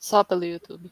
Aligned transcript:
Só 0.00 0.24
pelo 0.24 0.46
YouTube. 0.46 0.90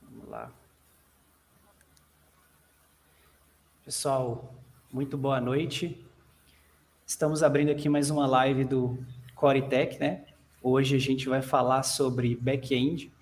Vamos 0.00 0.28
lá. 0.28 0.52
Pessoal, 3.84 4.54
muito 4.92 5.18
boa 5.18 5.40
noite. 5.40 6.00
Estamos 7.04 7.42
abrindo 7.42 7.72
aqui 7.72 7.88
mais 7.88 8.08
uma 8.08 8.24
live 8.24 8.64
do 8.64 9.04
Coretech, 9.34 9.98
né? 9.98 10.24
Hoje 10.62 10.94
a 10.94 11.00
gente 11.00 11.28
vai 11.28 11.42
falar 11.42 11.82
sobre 11.82 12.36
back-end, 12.36 13.12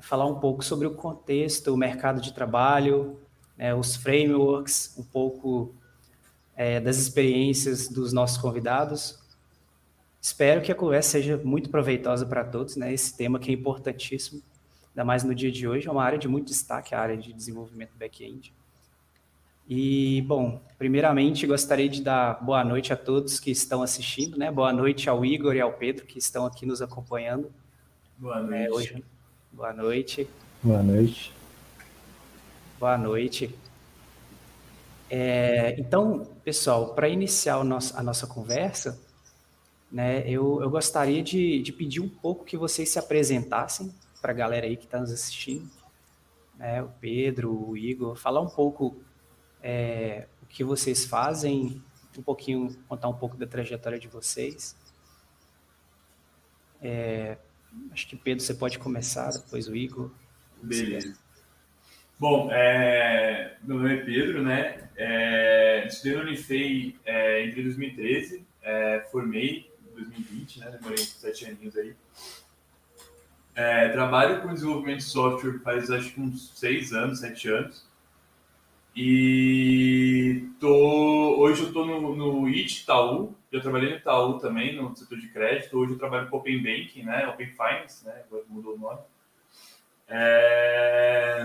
falar 0.00 0.24
um 0.24 0.40
pouco 0.40 0.64
sobre 0.64 0.86
o 0.86 0.94
contexto, 0.94 1.74
o 1.74 1.76
mercado 1.76 2.22
de 2.22 2.32
trabalho, 2.32 3.20
né, 3.56 3.74
os 3.74 3.96
frameworks, 3.96 4.94
um 4.98 5.02
pouco 5.02 5.74
é, 6.56 6.80
das 6.80 6.96
experiências 6.96 7.88
dos 7.88 8.12
nossos 8.12 8.38
convidados. 8.38 9.18
Espero 10.20 10.60
que 10.60 10.72
a 10.72 10.74
conversa 10.74 11.10
seja 11.10 11.36
muito 11.36 11.70
proveitosa 11.70 12.26
para 12.26 12.44
todos, 12.44 12.76
né? 12.76 12.92
Esse 12.92 13.16
tema 13.16 13.38
que 13.38 13.50
é 13.50 13.54
importantíssimo, 13.54 14.42
ainda 14.90 15.04
mais 15.04 15.22
no 15.22 15.34
dia 15.34 15.52
de 15.52 15.68
hoje, 15.68 15.86
é 15.86 15.90
uma 15.90 16.02
área 16.02 16.18
de 16.18 16.26
muito 16.26 16.48
destaque, 16.48 16.94
a 16.94 17.00
área 17.00 17.16
de 17.16 17.32
desenvolvimento 17.32 17.92
back-end. 17.96 18.52
E, 19.68 20.22
bom, 20.22 20.60
primeiramente 20.78 21.46
gostaria 21.46 21.88
de 21.88 22.02
dar 22.02 22.44
boa 22.44 22.64
noite 22.64 22.92
a 22.92 22.96
todos 22.96 23.40
que 23.40 23.50
estão 23.50 23.82
assistindo, 23.82 24.38
né? 24.38 24.50
Boa 24.50 24.72
noite 24.72 25.08
ao 25.10 25.24
Igor 25.24 25.54
e 25.54 25.60
ao 25.60 25.72
Pedro 25.72 26.06
que 26.06 26.18
estão 26.18 26.46
aqui 26.46 26.64
nos 26.64 26.80
acompanhando. 26.80 27.52
Boa 28.16 28.40
noite. 28.40 28.64
É, 28.64 28.72
hoje. 28.72 29.04
Boa 29.52 29.72
noite. 29.72 30.28
Boa 30.62 30.82
noite. 30.82 31.35
Boa 32.78 32.98
noite. 32.98 33.58
É, 35.08 35.80
então, 35.80 36.26
pessoal, 36.44 36.94
para 36.94 37.08
iniciar 37.08 37.54
a 37.54 38.02
nossa 38.02 38.26
conversa, 38.26 39.00
né, 39.90 40.28
eu, 40.28 40.60
eu 40.60 40.68
gostaria 40.68 41.22
de, 41.22 41.62
de 41.62 41.72
pedir 41.72 42.00
um 42.00 42.08
pouco 42.08 42.44
que 42.44 42.54
vocês 42.54 42.90
se 42.90 42.98
apresentassem 42.98 43.94
para 44.20 44.32
a 44.32 44.34
galera 44.34 44.66
aí 44.66 44.76
que 44.76 44.84
está 44.84 45.00
nos 45.00 45.10
assistindo, 45.10 45.70
né, 46.56 46.82
o 46.82 46.90
Pedro, 47.00 47.70
o 47.70 47.78
Igor, 47.78 48.14
falar 48.14 48.42
um 48.42 48.50
pouco 48.50 48.94
é, 49.62 50.26
o 50.42 50.46
que 50.46 50.62
vocês 50.62 51.06
fazem, 51.06 51.82
um 52.18 52.22
pouquinho, 52.22 52.76
contar 52.86 53.08
um 53.08 53.14
pouco 53.14 53.38
da 53.38 53.46
trajetória 53.46 53.98
de 53.98 54.08
vocês. 54.08 54.76
É, 56.82 57.38
acho 57.90 58.06
que 58.06 58.16
Pedro, 58.16 58.44
você 58.44 58.52
pode 58.52 58.78
começar, 58.78 59.30
depois 59.30 59.66
o 59.66 59.74
Igor. 59.74 60.10
Beleza. 60.62 61.25
Bom, 62.18 62.50
é, 62.50 63.58
meu 63.62 63.76
nome 63.76 63.94
é 63.94 63.98
Pedro, 63.98 64.42
né? 64.42 64.88
É, 64.96 65.86
estudei 65.86 66.16
no 66.16 66.22
Unifei 66.22 66.96
é, 67.04 67.44
entre 67.44 67.62
2013, 67.62 68.42
é, 68.62 69.06
formei 69.12 69.70
em 69.86 69.94
2020, 69.94 70.60
né? 70.60 70.70
Demorei 70.70 70.96
sete 70.96 71.44
aninhos 71.44 71.76
aí. 71.76 71.94
É, 73.54 73.90
trabalho 73.90 74.40
com 74.40 74.54
desenvolvimento 74.54 75.00
de 75.00 75.04
software 75.04 75.60
faz 75.62 75.90
acho 75.90 76.14
que 76.14 76.18
uns 76.18 76.58
seis 76.58 76.94
anos, 76.94 77.20
sete 77.20 77.50
anos. 77.50 77.86
E 78.96 80.48
tô, 80.58 81.36
hoje 81.38 81.64
eu 81.64 81.68
estou 81.68 81.84
no, 81.84 82.16
no 82.16 82.48
IT 82.48 82.84
Itaú, 82.84 83.34
já 83.52 83.60
trabalhei 83.60 83.90
no 83.90 83.96
Itaú 83.96 84.38
também, 84.38 84.74
no 84.74 84.96
setor 84.96 85.18
de 85.18 85.28
crédito. 85.28 85.76
Hoje 85.76 85.92
eu 85.92 85.98
trabalho 85.98 86.30
com 86.30 86.38
Open 86.38 86.62
Banking, 86.62 87.02
né? 87.02 87.28
Open 87.28 87.48
Finance, 87.48 88.06
né? 88.06 88.22
Agora 88.26 88.42
mudou 88.48 88.74
o 88.74 88.78
nome. 88.78 89.00
É... 90.08 91.44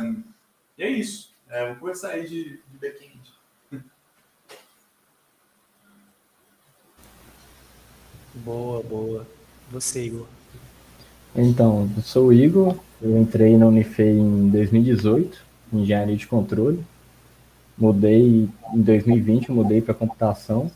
E 0.78 0.84
é 0.84 0.90
isso. 0.90 1.32
É, 1.50 1.68
vou 1.68 1.76
começar 1.76 2.10
aí 2.10 2.28
de, 2.28 2.58
de 2.58 2.78
back-end. 2.80 3.20
Boa, 8.34 8.82
boa. 8.84 9.28
Você, 9.70 10.06
Igor. 10.06 10.28
Então, 11.36 11.90
eu 11.96 12.04
sou 12.04 12.28
o 12.28 12.34
Igor, 12.34 12.78
eu 13.02 13.18
entrei 13.18 13.58
na 13.58 13.66
Unifei 13.66 14.12
em 14.18 14.50
2018, 14.50 15.42
em 15.74 15.80
engenharia 15.80 16.16
de 16.16 16.28
controle. 16.28 16.84
Mudei 17.78 18.50
em 18.74 18.82
2020, 18.82 19.52
mudei 19.52 19.82
para 19.82 19.94
computação. 19.94 20.70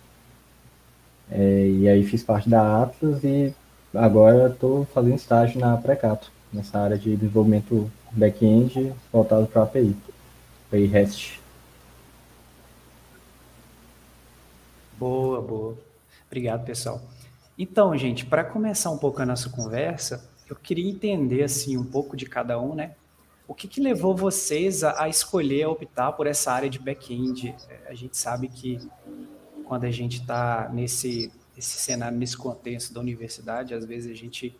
É, 1.29 1.67
e 1.69 1.89
aí 1.89 2.03
fiz 2.03 2.23
parte 2.23 2.49
da 2.49 2.83
Atlas 2.83 3.23
e 3.23 3.53
agora 3.93 4.49
estou 4.49 4.85
fazendo 4.93 5.15
estágio 5.15 5.59
na 5.59 5.75
Precato, 5.77 6.31
nessa 6.55 6.79
área 6.79 6.97
de 6.97 7.15
desenvolvimento 7.15 7.91
back-end 8.11 8.93
voltado 9.11 9.45
para 9.47 9.63
API, 9.63 9.95
API 10.67 10.85
REST. 10.85 11.39
Boa, 14.97 15.41
boa. 15.41 15.77
Obrigado, 16.27 16.65
pessoal. 16.65 17.01
Então, 17.57 17.95
gente, 17.97 18.25
para 18.25 18.43
começar 18.43 18.89
um 18.89 18.97
pouco 18.97 19.21
a 19.21 19.25
nossa 19.25 19.49
conversa, 19.49 20.29
eu 20.49 20.55
queria 20.55 20.89
entender 20.89 21.43
assim 21.43 21.77
um 21.77 21.85
pouco 21.85 22.15
de 22.15 22.25
cada 22.25 22.59
um, 22.59 22.73
né? 22.73 22.95
O 23.47 23.53
que, 23.53 23.67
que 23.67 23.79
levou 23.79 24.15
vocês 24.15 24.83
a, 24.83 25.03
a, 25.03 25.09
escolher, 25.09 25.63
a 25.63 25.69
optar 25.69 26.11
por 26.13 26.25
essa 26.25 26.51
área 26.51 26.69
de 26.69 26.79
back-end? 26.79 27.53
É, 27.69 27.91
a 27.91 27.93
gente 27.93 28.17
sabe 28.17 28.47
que 28.47 28.79
quando 29.65 29.83
a 29.83 29.91
gente 29.91 30.21
está 30.21 30.69
nesse 30.73 31.31
esse 31.57 31.77
cenário, 31.77 32.17
nesse 32.17 32.37
contexto 32.37 32.93
da 32.93 32.99
universidade, 32.99 33.73
às 33.73 33.85
vezes 33.85 34.11
a 34.11 34.15
gente, 34.15 34.57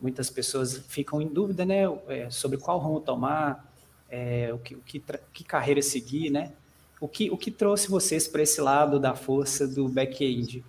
muitas 0.00 0.30
pessoas 0.30 0.78
ficam 0.88 1.20
em 1.20 1.28
dúvida, 1.28 1.64
né, 1.64 1.82
é, 2.08 2.30
sobre 2.30 2.58
qual 2.58 2.78
rumo 2.78 3.00
tomar, 3.00 3.70
é, 4.08 4.50
o, 4.52 4.58
que, 4.58 4.74
o 4.74 4.80
que, 4.80 5.02
que 5.32 5.44
carreira 5.44 5.82
seguir, 5.82 6.30
né? 6.30 6.52
O 7.00 7.08
que, 7.08 7.30
o 7.30 7.36
que 7.36 7.50
trouxe 7.50 7.88
vocês 7.88 8.28
para 8.28 8.42
esse 8.42 8.60
lado 8.60 8.98
da 8.98 9.14
força 9.14 9.66
do 9.66 9.88
back-end? 9.88 10.64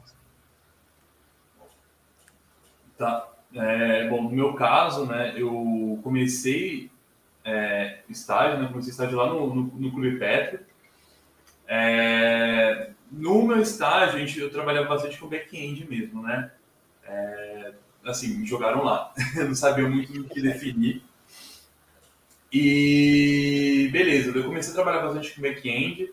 Tá. 2.97 3.28
É, 3.53 4.08
bom, 4.08 4.24
no 4.24 4.30
meu 4.30 4.53
caso, 4.53 5.06
né, 5.06 5.34
eu 5.36 6.00
comecei 6.03 6.90
é, 7.44 8.00
estágio, 8.08 8.59
né? 8.59 8.68
Comecei 8.68 8.91
estágio 8.91 9.18
lá 9.18 9.28
no, 9.28 9.53
no, 9.53 9.64
no 9.64 9.91
Clube 9.91 10.18
Petro. 10.18 10.59
É, 11.68 12.91
no 13.12 13.44
meu 13.44 13.59
estágio, 13.59 14.16
a 14.16 14.20
gente, 14.20 14.40
eu 14.40 14.50
trabalhava 14.50 14.88
bastante 14.88 15.20
com 15.20 15.28
back-end 15.28 15.86
mesmo, 15.88 16.22
né? 16.22 16.52
Assim, 18.06 18.46
jogaram 18.46 18.84
lá. 18.84 19.14
não 19.36 19.56
sabia 19.56 19.88
muito 19.88 20.22
o 20.22 20.24
que 20.26 20.42
definir. 20.42 21.04
E 22.52 23.90
beleza, 23.92 24.32
eu 24.32 24.44
comecei 24.44 24.72
a 24.72 24.76
trabalhar 24.76 25.02
bastante 25.02 25.34
com 25.34 25.42
back-end. 25.42 26.12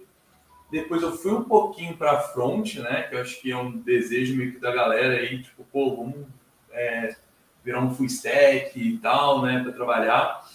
Depois 0.71 1.03
eu 1.03 1.17
fui 1.17 1.33
um 1.33 1.45
pouquinho 1.45 1.97
para 1.97 2.21
front, 2.21 2.77
né? 2.77 3.03
Que 3.03 3.17
eu 3.17 3.21
acho 3.23 3.41
que 3.41 3.51
é 3.51 3.57
um 3.57 3.73
desejo 3.73 4.37
meio 4.37 4.53
que 4.53 4.61
da 4.61 4.73
galera 4.73 5.15
aí, 5.15 5.43
tipo, 5.43 5.65
pô, 5.73 5.97
vamos 5.97 6.27
é, 6.71 7.17
virar 7.65 7.81
um 7.81 7.95
full 7.95 8.07
stack 8.07 8.79
e 8.79 8.99
tal, 8.99 9.43
né? 9.43 9.63
Para 9.63 9.73
trabalhar. 9.73 10.47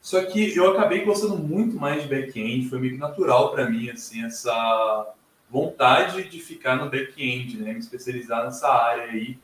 Só 0.00 0.22
que 0.24 0.54
eu 0.54 0.72
acabei 0.72 1.04
gostando 1.04 1.38
muito 1.38 1.76
mais 1.76 2.02
de 2.02 2.08
back-end, 2.08 2.68
foi 2.68 2.80
meio 2.80 2.94
que 2.94 2.98
natural 2.98 3.52
para 3.52 3.70
mim, 3.70 3.88
assim, 3.88 4.24
essa 4.24 5.14
vontade 5.48 6.24
de 6.24 6.40
ficar 6.40 6.76
no 6.76 6.90
back-end, 6.90 7.58
né? 7.58 7.72
Me 7.72 7.78
especializar 7.78 8.44
nessa 8.44 8.68
área 8.68 9.04
aí 9.04 9.38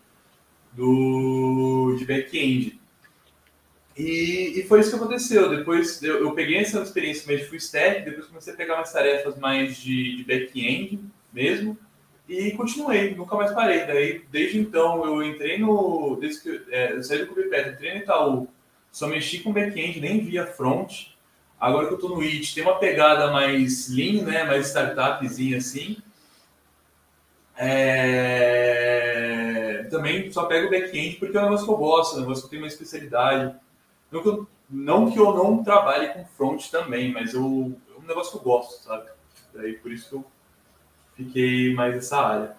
do, 0.79 1.97
de 1.99 2.05
back-end. 2.05 2.81
E, 3.97 4.61
e, 4.61 4.63
foi 4.69 4.81
isso 4.81 4.91
que 4.91 4.97
aconteceu. 4.97 5.51
Depois 5.51 6.01
eu, 6.03 6.21
eu 6.21 6.33
peguei 6.33 6.59
essa 6.59 6.81
experiência 6.81 7.27
mais 7.27 7.41
de 7.41 7.47
full 7.47 7.57
stack, 7.57 8.05
depois 8.05 8.27
comecei 8.27 8.53
a 8.53 8.57
pegar 8.57 8.77
umas 8.77 8.93
tarefas 8.93 9.37
mais 9.39 9.77
de, 9.77 10.17
de 10.17 10.25
back-end 10.25 11.01
mesmo 11.33 11.77
e 12.29 12.53
continuei, 12.53 13.15
nunca 13.15 13.35
mais 13.35 13.53
parei. 13.53 13.87
Daí, 13.87 14.23
desde 14.31 14.59
então, 14.59 15.05
eu 15.05 15.23
entrei 15.23 15.59
no. 15.59 16.17
Desde 16.21 16.43
que 16.43 16.63
é, 16.71 16.93
eu 16.93 17.03
saí 17.03 17.21
do 17.21 17.27
Cubipet, 17.27 17.71
entrei 17.71 17.95
no 17.95 18.01
Itaú 18.01 18.49
só 18.93 19.07
mexi 19.07 19.41
com 19.41 19.53
back-end, 19.53 20.01
nem 20.01 20.21
via 20.21 20.47
front. 20.47 21.09
Agora 21.61 21.87
que 21.87 21.93
eu 21.93 21.97
estou 21.97 22.11
no 22.11 22.23
IT, 22.23 22.55
tem 22.55 22.63
uma 22.63 22.79
pegada 22.79 23.31
mais 23.31 23.89
lean, 23.89 24.23
né? 24.25 24.45
Mais 24.45 24.67
startupzinha 24.69 25.59
assim. 25.59 25.99
É... 27.57 28.88
Também 30.09 30.33
só 30.33 30.47
pego 30.47 30.71
back-end 30.71 31.17
porque 31.17 31.37
é 31.37 31.41
um 31.41 31.45
negócio 31.45 31.67
que 31.67 31.73
eu 31.73 31.77
gosto, 31.77 32.15
é 32.15 32.17
um 32.17 32.21
negócio 32.23 32.43
que 32.43 32.47
eu 32.47 32.51
tenho 32.51 32.63
uma 32.63 32.69
especialidade. 32.69 33.55
Não 34.11 34.23
que 34.23 34.29
eu 34.29 34.47
não, 34.71 35.11
que 35.11 35.19
eu 35.19 35.35
não 35.35 35.63
trabalhe 35.63 36.09
com 36.09 36.25
front 36.25 36.69
também, 36.71 37.13
mas 37.13 37.35
eu, 37.35 37.79
é 37.95 37.99
um 37.99 38.07
negócio 38.07 38.33
que 38.33 38.39
eu 38.39 38.43
gosto, 38.43 38.83
sabe? 38.83 39.11
Daí 39.55 39.75
por 39.75 39.93
isso 39.93 40.09
que 40.09 40.15
eu 40.17 40.25
fiquei 41.15 41.75
mais 41.75 41.95
nessa 41.95 42.19
área. 42.19 42.57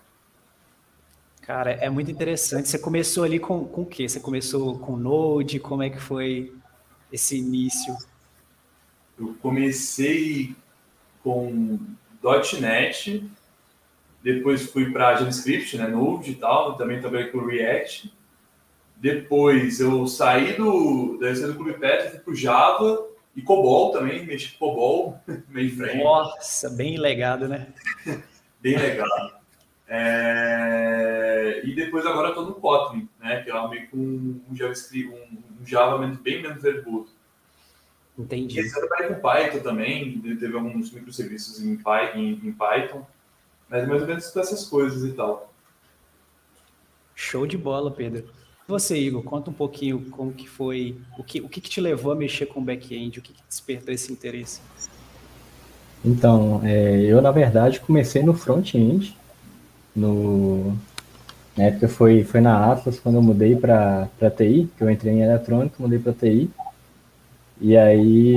Cara, 1.41 1.71
é 1.71 1.89
muito 1.89 2.11
interessante. 2.11 2.69
Você 2.69 2.77
começou 2.77 3.23
ali 3.23 3.39
com, 3.39 3.65
com 3.65 3.81
o 3.81 3.85
quê? 3.85 4.07
Você 4.07 4.19
começou 4.19 4.77
com 4.77 4.95
Node? 4.95 5.59
Como 5.59 5.81
é 5.81 5.89
que 5.89 5.99
foi 5.99 6.53
esse 7.11 7.37
início? 7.37 7.95
Eu 9.17 9.35
comecei 9.41 10.55
com 11.23 11.79
.NET, 12.59 13.29
depois 14.21 14.69
fui 14.69 14.91
para 14.91 15.15
JavaScript, 15.15 15.77
né, 15.77 15.87
Node 15.87 16.31
e 16.31 16.35
tal, 16.35 16.75
também 16.75 16.99
trabalhei 16.99 17.27
com 17.27 17.45
React. 17.45 18.13
Depois 18.97 19.79
eu 19.79 20.07
saí 20.07 20.53
do, 20.53 21.17
saí 21.21 21.47
do 21.47 21.55
Clube 21.55 21.79
Pet, 21.79 22.09
fui 22.09 22.19
para 22.19 22.31
o 22.31 22.35
Java, 22.35 23.07
E 23.35 23.41
COBOL 23.41 23.91
também, 23.91 24.25
mexi 24.25 24.51
com 24.57 24.67
COBOL, 24.67 25.21
mainframe. 25.49 26.03
Nossa, 26.03 26.69
bem 26.69 26.97
legado, 26.97 27.47
né? 27.47 27.67
bem 28.59 28.77
legal. 28.77 29.39
É... 29.87 31.61
E 31.63 31.73
depois 31.73 32.05
agora 32.05 32.29
estou 32.29 32.45
no 32.45 32.55
Kotlin, 32.55 33.07
né? 33.19 33.41
Que 33.41 33.49
é 33.49 33.67
meio 33.69 33.89
com 33.89 33.97
um 33.97 34.55
JavaScript, 34.55 35.13
um, 35.13 35.65
Java 35.65 35.97
bem 36.21 36.41
menos 36.41 36.61
verboso. 36.61 37.17
Entendi. 38.17 38.59
Esse 38.59 38.75
eu 38.75 38.85
trabalhei 38.85 39.15
com 39.15 39.21
Python 39.21 39.59
também, 39.59 40.19
teve 40.19 40.53
alguns 40.53 40.91
microserviços 40.91 41.63
em 41.63 41.77
Python, 41.77 43.05
mas 43.69 43.87
mais 43.87 44.01
ou 44.01 44.07
menos 44.07 44.27
com 44.27 44.39
essas 44.39 44.65
coisas 44.65 45.03
e 45.03 45.13
tal. 45.13 45.53
Show 47.15 47.45
de 47.45 47.57
bola, 47.57 47.91
Pedro. 47.91 48.25
Você, 48.67 48.97
Igor, 48.97 49.23
conta 49.23 49.49
um 49.49 49.53
pouquinho 49.53 49.99
como 50.11 50.31
que 50.31 50.47
foi, 50.47 50.95
o 51.17 51.23
que, 51.23 51.41
o 51.41 51.49
que, 51.49 51.59
que 51.59 51.69
te 51.69 51.81
levou 51.81 52.11
a 52.11 52.15
mexer 52.15 52.45
com 52.45 52.63
back-end, 52.63 53.19
o 53.19 53.21
que, 53.21 53.33
que 53.33 53.41
despertou 53.47 53.93
esse 53.93 54.11
interesse? 54.11 54.61
Então, 56.05 56.61
é, 56.63 57.01
eu 57.01 57.21
na 57.21 57.31
verdade 57.31 57.79
comecei 57.79 58.23
no 58.23 58.33
front-end, 58.33 59.17
no, 59.95 60.77
na 61.57 61.65
época 61.65 61.89
foi, 61.89 62.23
foi 62.23 62.41
na 62.41 62.71
Atlas, 62.71 62.99
quando 62.99 63.15
eu 63.15 63.21
mudei 63.21 63.55
para 63.55 64.07
TI, 64.37 64.69
que 64.77 64.83
eu 64.83 64.89
entrei 64.89 65.13
em 65.13 65.21
eletrônica, 65.23 65.75
mudei 65.79 65.99
para 65.99 66.13
TI, 66.13 66.49
e 67.59 67.75
aí, 67.75 68.35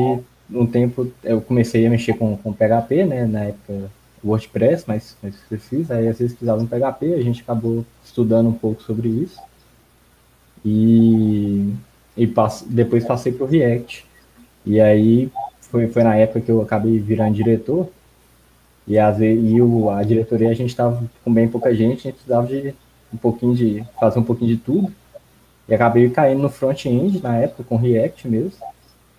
um 0.50 0.66
tempo, 0.66 1.12
eu 1.22 1.40
comecei 1.40 1.86
a 1.86 1.90
mexer 1.90 2.14
com, 2.14 2.36
com 2.36 2.52
PHP, 2.52 3.04
né, 3.04 3.26
na 3.26 3.44
época 3.44 3.90
WordPress, 4.24 4.84
mas, 4.86 5.16
mas 5.22 5.34
fiz, 5.62 5.90
aí 5.90 6.08
às 6.08 6.18
vezes 6.18 6.34
precisava 6.34 6.62
um 6.62 6.66
PHP, 6.66 7.14
a 7.14 7.22
gente 7.22 7.42
acabou 7.42 7.84
estudando 8.04 8.48
um 8.48 8.52
pouco 8.52 8.82
sobre 8.82 9.08
isso, 9.08 9.40
e, 10.64 11.74
e 12.16 12.26
passe, 12.26 12.68
depois 12.68 13.04
passei 13.04 13.32
para 13.32 13.44
o 13.44 13.48
React. 13.48 14.06
E 14.64 14.80
aí 14.80 15.30
foi, 15.60 15.88
foi 15.88 16.02
na 16.04 16.16
época 16.16 16.40
que 16.40 16.50
eu 16.50 16.60
acabei 16.62 16.98
virando 16.98 17.34
diretor. 17.34 17.88
E, 18.86 18.98
às 18.98 19.18
vezes, 19.18 19.50
e 19.50 19.60
o, 19.60 19.90
a 19.90 20.02
diretoria 20.02 20.50
a 20.50 20.54
gente 20.54 20.70
estava 20.70 21.02
com 21.24 21.32
bem 21.32 21.48
pouca 21.48 21.74
gente, 21.74 22.00
a 22.00 22.02
gente 22.10 22.14
precisava 22.14 22.46
de 22.46 22.74
um 23.12 23.16
pouquinho 23.16 23.54
de 23.54 23.84
fazer 23.98 24.18
um 24.18 24.24
pouquinho 24.24 24.56
de 24.56 24.62
tudo. 24.62 24.92
E 25.68 25.74
acabei 25.74 26.08
caindo 26.10 26.42
no 26.42 26.50
front-end 26.50 27.22
na 27.22 27.36
época 27.36 27.64
com 27.64 27.76
React 27.76 28.28
mesmo. 28.28 28.58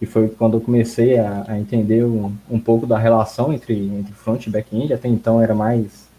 E 0.04 0.06
foi 0.06 0.28
quando 0.28 0.58
eu 0.58 0.62
comecei 0.62 1.18
a, 1.18 1.46
a 1.48 1.58
entender 1.58 2.04
um, 2.04 2.36
um, 2.52 2.60
pouco 2.60 2.86
da 2.86 2.98
relação 2.98 3.54
entre, 3.54 3.74
entre 3.74 4.12
front 4.12 4.46
e 4.46 4.50
back-end. 4.50 4.94
Até 4.94 5.08
então 5.08 5.42
era 5.42 5.56
mais 5.56 6.10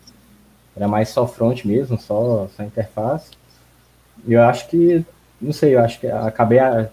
era 0.74 0.88
mais 0.88 1.10
só 1.10 1.26
front 1.26 1.66
mesmo, 1.66 2.00
só, 2.00 2.48
só 2.56 2.62
interface. 2.62 3.32
E 4.26 4.32
eu 4.32 4.42
acho 4.42 4.70
que 4.70 5.04
não 5.38 5.52
sei, 5.52 5.74
eu 5.74 5.80
acho 5.80 6.00
que 6.00 6.06
acabei 6.06 6.60
a, 6.60 6.88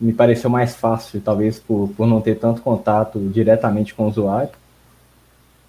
me 0.00 0.12
pareceu 0.12 0.50
mais 0.50 0.74
fácil, 0.74 1.20
talvez 1.20 1.60
por, 1.60 1.90
por 1.96 2.08
não 2.08 2.20
ter 2.20 2.34
tanto 2.40 2.60
contato 2.60 3.20
diretamente 3.32 3.94
com 3.94 4.02
o 4.02 4.08
usuário. 4.08 4.50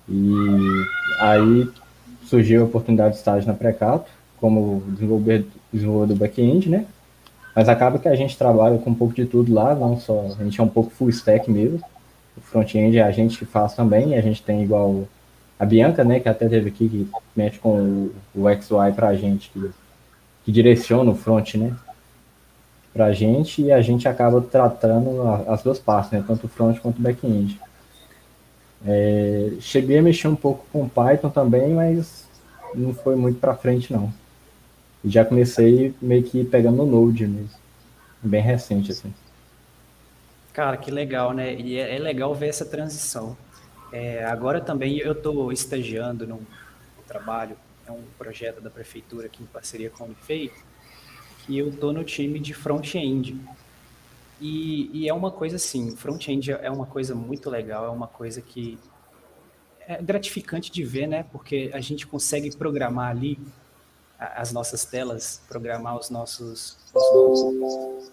E 0.09 0.25
aí 1.19 1.69
surgiu 2.25 2.63
a 2.63 2.65
oportunidade 2.65 3.11
de 3.11 3.19
estágio 3.19 3.47
na 3.47 3.53
Precato, 3.53 4.09
como 4.39 4.81
desenvolvedor, 4.87 5.47
desenvolvedor 5.71 6.15
do 6.15 6.19
back-end, 6.19 6.67
né? 6.67 6.87
Mas 7.57 7.67
acaba 7.67 7.97
que 7.97 8.07
a 8.07 8.15
gente 8.15 8.37
trabalha 8.37 8.77
com 8.77 8.91
um 8.91 8.93
pouco 8.93 9.15
de 9.15 9.25
tudo 9.25 9.51
lá, 9.51 9.73
não 9.73 9.99
só, 9.99 10.27
a 10.39 10.43
gente 10.43 10.61
é 10.61 10.63
um 10.63 10.67
pouco 10.67 10.91
full 10.91 11.09
stack 11.09 11.49
mesmo. 11.49 11.81
O 12.37 12.41
front-end 12.41 12.99
é 12.99 13.01
a 13.01 13.09
gente 13.09 13.35
que 13.35 13.45
faz 13.45 13.73
também, 13.73 14.15
a 14.15 14.21
gente 14.21 14.43
tem 14.43 14.61
igual 14.61 15.07
a 15.59 15.65
Bianca, 15.65 16.03
né, 16.03 16.19
que 16.19 16.29
até 16.29 16.47
teve 16.47 16.69
aqui, 16.69 16.87
que 16.87 17.09
mexe 17.35 17.57
com 17.57 18.11
o, 18.35 18.43
o 18.43 18.47
XY 18.47 18.93
pra 18.95 19.15
gente, 19.15 19.49
que, 19.49 19.71
que 20.45 20.51
direciona 20.51 21.09
o 21.09 21.15
front, 21.15 21.55
né? 21.55 21.75
para 22.93 23.05
a 23.05 23.11
gente 23.11 23.63
e 23.63 23.71
a 23.71 23.81
gente 23.81 24.07
acaba 24.07 24.39
tratando 24.39 25.19
as 25.47 25.63
duas 25.63 25.79
partes, 25.79 26.11
né, 26.11 26.23
tanto 26.27 26.45
o 26.45 26.49
front 26.49 26.77
quanto 26.77 26.99
o 26.99 27.01
back-end. 27.01 27.59
É, 28.85 29.53
cheguei 29.61 29.97
a 29.97 30.03
mexer 30.03 30.27
um 30.27 30.35
pouco 30.35 30.63
com 30.71 30.87
Python 30.87 31.31
também, 31.31 31.73
mas 31.73 32.27
não 32.75 32.93
foi 32.93 33.15
muito 33.15 33.39
para 33.39 33.55
frente 33.55 33.91
não. 33.91 34.13
Já 35.03 35.23
comecei 35.23 35.93
meio 36.01 36.23
que 36.23 36.43
pegando 36.43 36.77
no 36.77 36.85
Node 36.85 37.27
mesmo, 37.27 37.49
bem 38.21 38.41
recente 38.41 38.91
assim. 38.91 39.13
Cara, 40.53 40.75
que 40.75 40.89
legal, 40.89 41.33
né? 41.33 41.53
E 41.53 41.77
é, 41.77 41.95
é 41.95 41.99
legal 41.99 42.33
ver 42.33 42.47
essa 42.47 42.65
transição. 42.65 43.37
É, 43.91 44.25
agora 44.25 44.59
também 44.59 44.97
eu 44.97 45.11
estou 45.11 45.51
estagiando 45.51 46.25
num 46.27 46.41
trabalho, 47.07 47.55
é 47.87 47.91
um 47.91 48.03
projeto 48.17 48.59
da 48.59 48.69
prefeitura 48.69 49.27
aqui 49.27 49.43
em 49.43 49.45
parceria 49.45 49.89
com 49.89 50.03
a 50.03 50.07
Unifei, 50.07 50.51
e 51.47 51.57
eu 51.57 51.71
tô 51.71 51.93
no 51.93 52.03
time 52.03 52.39
de 52.39 52.53
front-end. 52.53 53.39
E, 54.41 54.89
e, 54.93 55.09
é 55.09 55.13
uma 55.13 55.31
coisa 55.31 55.55
assim, 55.55 55.95
front-end 55.95 56.51
é 56.51 56.69
uma 56.69 56.85
coisa 56.85 57.15
muito 57.15 57.49
legal, 57.49 57.85
é 57.85 57.89
uma 57.89 58.07
coisa 58.07 58.41
que 58.41 58.77
é 59.87 60.01
gratificante 60.01 60.71
de 60.71 60.83
ver, 60.83 61.07
né? 61.07 61.25
Porque 61.31 61.71
a 61.73 61.79
gente 61.79 62.05
consegue 62.05 62.55
programar 62.55 63.09
ali 63.09 63.39
as 64.19 64.51
nossas 64.51 64.83
telas, 64.85 65.41
programar 65.47 65.97
os 65.97 66.09
nossos, 66.09 66.77
os 66.93 67.13
nossos, 67.13 68.11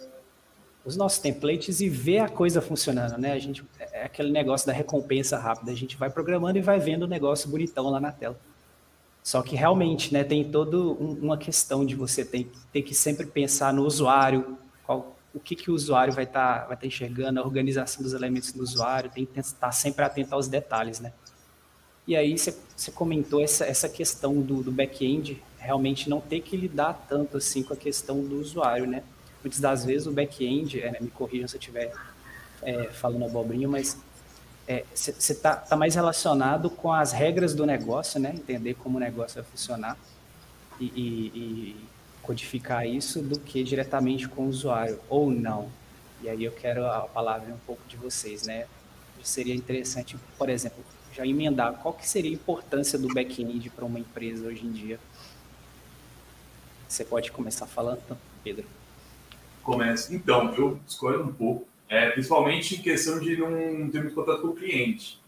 os 0.84 0.96
nossos 0.96 1.18
templates 1.18 1.80
e 1.80 1.88
ver 1.88 2.18
a 2.18 2.28
coisa 2.28 2.60
funcionando, 2.60 3.16
né? 3.16 3.32
A 3.32 3.38
gente 3.38 3.64
é 3.78 4.04
aquele 4.04 4.30
negócio 4.30 4.66
da 4.66 4.72
recompensa 4.72 5.38
rápida, 5.38 5.72
a 5.72 5.74
gente 5.74 5.96
vai 5.96 6.10
programando 6.10 6.58
e 6.58 6.62
vai 6.62 6.78
vendo 6.78 7.04
o 7.04 7.08
negócio 7.08 7.48
bonitão 7.48 7.88
lá 7.88 7.98
na 7.98 8.12
tela. 8.12 8.38
Só 9.22 9.40
que 9.40 9.56
realmente, 9.56 10.12
né, 10.12 10.22
tem 10.22 10.44
toda 10.50 10.76
um, 10.76 11.18
uma 11.22 11.38
questão 11.38 11.86
de 11.86 11.94
você 11.94 12.22
ter, 12.22 12.52
ter 12.70 12.82
que 12.82 12.94
sempre 12.94 13.24
pensar 13.24 13.72
no 13.72 13.84
usuário, 13.84 14.58
qual, 14.84 15.16
o 15.32 15.40
que, 15.40 15.56
que 15.56 15.70
o 15.70 15.74
usuário 15.74 16.12
vai 16.12 16.24
estar 16.24 16.60
tá, 16.60 16.66
vai 16.66 16.76
tá 16.76 16.86
enxergando, 16.86 17.40
a 17.40 17.42
organização 17.42 18.02
dos 18.02 18.12
elementos 18.12 18.52
do 18.52 18.62
usuário, 18.62 19.10
tem 19.10 19.24
que 19.24 19.40
estar 19.40 19.72
sempre 19.72 20.04
atento 20.04 20.34
aos 20.34 20.46
detalhes, 20.46 21.00
né? 21.00 21.10
E 22.06 22.14
aí 22.14 22.36
você 22.36 22.54
comentou 22.94 23.40
essa, 23.40 23.64
essa 23.64 23.88
questão 23.88 24.42
do, 24.42 24.62
do 24.62 24.70
back-end, 24.70 25.42
realmente 25.64 26.10
não 26.10 26.20
ter 26.20 26.40
que 26.40 26.56
lidar 26.56 27.06
tanto 27.08 27.38
assim 27.38 27.62
com 27.62 27.72
a 27.72 27.76
questão 27.76 28.22
do 28.22 28.38
usuário, 28.38 28.86
né? 28.86 29.02
Muitas 29.42 29.60
das 29.60 29.84
vezes 29.84 30.06
o 30.06 30.12
back-end, 30.12 30.80
é, 30.80 31.00
me 31.00 31.08
corrijam 31.08 31.48
se 31.48 31.56
eu 31.56 31.58
estiver 31.58 31.92
é, 32.62 32.84
falando 32.84 33.24
abobrinho, 33.24 33.68
mas 33.68 33.98
você 34.94 35.10
é, 35.10 35.14
está 35.18 35.56
tá 35.56 35.76
mais 35.76 35.94
relacionado 35.94 36.70
com 36.70 36.92
as 36.92 37.12
regras 37.12 37.54
do 37.54 37.66
negócio, 37.66 38.18
né? 38.20 38.32
Entender 38.34 38.74
como 38.74 38.96
o 38.96 39.00
negócio 39.00 39.42
vai 39.42 39.50
funcionar 39.50 39.96
e, 40.80 40.84
e, 40.84 41.32
e, 41.34 41.76
codificar 42.22 42.86
isso 42.86 43.20
do 43.20 43.38
que 43.38 43.62
diretamente 43.62 44.26
com 44.28 44.44
o 44.44 44.48
usuário, 44.48 44.98
ou 45.08 45.30
não. 45.30 45.68
E 46.22 46.28
aí 46.28 46.42
eu 46.44 46.52
quero 46.52 46.86
a 46.86 47.00
palavra 47.00 47.52
um 47.52 47.58
pouco 47.66 47.82
de 47.86 47.96
vocês, 47.96 48.46
né? 48.46 48.66
Seria 49.22 49.54
interessante, 49.54 50.16
por 50.38 50.48
exemplo, 50.48 50.82
já 51.14 51.26
emendar 51.26 51.74
qual 51.74 51.94
que 51.94 52.08
seria 52.08 52.30
a 52.30 52.34
importância 52.34 52.98
do 52.98 53.08
back-end 53.08 53.70
para 53.70 53.84
uma 53.84 53.98
empresa 53.98 54.46
hoje 54.46 54.66
em 54.66 54.72
dia. 54.72 54.98
Você 56.94 57.04
pode 57.04 57.32
começar 57.32 57.66
falando, 57.66 58.16
Pedro? 58.44 58.64
Começa. 59.64 60.14
Então, 60.14 60.54
eu 60.54 60.78
discordo 60.86 61.24
um 61.24 61.32
pouco 61.32 61.66
é, 61.88 62.10
principalmente 62.10 62.76
em 62.76 62.82
questão 62.82 63.18
de 63.18 63.36
não 63.36 63.90
ter 63.90 63.98
muito 63.98 64.14
contato 64.14 64.42
com 64.42 64.48
o 64.48 64.54
cliente. 64.54 65.20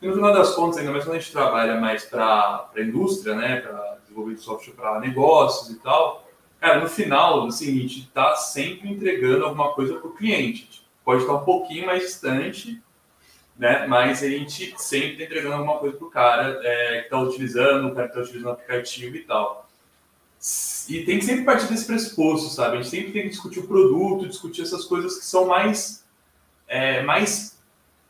E 0.00 0.06
no 0.06 0.14
final 0.14 0.32
das 0.32 0.54
contas, 0.54 0.78
ainda 0.78 0.92
mais 0.92 1.02
quando 1.02 1.16
a 1.16 1.18
gente 1.18 1.32
trabalha 1.32 1.80
mais 1.80 2.04
para 2.04 2.70
a 2.72 2.80
indústria, 2.80 3.34
né, 3.34 3.60
para 3.60 3.98
desenvolver 4.04 4.36
software 4.36 4.74
para 4.74 5.00
negócios 5.00 5.74
e 5.74 5.80
tal, 5.80 6.24
cara, 6.60 6.78
no 6.78 6.88
final, 6.88 7.48
assim, 7.48 7.66
a 7.66 7.82
gente 7.82 7.98
está 8.02 8.36
sempre 8.36 8.88
entregando 8.88 9.44
alguma 9.44 9.72
coisa 9.72 9.96
para 9.96 10.06
o 10.06 10.14
cliente. 10.14 10.86
Pode 11.04 11.22
estar 11.22 11.34
um 11.34 11.44
pouquinho 11.44 11.86
mais 11.86 12.04
distante, 12.04 12.80
né, 13.58 13.88
mas 13.88 14.22
a 14.22 14.28
gente 14.28 14.72
sempre 14.78 15.14
está 15.14 15.24
entregando 15.24 15.56
alguma 15.56 15.78
coisa 15.78 15.96
para 15.96 16.06
o 16.06 16.10
cara 16.10 16.60
é, 16.62 16.98
que 17.00 17.04
está 17.06 17.20
utilizando, 17.20 17.88
o 17.88 17.94
cara 17.96 18.06
que 18.06 18.12
está 18.12 18.20
utilizando 18.20 18.50
o 18.50 18.52
aplicativo 18.52 19.16
e 19.16 19.24
tal. 19.24 19.67
E 20.88 21.04
tem 21.04 21.18
que 21.18 21.24
sempre 21.24 21.44
partir 21.44 21.66
desse 21.66 21.84
pressuposto, 21.84 22.48
sabe? 22.48 22.76
A 22.76 22.82
gente 22.82 22.90
sempre 22.90 23.12
tem 23.12 23.22
que 23.22 23.30
discutir 23.30 23.58
o 23.58 23.66
produto, 23.66 24.28
discutir 24.28 24.62
essas 24.62 24.84
coisas 24.84 25.18
que 25.18 25.24
são 25.24 25.46
mais, 25.46 26.04
é, 26.68 27.02
mais 27.02 27.58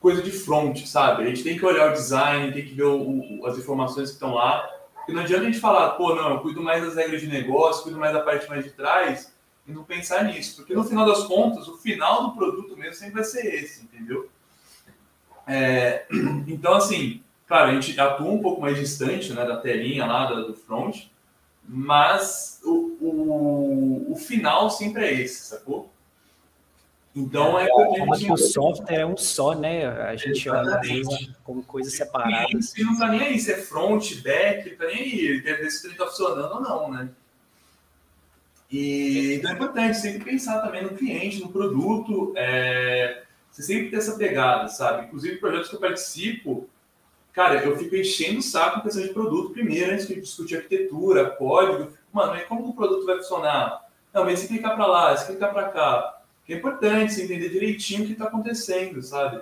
coisa 0.01 0.23
de 0.23 0.31
front, 0.31 0.85
sabe? 0.87 1.23
A 1.23 1.27
gente 1.27 1.43
tem 1.43 1.59
que 1.59 1.65
olhar 1.65 1.91
o 1.91 1.95
design, 1.95 2.53
tem 2.53 2.65
que 2.65 2.75
ver 2.75 2.85
o, 2.85 3.41
o, 3.41 3.47
as 3.47 3.59
informações 3.59 4.11
que 4.11 4.15
estão 4.15 4.35
lá. 4.35 4.69
Porque 4.95 5.13
não 5.13 5.23
adianta 5.23 5.45
a 5.45 5.47
gente 5.47 5.59
falar, 5.59 5.91
pô, 5.93 6.15
não, 6.15 6.35
eu 6.35 6.41
cuido 6.41 6.63
mais 6.63 6.85
das 6.85 6.95
regras 6.95 7.21
de 7.21 7.27
negócio, 7.27 7.83
cuido 7.83 7.99
mais 7.99 8.13
da 8.13 8.21
parte 8.21 8.49
mais 8.49 8.63
de 8.63 8.71
trás, 8.71 9.33
e 9.67 9.73
não 9.73 9.83
pensar 9.83 10.25
nisso. 10.25 10.57
Porque 10.57 10.75
no 10.75 10.85
final 10.85 11.07
das 11.07 11.25
contas, 11.25 11.67
o 11.67 11.79
final 11.79 12.29
do 12.29 12.37
produto 12.37 12.77
mesmo 12.77 12.95
sempre 12.95 13.15
vai 13.15 13.25
ser 13.25 13.47
esse, 13.55 13.85
entendeu? 13.85 14.29
É, 15.47 16.05
então, 16.47 16.75
assim, 16.75 17.23
claro, 17.47 17.71
a 17.71 17.75
gente 17.75 17.99
atua 17.99 18.31
um 18.31 18.43
pouco 18.43 18.61
mais 18.61 18.79
distante 18.79 19.33
né, 19.33 19.47
da 19.47 19.57
telinha 19.57 20.05
lá, 20.05 20.27
do 20.27 20.55
front, 20.55 21.07
mas 21.69 22.61
o, 22.65 22.97
o, 22.99 24.13
o 24.13 24.17
final 24.17 24.71
sempre 24.71 25.05
é 25.05 25.13
esse, 25.13 25.45
sacou? 25.45 25.93
Então 27.15 27.59
é, 27.59 27.65
é 27.65 28.19
que 28.19 28.33
o 28.33 28.37
software 28.37 29.01
é 29.01 29.07
um 29.07 29.17
só, 29.17 29.55
né? 29.55 29.87
A 29.87 30.17
gente 30.17 30.49
olha 30.49 30.81
como 31.43 31.63
coisas 31.63 31.95
separadas. 31.95 32.75
E 32.77 32.83
não 32.83 32.97
tá 32.97 33.09
nem 33.09 33.21
aí 33.21 33.39
se 33.39 33.53
é 33.53 33.57
front, 33.57 34.23
back, 34.23 34.71
tá 34.77 34.87
nem 34.87 34.97
aí. 34.97 35.43
Quer 35.43 35.59
ver 35.59 35.71
se 35.71 35.87
ele 35.87 35.97
tá 35.97 36.07
funcionando 36.07 36.55
ou 36.55 36.61
não, 36.61 36.91
né? 36.91 37.11
E 38.71 39.35
então 39.35 39.51
é 39.51 39.55
importante 39.55 39.99
sempre 39.99 40.25
pensar 40.25 40.61
também 40.61 40.83
no 40.83 40.91
cliente, 40.91 41.41
no 41.41 41.49
produto. 41.49 42.33
É... 42.37 43.25
você 43.51 43.63
sempre 43.63 43.91
tem 43.91 43.99
essa 43.99 44.17
pegada, 44.17 44.69
sabe? 44.69 45.07
Inclusive, 45.07 45.39
projetos 45.39 45.71
que 45.71 45.77
eu 45.77 45.81
participo, 45.81 46.69
cara, 47.39 47.65
eu 47.65 47.79
fico 47.79 47.95
enchendo 47.95 48.41
o 48.41 48.43
saco 48.43 48.81
em 48.81 48.83
questão 48.83 49.01
de 49.01 49.11
produto 49.11 49.53
primeiro, 49.53 49.93
antes 49.93 50.09
de 50.09 50.21
discutir 50.21 50.57
arquitetura, 50.57 51.31
código. 51.31 51.93
Mano, 52.13 52.37
como 52.49 52.71
o 52.71 52.75
produto 52.75 53.07
vai 53.07 53.17
funcionar? 53.19 53.87
Não, 54.13 54.25
mas 54.25 54.41
se 54.41 54.49
clicar 54.49 54.75
para 54.75 54.87
lá, 54.87 55.17
se 55.17 55.29
clicar 55.29 55.53
para 55.53 55.69
cá. 55.69 56.21
É 56.49 56.55
importante 56.55 57.13
você 57.13 57.23
entender 57.23 57.49
direitinho 57.49 58.03
o 58.03 58.07
que 58.07 58.13
está 58.15 58.25
acontecendo, 58.25 59.01
sabe? 59.05 59.41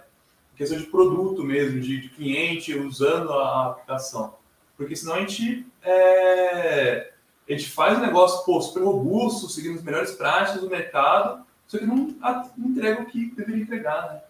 Questão 0.54 0.76
de 0.76 0.84
produto 0.84 1.42
mesmo, 1.42 1.80
de, 1.80 2.02
de, 2.02 2.10
cliente 2.10 2.78
usando 2.78 3.32
a 3.32 3.68
aplicação. 3.68 4.34
Porque 4.76 4.94
senão 4.94 5.14
a 5.14 5.20
gente, 5.20 5.66
é, 5.82 7.12
a 7.48 7.52
gente 7.52 7.70
faz 7.70 7.96
um 7.96 8.02
negócio 8.02 8.44
pô, 8.44 8.60
super 8.60 8.82
robusto, 8.82 9.48
seguindo 9.48 9.76
as 9.76 9.82
melhores 9.82 10.10
práticas 10.10 10.60
do 10.60 10.68
mercado, 10.68 11.46
só 11.66 11.78
que 11.78 11.86
não 11.86 12.14
entrega 12.58 13.00
o 13.00 13.06
que 13.06 13.34
deveria 13.34 13.62
entregar, 13.62 14.12
né? 14.12 14.20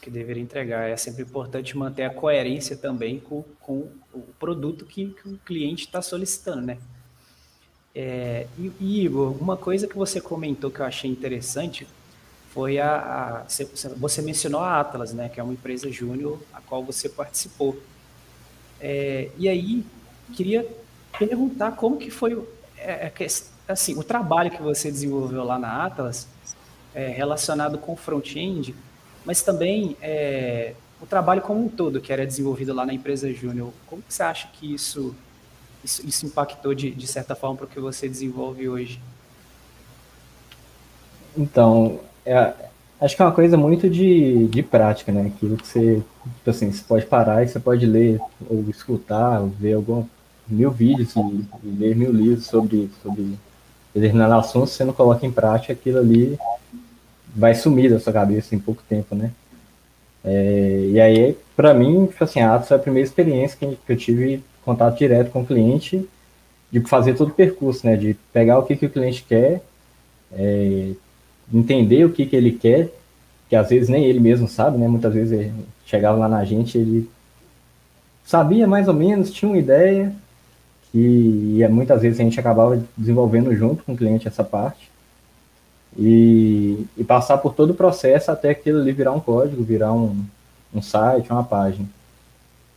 Que 0.00 0.10
deveria 0.10 0.42
entregar. 0.42 0.88
É 0.88 0.96
sempre 0.96 1.22
importante 1.22 1.76
manter 1.76 2.04
a 2.04 2.10
coerência 2.10 2.76
também 2.76 3.20
com, 3.20 3.44
com 3.60 3.88
o 4.12 4.20
produto 4.38 4.84
que, 4.84 5.06
que 5.08 5.28
o 5.28 5.38
cliente 5.38 5.86
está 5.86 6.00
solicitando, 6.00 6.62
né? 6.62 6.78
É, 7.94 8.46
e, 8.58 9.04
Igor, 9.04 9.34
uma 9.40 9.56
coisa 9.56 9.86
que 9.86 9.96
você 9.96 10.20
comentou 10.20 10.70
que 10.70 10.80
eu 10.80 10.84
achei 10.84 11.10
interessante 11.10 11.86
foi 12.50 12.78
a, 12.78 13.44
a 13.44 13.46
você 13.96 14.20
mencionou 14.22 14.60
a 14.60 14.80
Atlas, 14.80 15.12
né, 15.12 15.28
que 15.28 15.40
é 15.40 15.42
uma 15.42 15.52
empresa 15.52 15.90
júnior 15.90 16.38
a 16.52 16.60
qual 16.60 16.82
você 16.82 17.08
participou. 17.08 17.78
É, 18.80 19.30
e 19.38 19.48
aí 19.48 19.84
queria 20.34 20.66
perguntar 21.18 21.72
como 21.72 21.96
que 21.96 22.10
foi 22.10 22.42
é, 22.76 23.12
é 23.18 23.26
assim 23.68 23.98
o 23.98 24.04
trabalho 24.04 24.50
que 24.50 24.62
você 24.62 24.90
desenvolveu 24.90 25.42
lá 25.44 25.58
na 25.58 25.86
Atlas 25.86 26.28
é, 26.94 27.08
relacionado 27.08 27.78
com 27.78 27.96
front-end, 27.96 28.74
mas 29.26 29.42
também 29.42 29.96
é, 30.00 30.72
o 31.02 31.04
trabalho 31.04 31.42
como 31.42 31.62
um 31.62 31.68
todo 31.68 32.00
que 32.00 32.12
era 32.12 32.24
desenvolvido 32.24 32.72
lá 32.72 32.86
na 32.86 32.94
empresa 32.94 33.30
júnior. 33.32 33.72
Como 33.86 34.02
você 34.08 34.22
acha 34.22 34.48
que 34.52 34.72
isso 34.72 35.14
isso, 35.84 36.06
isso 36.06 36.26
impactou 36.26 36.74
de, 36.74 36.90
de 36.90 37.06
certa 37.06 37.34
forma 37.34 37.56
para 37.56 37.66
o 37.66 37.68
que 37.68 37.78
você 37.78 38.08
desenvolve 38.08 38.68
hoje? 38.68 39.00
Então, 41.36 42.00
é, 42.24 42.52
acho 43.00 43.14
que 43.14 43.22
é 43.22 43.24
uma 43.24 43.32
coisa 43.32 43.56
muito 43.56 43.88
de, 43.88 44.48
de 44.48 44.62
prática, 44.62 45.12
né? 45.12 45.26
Aquilo 45.26 45.56
que 45.56 45.66
você, 45.66 46.02
tipo 46.38 46.50
assim, 46.50 46.72
você 46.72 46.82
pode 46.82 47.06
parar 47.06 47.44
e 47.44 47.48
você 47.48 47.60
pode 47.60 47.86
ler 47.86 48.20
ou 48.48 48.64
escutar, 48.68 49.40
ou 49.40 49.48
ver 49.48 49.74
algum, 49.74 50.04
mil 50.48 50.70
vídeos 50.70 51.14
e, 51.14 51.20
e, 51.64 51.70
ler 51.78 51.94
mil 51.94 52.12
livros 52.12 52.46
sobre, 52.46 52.90
sobre 53.02 53.38
determinado 53.94 54.34
assunto, 54.34 54.68
você 54.68 54.84
não 54.84 54.92
coloca 54.92 55.26
em 55.26 55.32
prática, 55.32 55.72
aquilo 55.72 55.98
ali 55.98 56.38
vai 57.36 57.54
sumir 57.54 57.90
da 57.90 58.00
sua 58.00 58.12
cabeça 58.12 58.54
em 58.54 58.58
pouco 58.58 58.82
tempo, 58.88 59.14
né? 59.14 59.30
É, 60.24 60.88
e 60.90 61.00
aí, 61.00 61.38
para 61.54 61.74
mim, 61.74 62.06
tipo 62.06 62.24
assim, 62.24 62.40
a 62.40 62.54
Atos 62.54 62.68
foi 62.68 62.76
a 62.76 62.80
primeira 62.80 63.06
experiência 63.06 63.56
que, 63.58 63.76
que 63.86 63.92
eu 63.92 63.96
tive 63.96 64.42
contato 64.64 64.98
direto 64.98 65.30
com 65.30 65.42
o 65.42 65.46
cliente, 65.46 66.08
de 66.72 66.80
fazer 66.80 67.14
todo 67.14 67.28
o 67.28 67.34
percurso, 67.34 67.86
né? 67.86 67.94
De 67.96 68.16
pegar 68.32 68.58
o 68.58 68.62
que, 68.64 68.74
que 68.74 68.86
o 68.86 68.90
cliente 68.90 69.24
quer, 69.28 69.62
é, 70.32 70.92
entender 71.52 72.04
o 72.04 72.12
que, 72.12 72.26
que 72.26 72.34
ele 72.34 72.52
quer, 72.52 72.90
que 73.48 73.54
às 73.54 73.68
vezes 73.68 73.88
nem 73.88 74.04
ele 74.04 74.18
mesmo 74.18 74.48
sabe, 74.48 74.78
né? 74.78 74.88
Muitas 74.88 75.12
vezes 75.12 75.32
ele 75.32 75.52
chegava 75.84 76.18
lá 76.18 76.28
na 76.28 76.44
gente, 76.44 76.78
ele 76.78 77.08
sabia 78.24 78.66
mais 78.66 78.88
ou 78.88 78.94
menos, 78.94 79.30
tinha 79.30 79.48
uma 79.48 79.58
ideia, 79.58 80.12
e, 80.92 81.58
e 81.60 81.68
muitas 81.68 82.00
vezes 82.02 82.18
a 82.18 82.22
gente 82.24 82.40
acabava 82.40 82.82
desenvolvendo 82.96 83.54
junto 83.54 83.84
com 83.84 83.92
o 83.92 83.96
cliente 83.96 84.26
essa 84.26 84.42
parte, 84.42 84.90
e, 85.98 86.86
e 86.96 87.04
passar 87.04 87.38
por 87.38 87.54
todo 87.54 87.70
o 87.70 87.74
processo 87.74 88.30
até 88.30 88.50
aquilo 88.50 88.80
ali 88.80 88.92
virar 88.92 89.12
um 89.12 89.20
código, 89.20 89.62
virar 89.62 89.92
um, 89.92 90.24
um 90.74 90.82
site, 90.82 91.30
uma 91.30 91.44
página. 91.44 91.86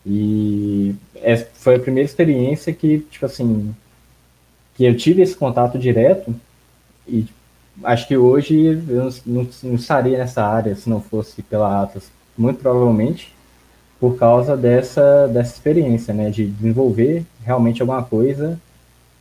E 0.06 0.96
é, 1.16 1.36
foi 1.38 1.76
a 1.76 1.80
primeira 1.80 2.08
experiência 2.08 2.74
que, 2.74 3.00
tipo 3.00 3.26
assim, 3.26 3.76
que 4.76 4.86
eu 4.86 4.96
tive 4.96 5.22
esse 5.22 5.36
contato 5.36 5.78
direto 5.78 6.34
e 7.08 7.26
acho 7.84 8.08
que 8.08 8.18
hoje 8.18 8.82
eu 8.88 9.10
não, 9.26 9.48
não, 9.64 9.76
estaria 9.76 10.18
nessa 10.18 10.44
área 10.44 10.76
se 10.76 10.90
não 10.90 11.02
fosse 11.02 11.42
pela 11.42 11.82
Atlas, 11.82 12.10
muito 12.38 12.60
provavelmente 12.60 13.34
por 14.00 14.18
causa 14.18 14.56
dessa, 14.56 15.28
dessa 15.28 15.54
experiência, 15.54 16.14
né, 16.14 16.30
de 16.30 16.48
desenvolver 16.48 17.26
realmente 17.44 17.82
alguma 17.82 18.02
coisa 18.02 18.58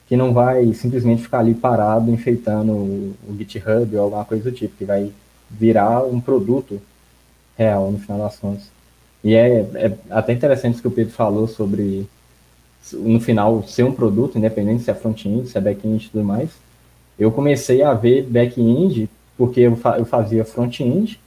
que 0.08 0.16
não 0.16 0.32
vai 0.32 0.72
simplesmente 0.72 1.22
ficar 1.22 1.40
ali 1.40 1.54
parado 1.54 2.10
enfeitando 2.10 2.72
o, 2.72 3.14
o 3.28 3.36
GitHub 3.36 3.96
ou 3.96 4.02
alguma 4.04 4.24
coisa 4.24 4.50
do 4.50 4.56
tipo, 4.56 4.76
que 4.76 4.84
vai 4.84 5.12
virar 5.50 6.04
um 6.04 6.20
produto 6.20 6.80
real 7.56 7.90
no 7.90 7.98
final 7.98 8.18
das 8.18 8.38
contas. 8.38 8.70
E 9.22 9.34
é, 9.34 9.60
é 9.74 9.92
até 10.10 10.32
interessante 10.32 10.74
isso 10.74 10.82
que 10.82 10.88
o 10.88 10.92
Pedro 10.92 11.12
falou 11.12 11.46
sobre 11.46 12.08
no 12.92 13.20
final 13.20 13.62
ser 13.64 13.82
um 13.82 13.92
produto, 13.92 14.38
independente 14.38 14.84
se 14.84 14.90
é 14.90 14.94
front-end, 14.94 15.48
se 15.48 15.58
é 15.58 15.60
back-end 15.60 16.06
e 16.06 16.08
tudo 16.08 16.24
mais 16.24 16.50
eu 17.18 17.32
comecei 17.32 17.82
a 17.82 17.92
ver 17.92 18.22
back-end 18.22 19.10
porque 19.36 19.60
eu, 19.60 19.76
fa 19.76 19.98
eu 19.98 20.04
fazia 20.04 20.44
front-end 20.44 21.20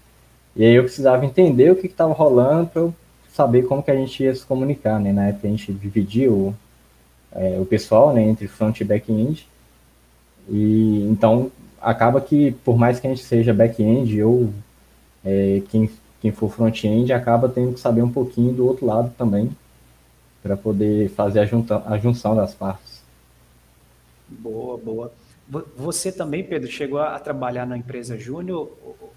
e 0.56 0.64
aí 0.64 0.74
eu 0.74 0.84
precisava 0.84 1.26
entender 1.26 1.72
o 1.72 1.76
que 1.76 1.88
estava 1.88 2.14
rolando 2.14 2.68
para 2.68 2.82
eu 2.82 2.96
saber 3.34 3.64
como 3.64 3.84
que 3.84 3.92
a 3.92 3.96
gente 3.96 4.24
ia 4.24 4.34
se 4.34 4.46
comunicar, 4.46 5.00
né? 5.00 5.12
Na 5.12 5.28
época 5.28 5.48
a 5.48 5.52
gente 5.52 5.72
dividiu 5.74 6.54
é, 7.34 7.58
o 7.60 7.66
pessoal, 7.66 8.14
né, 8.14 8.22
entre 8.22 8.48
front 8.48 8.80
e 8.80 8.84
back-end. 8.84 9.48
E 10.50 11.08
então 11.10 11.52
acaba 11.80 12.22
que 12.22 12.52
por 12.64 12.78
mais 12.78 13.00
que 13.00 13.08
a 13.08 13.10
gente 13.10 13.24
seja 13.24 13.54
back-end 13.54 14.22
ou 14.24 14.54
é, 15.24 15.62
quem, 15.70 15.90
quem 16.22 16.32
for 16.32 16.52
front-end 16.52 17.12
acaba 17.14 17.50
tendo 17.50 17.74
que 17.74 17.80
saber 17.80 18.02
um 18.02 18.12
pouquinho 18.12 18.54
do 18.54 18.66
outro 18.66 18.86
lado 18.86 19.14
também 19.18 19.50
para 20.42 20.58
poder 20.58 21.10
fazer 21.10 21.40
a, 21.40 21.46
junta, 21.46 21.84
a 21.86 21.98
junção 21.98 22.36
das 22.36 22.54
partes. 22.54 23.02
Boa, 24.28 24.78
boa. 24.78 25.12
Você 25.76 26.12
também, 26.12 26.44
Pedro, 26.44 26.70
chegou 26.70 27.00
a 27.00 27.20
trabalhar 27.20 27.66
na 27.66 27.78
empresa 27.78 28.18
júnior, 28.18 28.72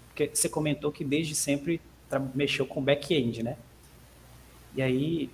porque 0.07 0.29
você 0.33 0.49
comentou 0.49 0.91
que 0.91 1.03
desde 1.03 1.33
sempre 1.33 1.79
mexeu 2.33 2.65
com 2.65 2.81
back-end, 2.81 3.41
né? 3.41 3.55
E 4.75 4.81
aí, 4.81 5.29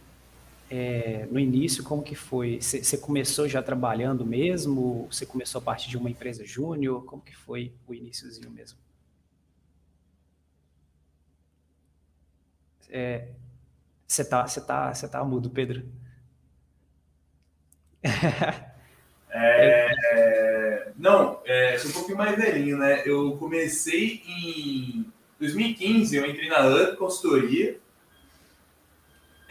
é, 0.73 1.27
no 1.29 1.37
início, 1.37 1.83
como 1.83 2.01
que 2.01 2.15
foi? 2.15 2.61
Você 2.61 2.97
começou 2.97 3.45
já 3.45 3.61
trabalhando 3.61 4.25
mesmo? 4.25 5.05
Você 5.11 5.25
começou 5.25 5.59
a 5.59 5.61
partir 5.61 5.89
de 5.89 5.97
uma 5.97 6.09
empresa 6.09 6.45
júnior? 6.45 7.03
Como 7.03 7.21
que 7.21 7.35
foi 7.35 7.73
o 7.85 7.93
iníciozinho 7.93 8.49
mesmo? 8.49 8.79
Você 12.79 12.91
é, 12.93 14.25
tá, 14.29 14.47
você 14.47 14.61
tá, 14.61 14.93
você 14.93 15.09
tá 15.09 15.23
mudo, 15.25 15.49
Pedro? 15.49 15.83
É, 19.33 20.91
não, 20.97 21.39
é, 21.45 21.77
sou 21.77 21.89
um 21.89 21.93
pouquinho 21.93 22.17
mais 22.17 22.35
velhinho, 22.35 22.77
né? 22.77 23.01
Eu 23.05 23.37
comecei 23.37 24.21
em 24.27 25.05
2015, 25.39 26.17
eu 26.17 26.29
entrei 26.29 26.49
na 26.49 26.67
UP 26.67 26.97
Consultoria. 26.97 27.79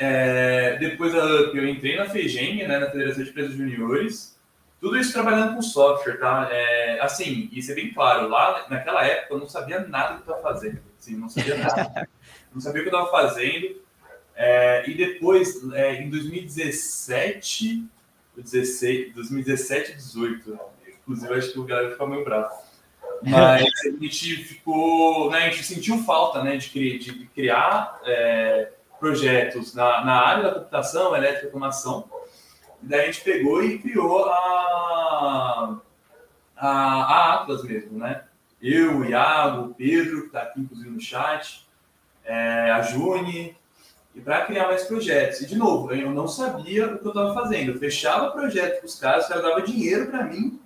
É, 0.03 0.79
depois 0.79 1.13
da 1.13 1.23
UP, 1.43 1.55
eu 1.55 1.69
entrei 1.69 1.95
na 1.95 2.09
FEGEM, 2.09 2.67
né, 2.67 2.79
na 2.79 2.91
Federação 2.91 3.23
de 3.23 3.29
Empresas 3.29 3.53
Juniores. 3.53 4.35
Tudo 4.81 4.99
isso 4.99 5.13
trabalhando 5.13 5.57
com 5.57 5.61
software, 5.61 6.19
tá? 6.19 6.49
É, 6.51 6.99
assim, 7.03 7.51
isso 7.53 7.71
é 7.71 7.75
bem 7.75 7.93
claro. 7.93 8.27
Lá, 8.27 8.67
naquela 8.71 9.05
época, 9.05 9.35
eu 9.35 9.39
não 9.39 9.47
sabia 9.47 9.81
nada 9.81 10.15
do 10.15 10.23
que 10.23 10.31
eu 10.31 10.37
estava 10.37 10.55
fazendo. 10.55 10.81
Assim, 10.99 11.19
não 11.19 11.29
sabia 11.29 11.59
nada. 11.59 12.09
não 12.51 12.63
sabia 12.63 12.81
o 12.81 12.85
que 12.85 12.95
eu 12.95 12.99
estava 12.99 13.11
fazendo. 13.11 13.77
É, 14.35 14.89
e 14.89 14.95
depois, 14.95 15.63
é, 15.75 15.97
em 15.97 16.09
2017, 16.09 17.85
16, 18.39 19.15
2017 19.15 19.91
e 19.91 19.95
18. 19.97 20.61
Inclusive, 21.03 21.35
acho 21.35 21.53
que 21.53 21.59
o 21.59 21.65
galera 21.65 21.91
ficou 21.91 22.09
meio 22.09 22.25
bravo. 22.25 22.55
Mas 23.23 23.63
a 23.85 23.91
gente 24.01 24.37
ficou. 24.45 25.31
Né, 25.31 25.41
a 25.41 25.51
gente 25.51 25.65
sentiu 25.65 25.99
falta 26.05 26.43
né, 26.43 26.57
de, 26.57 26.71
criar, 26.71 26.99
de 26.99 27.27
criar 27.35 28.01
é, 28.07 28.73
projetos 29.01 29.75
na, 29.75 30.05
na 30.05 30.15
área 30.15 30.45
da 30.45 30.55
computação, 30.55 31.17
elétrica 31.17 31.47
automação. 31.47 32.09
E 32.83 32.87
daí 32.87 33.01
a 33.01 33.07
gente 33.07 33.23
pegou 33.23 33.65
e 33.65 33.79
criou 33.79 34.27
a, 34.27 35.81
a, 36.57 36.69
a 36.69 37.35
Atlas 37.35 37.65
mesmo, 37.65 37.99
né? 37.99 38.25
Eu, 38.63 38.99
o 38.99 39.05
Iago, 39.05 39.71
o 39.71 39.75
Pedro, 39.75 40.21
que 40.21 40.27
está 40.27 40.43
aqui 40.43 40.61
inclusive 40.61 40.91
no 40.91 41.01
chat, 41.01 41.67
é, 42.25 42.71
a 42.71 42.83
Juni, 42.83 43.57
e 44.15 44.21
para 44.21 44.45
criar 44.45 44.67
mais 44.67 44.85
projetos. 44.85 45.41
E, 45.41 45.47
de 45.47 45.57
novo, 45.57 45.93
eu 45.95 46.11
não 46.11 46.29
sabia 46.29 46.87
o 46.87 46.99
que 46.99 47.07
eu 47.07 47.11
estava 47.11 47.33
fazendo. 47.33 47.73
Eu 47.73 47.79
fechava 47.79 48.31
projeto 48.33 48.81
com 48.81 48.87
os 48.87 48.99
caras, 48.99 49.25
os 49.25 49.29
caras 49.29 49.45
davam 49.45 49.65
dinheiro 49.65 50.11
para 50.11 50.25
mim 50.25 50.61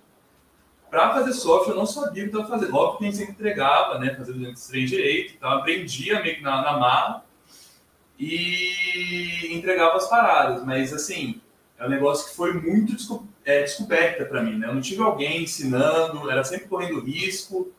para 0.89 1.13
fazer 1.13 1.33
software, 1.33 1.73
eu 1.73 1.77
não 1.77 1.85
sabia 1.85 2.23
o 2.23 2.29
que 2.29 2.35
estava 2.35 2.47
fazendo. 2.47 2.75
Óbvio 2.75 2.99
que 2.99 3.05
a 3.05 3.11
gente 3.11 3.31
entregava, 3.31 3.99
né, 3.99 4.15
fazendo 4.15 4.53
trem 4.53 4.85
direito, 4.85 5.33
então 5.35 5.49
aprendia 5.49 6.21
meio 6.21 6.37
que 6.37 6.41
na, 6.41 6.61
na 6.61 6.79
marra 6.79 7.24
e 8.17 9.53
entregava 9.53 9.97
as 9.97 10.07
paradas. 10.07 10.63
Mas, 10.65 10.93
assim, 10.93 11.41
é 11.77 11.85
um 11.85 11.89
negócio 11.89 12.29
que 12.29 12.35
foi 12.35 12.53
muito 12.53 12.93
desco 12.93 13.27
é, 13.43 13.61
descoberta 13.61 14.25
para 14.25 14.41
mim, 14.41 14.57
né? 14.57 14.67
Eu 14.67 14.73
não 14.73 14.81
tive 14.81 15.01
alguém 15.01 15.43
ensinando, 15.43 16.29
era 16.29 16.43
sempre 16.43 16.67
correndo 16.67 16.99
risco 16.99 17.71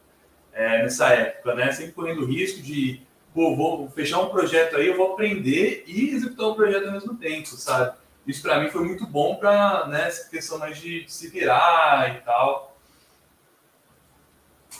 é, 0.52 0.82
nessa 0.82 1.08
época, 1.08 1.54
né? 1.54 1.72
Sempre 1.72 1.92
correndo 1.92 2.24
risco 2.24 2.62
de 2.62 3.00
pô, 3.34 3.54
vou 3.54 3.90
fechar 3.90 4.20
um 4.20 4.30
projeto 4.30 4.76
aí, 4.76 4.86
eu 4.86 4.96
vou 4.96 5.12
aprender 5.12 5.84
e 5.86 6.08
executar 6.10 6.46
o 6.46 6.52
um 6.52 6.54
projeto 6.54 6.86
ao 6.86 6.92
mesmo 6.92 7.14
tempo, 7.16 7.48
sabe? 7.48 7.98
Isso 8.26 8.40
para 8.40 8.58
mim 8.60 8.70
foi 8.70 8.82
muito 8.82 9.06
bom 9.06 9.36
para 9.36 9.86
né, 9.88 10.08
essa 10.08 10.28
questão 10.30 10.58
mais 10.58 10.78
de 10.78 11.04
se 11.06 11.28
virar 11.28 12.16
e 12.16 12.20
tal. 12.22 12.76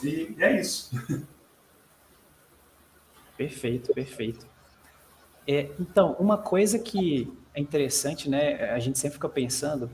E 0.03 0.35
é 0.39 0.59
isso. 0.59 0.91
Perfeito, 3.37 3.93
perfeito. 3.93 4.47
É, 5.47 5.69
então, 5.79 6.13
uma 6.19 6.37
coisa 6.37 6.77
que 6.77 7.31
é 7.53 7.61
interessante, 7.61 8.29
né? 8.29 8.69
A 8.71 8.79
gente 8.79 8.99
sempre 8.99 9.15
fica 9.15 9.29
pensando, 9.29 9.89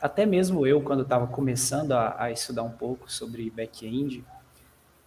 até 0.00 0.26
mesmo 0.26 0.66
eu, 0.66 0.82
quando 0.82 1.02
estava 1.02 1.26
começando 1.26 1.92
a, 1.92 2.22
a, 2.22 2.30
estudar 2.30 2.62
um 2.62 2.70
pouco 2.70 3.10
sobre 3.10 3.48
back-end, 3.48 4.22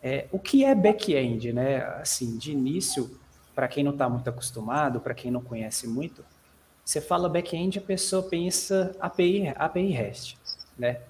é, 0.02 0.28
o 0.32 0.40
que 0.40 0.66
é 0.66 0.74
back-end, 0.74 1.54
né? 1.54 1.84
Assim, 2.02 2.38
de 2.38 2.52
início, 2.52 3.20
para 3.54 3.68
quem 3.68 3.84
não 3.84 3.92
está 3.92 4.10
muito 4.10 4.28
acostumado, 4.28 5.00
para 5.00 5.14
quem 5.14 5.30
não 5.30 5.42
conhece 5.42 5.88
muito, 5.88 6.26
você 6.84 7.00
fala 7.00 7.30
back-end, 7.30 7.78
a 7.78 7.82
pessoa 7.82 8.24
pensa 8.24 8.96
API, 9.00 9.50
API 9.56 9.92
REST, 9.92 10.38
né? 10.78 11.02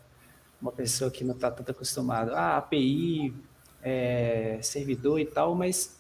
Uma 0.62 0.72
pessoa 0.72 1.10
que 1.10 1.24
não 1.24 1.36
está 1.36 1.50
tanto 1.52 1.72
acostumada, 1.72 2.36
ah, 2.36 2.58
API, 2.58 3.34
é, 3.82 4.60
servidor 4.62 5.20
e 5.20 5.26
tal, 5.26 5.56
mas 5.56 5.98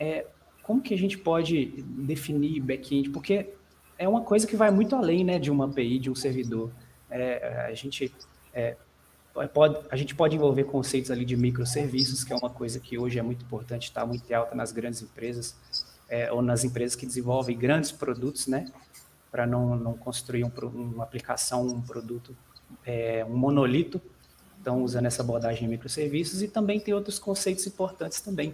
é, 0.00 0.26
como 0.68 0.82
que 0.82 0.92
a 0.92 0.98
gente 0.98 1.16
pode 1.16 1.82
definir 1.82 2.60
back-end? 2.60 3.08
Porque 3.08 3.54
é 3.96 4.06
uma 4.06 4.20
coisa 4.20 4.46
que 4.46 4.54
vai 4.54 4.70
muito 4.70 4.94
além, 4.94 5.24
né, 5.24 5.38
de 5.38 5.50
uma 5.50 5.64
API, 5.64 5.98
de 5.98 6.10
um 6.10 6.14
servidor. 6.14 6.70
É, 7.10 7.64
a 7.70 7.72
gente 7.72 8.14
é, 8.52 8.76
pode, 9.54 9.78
a 9.90 9.96
gente 9.96 10.14
pode 10.14 10.36
envolver 10.36 10.64
conceitos 10.64 11.10
ali 11.10 11.24
de 11.24 11.38
microserviços, 11.38 12.22
que 12.22 12.34
é 12.34 12.36
uma 12.36 12.50
coisa 12.50 12.78
que 12.78 12.98
hoje 12.98 13.18
é 13.18 13.22
muito 13.22 13.42
importante, 13.46 13.84
está 13.84 14.04
muito 14.04 14.30
alta 14.30 14.54
nas 14.54 14.70
grandes 14.70 15.00
empresas, 15.00 15.56
é, 16.06 16.30
ou 16.30 16.42
nas 16.42 16.64
empresas 16.64 16.94
que 16.94 17.06
desenvolvem 17.06 17.56
grandes 17.56 17.90
produtos, 17.90 18.46
né? 18.46 18.70
Para 19.30 19.46
não, 19.46 19.74
não 19.74 19.94
construir 19.94 20.44
um, 20.44 20.50
uma 20.66 21.04
aplicação, 21.04 21.66
um 21.66 21.80
produto, 21.80 22.36
é, 22.84 23.24
um 23.24 23.38
monolito. 23.38 24.02
Então, 24.60 24.82
usando 24.82 25.06
essa 25.06 25.22
abordagem 25.22 25.62
de 25.62 25.68
microserviços. 25.68 26.42
E 26.42 26.48
também 26.48 26.78
tem 26.78 26.92
outros 26.92 27.18
conceitos 27.18 27.66
importantes 27.66 28.20
também. 28.20 28.52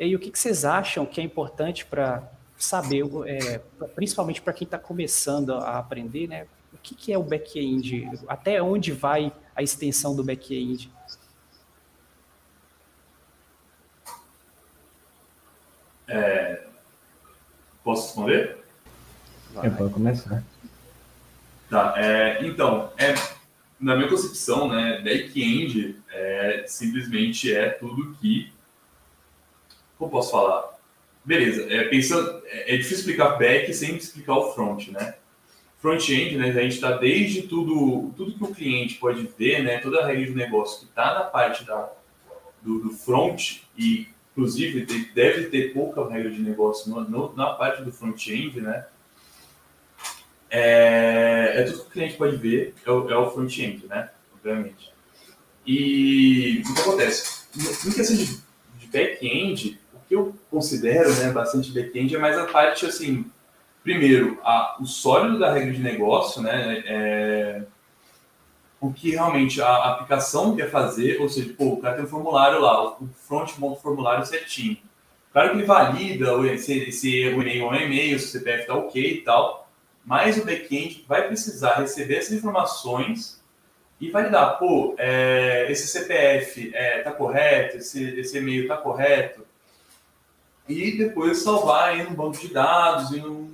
E 0.00 0.04
aí, 0.04 0.16
o 0.16 0.18
que, 0.18 0.30
que 0.30 0.38
vocês 0.38 0.64
acham 0.64 1.04
que 1.04 1.20
é 1.20 1.24
importante 1.24 1.84
para 1.84 2.26
saber, 2.56 3.04
é, 3.26 3.58
principalmente 3.94 4.40
para 4.40 4.54
quem 4.54 4.64
está 4.64 4.78
começando 4.78 5.52
a 5.52 5.78
aprender, 5.78 6.26
né? 6.26 6.46
O 6.72 6.78
que, 6.78 6.94
que 6.94 7.12
é 7.12 7.18
o 7.18 7.22
back-end? 7.22 8.08
Até 8.26 8.62
onde 8.62 8.92
vai 8.92 9.30
a 9.54 9.62
extensão 9.62 10.16
do 10.16 10.24
back-end? 10.24 10.90
É, 16.08 16.64
posso 17.84 18.06
responder? 18.06 18.56
Vai. 19.52 19.66
Eu 19.66 19.72
posso 19.72 19.90
começar. 19.90 20.42
Tá, 21.68 21.94
é, 21.98 22.46
então, 22.46 22.90
é, 22.96 23.12
na 23.78 23.94
minha 23.94 24.08
concepção, 24.08 24.66
né, 24.66 25.02
back-end 25.02 26.02
é, 26.10 26.64
simplesmente 26.66 27.54
é 27.54 27.68
tudo 27.68 28.16
que. 28.18 28.50
Como 30.00 30.10
posso 30.10 30.30
falar? 30.30 30.80
Beleza, 31.22 31.70
é, 31.70 31.84
pensando, 31.84 32.42
é, 32.46 32.74
é 32.74 32.76
difícil 32.78 33.00
explicar 33.00 33.36
back 33.38 33.72
sem 33.74 33.96
explicar 33.96 34.38
o 34.38 34.54
front, 34.54 34.88
né? 34.88 35.14
front-end, 35.78 36.36
né, 36.36 36.50
a 36.50 36.62
gente 36.62 36.74
está 36.74 36.96
desde 36.96 37.42
tudo, 37.42 38.12
tudo 38.16 38.32
que 38.32 38.44
o 38.44 38.54
cliente 38.54 38.96
pode 38.96 39.28
ver, 39.38 39.62
né, 39.62 39.78
toda 39.78 40.00
a 40.00 40.06
regra 40.06 40.26
de 40.26 40.34
negócio 40.34 40.80
que 40.80 40.86
está 40.86 41.14
na 41.14 41.22
parte 41.22 41.64
da, 41.64 41.90
do, 42.60 42.80
do, 42.80 42.90
front, 42.90 43.60
e 43.78 44.06
inclusive 44.32 44.84
deve 45.14 45.48
ter 45.48 45.72
pouca 45.72 46.06
regra 46.06 46.30
de 46.30 46.40
negócio 46.40 46.90
no, 46.90 47.00
no, 47.08 47.34
na 47.34 47.54
parte 47.54 47.82
do 47.82 47.90
front-end, 47.90 48.60
né, 48.60 48.86
é, 50.50 51.52
é, 51.56 51.62
tudo 51.64 51.80
que 51.84 51.88
o 51.88 51.90
cliente 51.92 52.16
pode 52.16 52.36
ver, 52.36 52.74
é 52.84 52.90
o, 52.90 53.10
é 53.10 53.16
o 53.16 53.30
front-end, 53.30 53.86
né, 53.86 54.10
obviamente. 54.34 54.92
E 55.66 56.62
o 56.62 56.74
que 56.74 56.80
acontece? 56.80 57.46
Em 57.56 57.92
questão 57.92 58.16
de, 58.16 58.26
de 58.78 58.86
back-end, 58.88 59.79
que 60.10 60.16
eu 60.16 60.34
considero 60.50 61.14
né, 61.14 61.30
bastante 61.30 61.70
back-end 61.70 62.16
é 62.16 62.18
mais 62.18 62.36
a 62.36 62.44
parte, 62.44 62.84
assim, 62.84 63.24
primeiro, 63.80 64.40
a, 64.42 64.76
o 64.80 64.84
sólido 64.84 65.38
da 65.38 65.52
regra 65.52 65.72
de 65.72 65.78
negócio, 65.78 66.42
né? 66.42 66.82
É, 66.84 67.62
o 68.80 68.92
que 68.92 69.12
realmente 69.12 69.62
a 69.62 69.92
aplicação 69.92 70.56
quer 70.56 70.68
fazer, 70.68 71.20
ou 71.20 71.28
seja, 71.28 71.54
pô, 71.56 71.74
o 71.74 71.80
cara 71.80 71.94
tem 71.94 72.04
um 72.04 72.08
formulário 72.08 72.60
lá, 72.60 72.98
o 72.98 73.08
front 73.28 73.56
monta 73.58 73.78
o 73.78 73.80
formulário 73.80 74.26
certinho. 74.26 74.78
Claro 75.32 75.50
que 75.50 75.58
ele 75.58 75.64
valida 75.64 76.58
se, 76.58 76.90
se 76.90 77.28
o 77.28 77.40
e-mail 77.40 77.66
é 77.66 77.68
um 77.68 77.74
e-mail, 77.76 78.18
se 78.18 78.26
o 78.26 78.28
CPF 78.30 78.62
está 78.62 78.74
ok 78.74 79.12
e 79.12 79.20
tal, 79.20 79.70
mas 80.04 80.38
o 80.38 80.44
back-end 80.44 81.04
vai 81.06 81.28
precisar 81.28 81.74
receber 81.74 82.16
essas 82.16 82.32
informações 82.32 83.40
e 84.00 84.10
validar, 84.10 84.58
pô, 84.58 84.96
é, 84.98 85.70
esse 85.70 85.86
CPF 85.86 86.66
está 86.66 86.78
é, 86.78 86.98
tá 87.02 87.12
correto, 87.12 87.76
esse, 87.76 88.18
esse 88.18 88.38
e-mail 88.38 88.62
está 88.62 88.76
correto, 88.76 89.48
e 90.70 90.96
depois 90.96 91.38
salvar 91.42 91.98
em 91.98 92.06
um 92.06 92.14
banco 92.14 92.38
de 92.38 92.48
dados, 92.48 93.12
em 93.12 93.24
um 93.24 93.50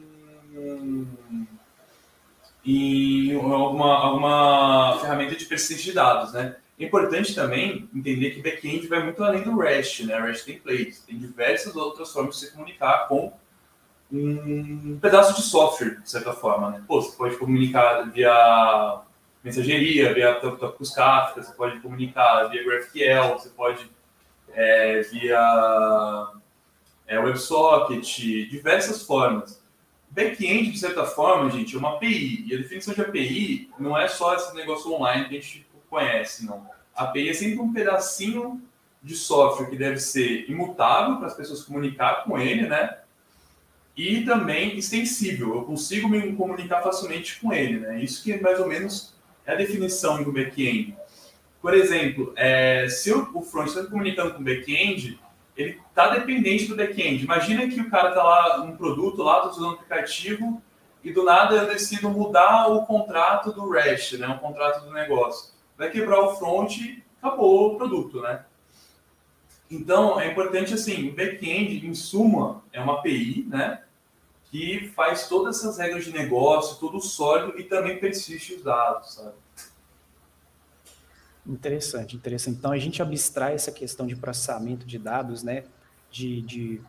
em 2.67 3.35
alguma, 3.37 3.95
alguma 3.95 4.99
ferramenta 5.01 5.37
de 5.37 5.45
persistência 5.45 5.85
de 5.85 5.93
dados, 5.93 6.33
né? 6.33 6.57
É 6.79 6.85
importante 6.85 7.35
também 7.35 7.89
entender 7.95 8.31
que 8.31 8.43
back-end 8.43 8.87
vai 8.89 9.03
muito 9.03 9.23
além 9.23 9.43
do 9.43 9.57
REST, 9.57 10.05
né? 10.05 10.21
REST 10.21 10.45
Templates. 10.45 11.01
Tem 11.01 11.17
diversas 11.17 11.77
outras 11.77 12.13
formas 12.13 12.35
de 12.35 12.47
se 12.47 12.53
comunicar 12.53 13.07
com 13.07 13.33
um 14.13 14.99
pedaço 15.01 15.35
de 15.35 15.43
software, 15.43 16.01
de 16.01 16.11
certa 16.11 16.33
forma, 16.33 16.71
né? 16.71 16.83
Pô, 16.87 17.01
você 17.01 17.17
pode 17.17 17.37
comunicar 17.37 18.03
via 18.11 19.01
mensageria, 19.43 20.13
via 20.13 20.35
tópicos 20.35 20.91
Kafka, 20.91 21.43
você 21.43 21.53
pode 21.53 21.79
comunicar 21.81 22.49
via 22.49 22.65
GraphQL, 22.65 23.39
você 23.39 23.49
pode 23.51 23.89
é, 24.53 25.03
via 25.03 26.33
é, 27.07 27.19
WebSocket, 27.19 28.49
diversas 28.49 29.03
formas. 29.03 29.63
Back-end, 30.11 30.71
de 30.71 30.79
certa 30.79 31.05
forma, 31.05 31.51
gente, 31.51 31.75
é 31.75 31.79
uma 31.79 31.97
API. 31.97 32.45
E 32.47 32.55
a 32.55 32.59
definição 32.59 32.95
de 32.95 33.01
API 33.01 33.71
não 33.79 33.97
é 33.97 34.09
só 34.09 34.35
esse 34.35 34.55
negócio 34.55 34.93
online 34.93 35.29
que 35.29 35.37
a 35.37 35.41
gente 35.41 35.67
conhece, 35.89 36.47
não. 36.47 36.67
A 36.95 37.05
API 37.05 37.29
é 37.29 37.35
sempre 37.35 37.61
um 37.61 37.73
pedacinho 37.73 38.63
de 39.03 39.15
software 39.15 39.69
que 39.69 39.77
deve 39.77 39.99
ser 39.99 40.51
imutável 40.51 41.19
para 41.19 41.27
as 41.27 41.35
pessoas 41.35 41.63
comunicar 41.63 42.25
com 42.25 42.39
ele, 42.39 42.67
né? 42.67 42.99
E 43.97 44.25
também 44.25 44.77
extensível. 44.77 45.55
Eu 45.55 45.63
consigo 45.63 46.09
me 46.09 46.35
comunicar 46.35 46.83
facilmente 46.83 47.39
com 47.41 47.53
ele, 47.53 47.81
né? 47.81 48.03
Isso 48.03 48.23
que 48.23 48.37
mais 48.39 48.59
ou 48.59 48.67
menos 48.67 49.15
é 49.47 49.53
a 49.53 49.57
definição 49.57 50.23
do 50.23 50.33
back-end. 50.33 50.97
Por 51.63 51.75
exemplo, 51.75 52.33
é, 52.37 52.89
se 52.89 53.13
o 53.13 53.43
front 53.43 53.69
está 53.69 53.85
comunicando 53.85 54.35
com 54.35 54.41
o 54.41 54.45
back-end, 54.45 55.19
ele 55.57 55.81
está 55.89 56.09
dependente 56.09 56.67
do 56.67 56.77
back-end. 56.77 57.25
Imagina 57.25 57.67
que 57.69 57.81
o 57.81 57.91
cara 57.91 58.11
está 58.11 58.23
lá, 58.23 58.63
um 58.63 58.77
produto 58.77 59.23
lá, 59.23 59.39
está 59.39 59.51
usando 59.51 59.69
um 59.69 59.73
aplicativo, 59.73 60.63
e 61.03 61.13
do 61.13 61.25
nada 61.25 61.55
eu 61.55 61.67
decido 61.67 62.11
mudar 62.11 62.69
o 62.69 62.85
contrato 62.85 63.53
do 63.53 63.71
REST, 63.71 64.19
né, 64.19 64.27
o 64.29 64.39
contrato 64.39 64.85
do 64.85 64.93
negócio. 64.93 65.55
Vai 65.79 65.91
quebrar 65.91 66.21
o 66.21 66.37
front 66.37 66.79
acabou 67.27 67.75
o 67.75 67.77
produto, 67.77 68.21
né? 68.21 68.45
Então, 69.71 70.21
é 70.21 70.31
importante 70.31 70.75
assim, 70.75 71.09
o 71.09 71.15
back-end, 71.15 71.85
em 71.85 71.95
suma, 71.95 72.63
é 72.73 72.81
uma 72.81 72.95
API, 72.95 73.47
né? 73.49 73.83
Que 74.51 74.93
faz 74.95 75.29
todas 75.29 75.59
essas 75.59 75.79
regras 75.79 76.05
de 76.05 76.13
negócio, 76.13 76.79
todo 76.79 77.01
sólido 77.01 77.59
e 77.59 77.65
também 77.65 77.99
persiste 77.99 78.55
os 78.55 78.63
dados, 78.63 79.15
sabe? 79.15 79.35
Interessante, 81.47 82.17
interessante. 82.17 82.59
Então 82.59 82.73
a 82.73 82.79
gente 82.79 83.01
abstrai 83.01 83.55
essa 83.55 83.71
questão 83.71 84.07
de 84.07 84.17
processamento 84.17 84.85
de 84.85 84.99
dados, 84.99 85.43
né? 85.43 85.65
De, 86.11 86.43
de 86.43 86.81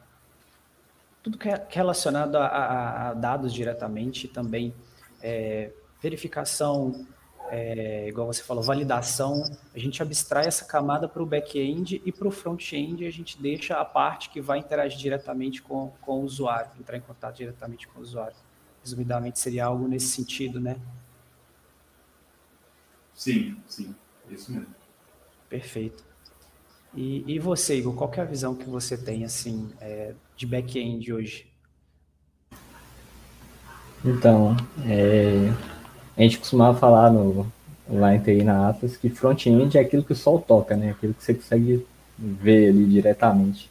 tudo 1.21 1.37
que 1.37 1.47
é 1.47 1.67
relacionado 1.69 2.37
a, 2.37 2.47
a, 2.47 3.09
a 3.09 3.13
dados 3.13 3.53
diretamente, 3.53 4.27
também 4.27 4.73
é, 5.21 5.71
verificação, 6.01 7.05
é, 7.49 8.07
igual 8.07 8.27
você 8.27 8.41
falou, 8.41 8.63
validação. 8.63 9.43
A 9.75 9.79
gente 9.79 10.01
abstrai 10.01 10.47
essa 10.47 10.65
camada 10.65 11.07
para 11.07 11.21
o 11.21 11.25
back-end 11.25 12.01
e 12.03 12.11
para 12.11 12.27
o 12.27 12.31
front-end 12.31 13.05
a 13.05 13.11
gente 13.11 13.39
deixa 13.41 13.79
a 13.79 13.85
parte 13.85 14.29
que 14.29 14.41
vai 14.41 14.59
interagir 14.59 14.97
diretamente 14.97 15.61
com, 15.61 15.91
com 16.01 16.21
o 16.21 16.23
usuário, 16.23 16.71
entrar 16.79 16.97
em 16.97 17.01
contato 17.01 17.35
diretamente 17.35 17.87
com 17.87 17.99
o 17.99 18.01
usuário. 18.01 18.35
Resumidamente 18.83 19.39
seria 19.39 19.65
algo 19.65 19.87
nesse 19.87 20.07
sentido, 20.07 20.59
né? 20.59 20.77
Sim, 23.13 23.61
sim. 23.67 23.95
Isso 24.29 24.51
mesmo. 24.51 24.67
Perfeito. 25.49 26.03
E, 26.95 27.23
e 27.27 27.39
você, 27.39 27.77
Igor, 27.77 27.93
qual 27.93 28.11
é 28.15 28.21
a 28.21 28.25
visão 28.25 28.55
que 28.55 28.69
você 28.69 28.97
tem 28.97 29.23
assim 29.23 29.69
é, 29.79 30.13
de 30.35 30.45
back-end 30.45 31.13
hoje? 31.13 31.47
Então, 34.03 34.55
é, 34.85 35.51
a 36.17 36.21
gente 36.21 36.39
costumava 36.39 36.77
falar 36.77 37.11
no, 37.11 37.51
lá 37.89 38.15
em 38.15 38.19
TI 38.19 38.43
na 38.43 38.69
Atlas 38.69 38.97
que 38.97 39.09
front-end 39.09 39.77
é 39.77 39.81
aquilo 39.81 40.03
que 40.03 40.13
o 40.13 40.15
sol 40.15 40.39
toca, 40.39 40.75
né? 40.75 40.91
Aquilo 40.91 41.13
que 41.13 41.23
você 41.23 41.33
consegue 41.33 41.85
ver 42.17 42.69
ali 42.69 42.85
diretamente. 42.85 43.69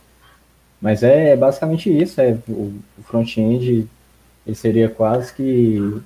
Mas 0.80 1.02
é 1.02 1.36
basicamente 1.36 1.90
isso, 1.90 2.20
é, 2.20 2.38
o, 2.48 2.74
o 2.98 3.02
front-end 3.02 3.88
ele 4.46 4.56
seria 4.56 4.88
quase 4.88 5.32
que 5.32 6.00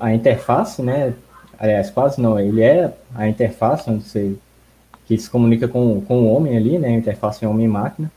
a 0.00 0.12
interface, 0.12 0.82
né? 0.82 1.14
Aliás, 1.58 1.90
quase 1.90 2.20
não, 2.20 2.38
ele 2.38 2.62
é 2.62 2.92
a 3.14 3.28
interface 3.28 3.90
onde 3.90 4.04
você 4.04 4.36
que 5.06 5.16
se 5.18 5.28
comunica 5.30 5.66
com, 5.66 6.02
com 6.02 6.22
o 6.22 6.34
homem 6.34 6.56
ali, 6.56 6.78
né? 6.78 6.88
A 6.88 6.92
interface 6.92 7.44
homem-máquina. 7.46 8.10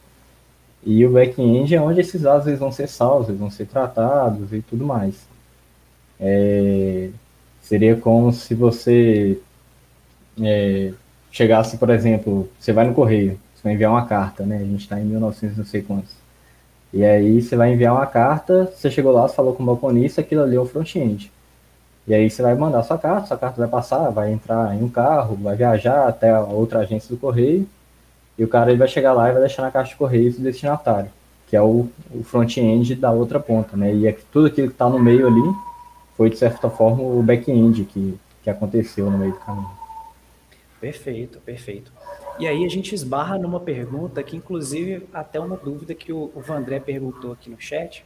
E 0.83 1.05
o 1.05 1.11
back-end 1.13 1.73
é 1.73 1.81
onde 1.81 2.01
esses 2.01 2.21
dados 2.21 2.59
vão 2.59 2.71
ser 2.71 2.87
salvos, 2.87 3.29
eles 3.29 3.39
vão 3.39 3.49
ser 3.49 3.65
tratados 3.67 4.51
e 4.51 4.61
tudo 4.61 4.85
mais. 4.85 5.15
É, 6.19 7.09
seria 7.61 7.95
como 7.95 8.33
se 8.33 8.53
você 8.53 9.39
é, 10.41 10.93
chegasse, 11.31 11.77
por 11.77 11.89
exemplo, 11.89 12.49
você 12.59 12.73
vai 12.73 12.85
no 12.87 12.93
correio, 12.93 13.39
você 13.55 13.63
vai 13.63 13.73
enviar 13.73 13.91
uma 13.91 14.05
carta, 14.05 14.45
né? 14.45 14.57
A 14.57 14.65
gente 14.65 14.81
está 14.81 14.99
em 14.99 15.05
1900 15.05 15.57
não 15.57 15.65
sei 15.65 15.81
quantos. 15.81 16.13
E 16.93 17.05
aí 17.05 17.41
você 17.41 17.55
vai 17.55 17.73
enviar 17.73 17.93
uma 17.93 18.05
carta, 18.05 18.65
você 18.75 18.91
chegou 18.91 19.13
lá, 19.13 19.27
falou 19.29 19.53
com 19.53 19.63
o 19.63 19.65
balconista, 19.65 20.21
aquilo 20.21 20.43
ali 20.43 20.55
é 20.57 20.59
o 20.59 20.65
front-end. 20.65 21.31
E 22.07 22.13
aí 22.13 22.29
você 22.29 22.41
vai 22.41 22.55
mandar 22.55 22.83
sua 22.83 22.97
carta, 22.97 23.27
sua 23.27 23.37
carta 23.37 23.59
vai 23.59 23.69
passar, 23.69 24.09
vai 24.09 24.31
entrar 24.31 24.75
em 24.75 24.83
um 24.83 24.89
carro, 24.89 25.35
vai 25.35 25.55
viajar 25.55 26.07
até 26.07 26.31
a 26.31 26.41
outra 26.41 26.79
agência 26.79 27.09
do 27.09 27.19
correio, 27.19 27.67
e 28.37 28.43
o 28.43 28.47
cara 28.47 28.71
ele 28.71 28.79
vai 28.79 28.87
chegar 28.87 29.13
lá 29.13 29.29
e 29.29 29.33
vai 29.33 29.41
deixar 29.41 29.61
na 29.61 29.71
caixa 29.71 29.91
de 29.91 29.97
correio 29.97 30.31
do 30.33 30.41
destinatário, 30.41 31.09
que 31.47 31.55
é 31.55 31.61
o, 31.61 31.87
o 32.13 32.23
front-end 32.23 32.95
da 32.95 33.11
outra 33.11 33.39
ponta, 33.39 33.77
né? 33.77 33.93
E 33.93 34.07
é 34.07 34.17
tudo 34.31 34.47
aquilo 34.47 34.67
que 34.67 34.73
está 34.73 34.89
no 34.89 34.99
meio 34.99 35.27
ali 35.27 35.55
foi, 36.17 36.29
de 36.29 36.37
certa 36.37 36.69
forma, 36.69 37.03
o 37.03 37.21
back-end 37.21 37.83
que, 37.85 38.17
que 38.43 38.49
aconteceu 38.49 39.09
no 39.09 39.17
meio 39.17 39.33
do 39.33 39.39
caminho. 39.39 39.69
Perfeito, 40.79 41.39
perfeito. 41.39 41.91
E 42.39 42.47
aí 42.47 42.65
a 42.65 42.69
gente 42.69 42.95
esbarra 42.95 43.37
numa 43.37 43.59
pergunta 43.59 44.23
que, 44.23 44.35
inclusive, 44.35 45.07
até 45.13 45.39
uma 45.39 45.55
dúvida 45.55 45.93
que 45.93 46.11
o, 46.11 46.31
o 46.33 46.41
Vandré 46.41 46.79
perguntou 46.79 47.31
aqui 47.31 47.49
no 47.49 47.59
chat. 47.59 48.03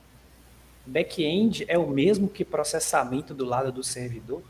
Back-end 0.86 1.66
é 1.68 1.78
o 1.78 1.88
mesmo 1.88 2.28
que 2.28 2.46
processamento 2.46 3.34
do 3.34 3.46
lado 3.46 3.72
do 3.72 3.84
servidor? 3.84 4.42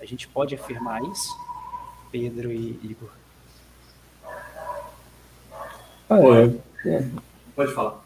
A 0.00 0.04
gente 0.04 0.28
pode 0.28 0.54
afirmar 0.54 1.02
isso? 1.02 1.28
Pedro 2.10 2.52
e 2.52 2.78
Igor. 2.82 3.10
Ah, 6.08 6.16
pode. 6.16 6.60
É, 6.86 7.04
pode 7.54 7.72
falar. 7.72 8.04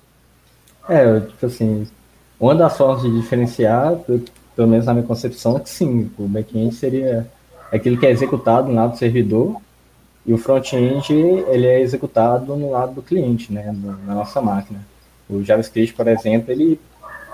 É, 0.89 1.21
tipo 1.21 1.47
assim, 1.47 1.87
uma 2.39 2.55
das 2.55 2.77
formas 2.77 3.03
de 3.03 3.21
diferenciar, 3.21 3.97
pelo 4.57 4.69
menos 4.69 4.87
na 4.87 4.95
minha 4.95 5.07
concepção, 5.07 5.57
é 5.57 5.61
que 5.61 5.71
sim, 5.71 6.11
o 6.19 6.27
back-end 6.27 6.75
seria 6.75 7.31
aquilo 7.71 7.99
que 7.99 8.07
é 8.07 8.11
executado 8.11 8.69
no 8.69 8.75
lado 8.75 8.93
do 8.93 8.99
servidor 8.99 9.61
e 10.25 10.33
o 10.33 10.39
front-end 10.39 11.13
ele 11.13 11.67
é 11.67 11.81
executado 11.81 12.55
no 12.55 12.71
lado 12.71 12.95
do 12.95 13.03
cliente, 13.03 13.53
né, 13.53 13.75
na 14.07 14.15
nossa 14.15 14.41
máquina. 14.41 14.81
O 15.29 15.43
JavaScript, 15.43 15.95
por 15.95 16.07
exemplo, 16.07 16.53
ele, 16.53 16.79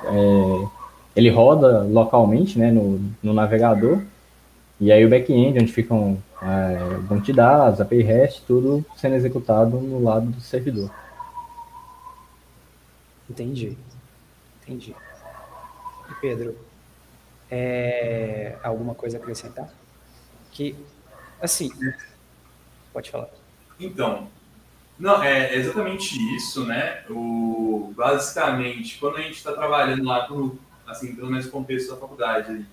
é, 0.05 0.69
ele 1.17 1.31
roda 1.31 1.83
localmente 1.83 2.59
né, 2.59 2.71
no, 2.71 3.01
no 3.23 3.33
navegador, 3.33 4.03
e 4.81 4.93
aí 4.93 5.05
o 5.05 5.09
back-end, 5.09 5.59
onde 5.59 5.73
ficam 5.73 6.19
é, 6.41 6.99
banco 6.99 7.23
de 7.23 7.33
dados, 7.33 7.81
API 7.81 8.03
REST, 8.03 8.43
tudo 8.47 8.85
sendo 8.97 9.17
executado 9.17 9.79
no 9.79 10.03
lado 10.03 10.27
do 10.27 10.41
servidor. 10.41 10.91
Entendi. 13.29 13.77
Entendi. 14.63 14.95
E 16.11 16.15
Pedro, 16.21 16.57
é, 17.51 18.57
alguma 18.63 18.95
coisa 18.95 19.19
a 19.19 19.21
acrescentar? 19.21 19.69
Que, 20.53 20.75
assim, 21.41 21.71
Pode 22.99 23.11
falar. 23.11 23.29
Então, 23.79 24.29
não, 24.99 25.23
é 25.23 25.55
exatamente 25.55 26.19
isso, 26.35 26.65
né? 26.65 27.05
O, 27.09 27.93
basicamente, 27.97 28.99
quando 28.99 29.17
a 29.17 29.21
gente 29.21 29.37
está 29.37 29.53
trabalhando 29.53 30.05
lá, 30.05 30.27
com, 30.27 30.57
assim, 30.87 31.15
pelo 31.15 31.31
menos 31.31 31.47
no 31.47 31.53
contexto 31.53 31.91
da 31.91 31.97
faculdade, 31.97 32.67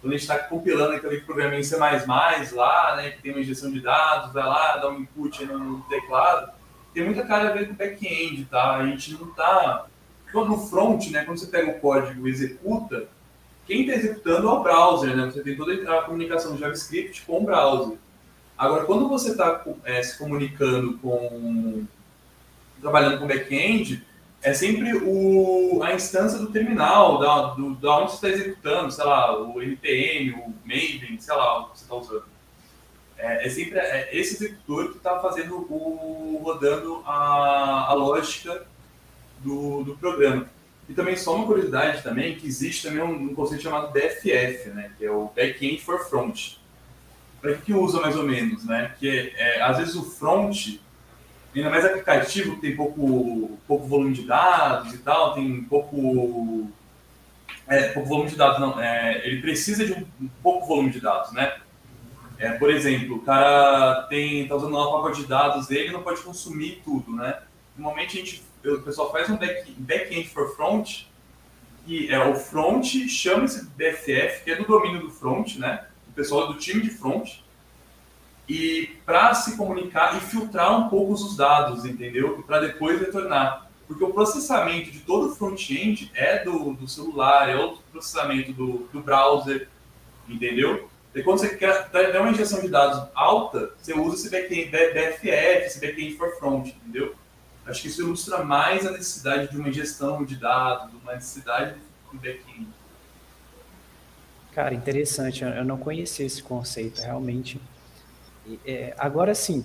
quando 0.00 0.12
a 0.12 0.16
gente 0.16 0.22
está 0.22 0.38
compilando 0.38 0.94
aquele 0.94 1.20
programa 1.20 1.54
em 1.56 1.62
C++ 1.62 1.76
lá, 1.76 2.96
né, 2.96 3.10
que 3.10 3.22
tem 3.22 3.32
uma 3.32 3.40
injeção 3.40 3.70
de 3.70 3.80
dados, 3.80 4.32
vai 4.32 4.44
lá, 4.44 4.78
dá 4.78 4.90
um 4.90 5.00
input 5.00 5.44
no, 5.44 5.80
teclado, 5.82 6.52
tem 6.92 7.04
muita 7.04 7.24
cara 7.24 7.50
a 7.50 7.52
ver 7.52 7.68
com 7.68 7.74
back-end, 7.74 8.46
tá? 8.46 8.76
A 8.76 8.86
gente 8.86 9.12
não 9.14 9.28
está... 9.28 9.86
No 10.32 10.58
front, 10.68 11.10
né, 11.10 11.24
quando 11.24 11.38
você 11.38 11.46
pega 11.46 11.72
o 11.72 11.80
código 11.80 12.26
e 12.26 12.30
executa, 12.30 13.08
quem 13.66 13.82
está 13.82 13.94
executando 13.94 14.48
é 14.48 14.52
o 14.52 14.62
browser, 14.62 15.16
né? 15.16 15.26
Você 15.26 15.42
tem 15.42 15.56
toda 15.56 15.72
a 15.98 16.02
comunicação 16.02 16.56
JavaScript 16.56 17.22
com 17.22 17.38
o 17.38 17.44
browser. 17.44 17.98
Agora, 18.60 18.84
quando 18.84 19.08
você 19.08 19.30
está 19.30 19.64
é, 19.84 20.02
se 20.02 20.18
comunicando 20.18 20.98
com. 20.98 21.82
trabalhando 22.78 23.18
com 23.18 23.26
back-end, 23.26 24.06
é 24.42 24.52
sempre 24.52 24.98
o, 24.98 25.80
a 25.82 25.94
instância 25.94 26.38
do 26.38 26.52
terminal, 26.52 27.18
da, 27.18 27.54
do, 27.54 27.74
da 27.76 27.96
onde 27.96 28.12
você 28.12 28.26
está 28.26 28.28
executando, 28.28 28.92
sei 28.92 29.04
lá, 29.06 29.40
o 29.40 29.62
NPM, 29.62 30.32
o 30.32 30.54
Maven, 30.62 31.18
sei 31.18 31.34
lá, 31.34 31.60
o 31.60 31.70
que 31.70 31.78
você 31.78 31.84
está 31.84 31.94
usando. 31.94 32.24
É, 33.16 33.46
é 33.46 33.48
sempre 33.48 33.78
é 33.78 34.10
esse 34.12 34.34
executor 34.34 34.90
que 34.90 34.98
está 34.98 35.18
fazendo 35.20 35.56
o. 35.56 36.42
rodando 36.44 37.02
a, 37.06 37.86
a 37.88 37.94
lógica 37.94 38.66
do, 39.38 39.84
do 39.84 39.96
programa. 39.96 40.46
E 40.86 40.92
também 40.92 41.16
só 41.16 41.34
uma 41.34 41.46
curiosidade 41.46 42.02
também, 42.02 42.36
que 42.36 42.46
existe 42.46 42.86
também 42.86 43.02
um, 43.02 43.30
um 43.30 43.34
conceito 43.34 43.62
chamado 43.62 43.90
BFF, 43.90 44.68
né, 44.68 44.92
que 44.98 45.06
é 45.06 45.10
o 45.10 45.32
Backend 45.34 45.80
for 45.80 46.00
Front 46.10 46.59
para 47.40 47.54
que, 47.54 47.62
que 47.62 47.74
usa 47.74 48.00
mais 48.00 48.16
ou 48.16 48.24
menos, 48.24 48.64
né? 48.64 48.88
Porque 48.88 49.32
é, 49.36 49.62
às 49.62 49.78
vezes 49.78 49.94
o 49.94 50.02
front, 50.02 50.78
ainda 51.54 51.70
mais 51.70 51.84
aplicativo, 51.84 52.60
tem 52.60 52.76
pouco, 52.76 53.58
pouco 53.66 53.86
volume 53.86 54.12
de 54.12 54.22
dados 54.22 54.92
e 54.92 54.98
tal, 54.98 55.34
tem 55.34 55.62
pouco. 55.64 56.68
É, 57.66 57.88
pouco 57.88 58.08
volume 58.08 58.30
de 58.30 58.36
dados, 58.36 58.58
não. 58.58 58.80
É, 58.80 59.26
ele 59.26 59.40
precisa 59.40 59.86
de 59.86 59.92
um, 59.92 60.06
um, 60.20 60.28
pouco 60.42 60.66
volume 60.66 60.90
de 60.90 61.00
dados, 61.00 61.32
né? 61.32 61.56
É, 62.38 62.52
por 62.52 62.70
exemplo, 62.70 63.16
o 63.16 63.22
cara 63.22 64.06
tem, 64.08 64.48
tá 64.48 64.56
usando 64.56 64.74
uma 64.74 64.92
pacote 64.92 65.22
de 65.22 65.28
dados 65.28 65.66
dele 65.66 65.92
não 65.92 66.02
pode 66.02 66.22
consumir 66.22 66.80
tudo, 66.84 67.12
né? 67.14 67.38
Normalmente 67.76 68.16
a 68.16 68.20
gente, 68.20 68.42
o 68.64 68.78
pessoal 68.80 69.12
faz 69.12 69.28
um 69.30 69.36
back, 69.36 69.70
back-end 69.72 70.28
for 70.28 70.54
front, 70.56 71.04
e 71.86 72.08
é 72.08 72.18
o 72.24 72.34
front 72.34 72.84
chama 73.08 73.44
esse 73.44 73.66
BFF, 73.70 74.44
que 74.44 74.50
é 74.50 74.56
do 74.56 74.64
domínio 74.64 75.00
do 75.00 75.10
front, 75.10 75.56
né? 75.56 75.86
Pessoal 76.20 76.52
do 76.52 76.58
time 76.58 76.82
de 76.82 76.90
front, 76.90 77.38
e 78.46 78.98
para 79.06 79.32
se 79.32 79.56
comunicar 79.56 80.16
e 80.16 80.20
filtrar 80.20 80.78
um 80.78 80.88
pouco 80.88 81.14
os 81.14 81.36
dados, 81.36 81.84
entendeu? 81.84 82.42
Para 82.46 82.60
depois 82.60 83.00
retornar. 83.00 83.70
Porque 83.86 84.04
o 84.04 84.12
processamento 84.12 84.90
de 84.90 85.00
todo 85.00 85.30
o 85.30 85.34
front-end 85.34 86.10
é 86.14 86.44
do, 86.44 86.74
do 86.74 86.86
celular, 86.86 87.48
é 87.48 87.56
o 87.56 87.76
processamento 87.90 88.52
do, 88.52 88.88
do 88.92 89.00
browser, 89.00 89.68
entendeu? 90.28 90.88
E 91.14 91.22
quando 91.22 91.38
você 91.38 91.56
quer 91.56 91.88
dar 91.88 92.20
uma 92.20 92.30
injeção 92.30 92.60
de 92.60 92.68
dados 92.68 93.08
alta, 93.14 93.72
você 93.78 93.94
usa 93.94 94.16
esse 94.16 94.30
backend 94.30 94.70
BFF, 94.70 95.64
esse 95.64 95.80
backend 95.80 96.16
for 96.16 96.36
front, 96.38 96.68
entendeu? 96.68 97.14
Acho 97.66 97.82
que 97.82 97.88
isso 97.88 98.02
ilustra 98.02 98.44
mais 98.44 98.86
a 98.86 98.90
necessidade 98.90 99.50
de 99.50 99.56
uma 99.56 99.68
ingestão 99.68 100.24
de 100.24 100.36
dados, 100.36 100.92
uma 101.02 101.14
necessidade 101.14 101.76
do 102.12 102.18
backend. 102.18 102.68
Cara, 104.52 104.74
interessante. 104.74 105.44
Eu 105.44 105.64
não 105.64 105.78
conhecia 105.78 106.26
esse 106.26 106.42
conceito, 106.42 107.00
realmente. 107.00 107.60
É, 108.66 108.94
agora 108.98 109.34
sim, 109.34 109.64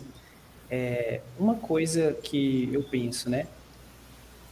é, 0.69 1.21
uma 1.39 1.56
coisa 1.56 2.13
que 2.13 2.69
eu 2.71 2.84
penso, 2.84 3.30
né? 3.30 3.48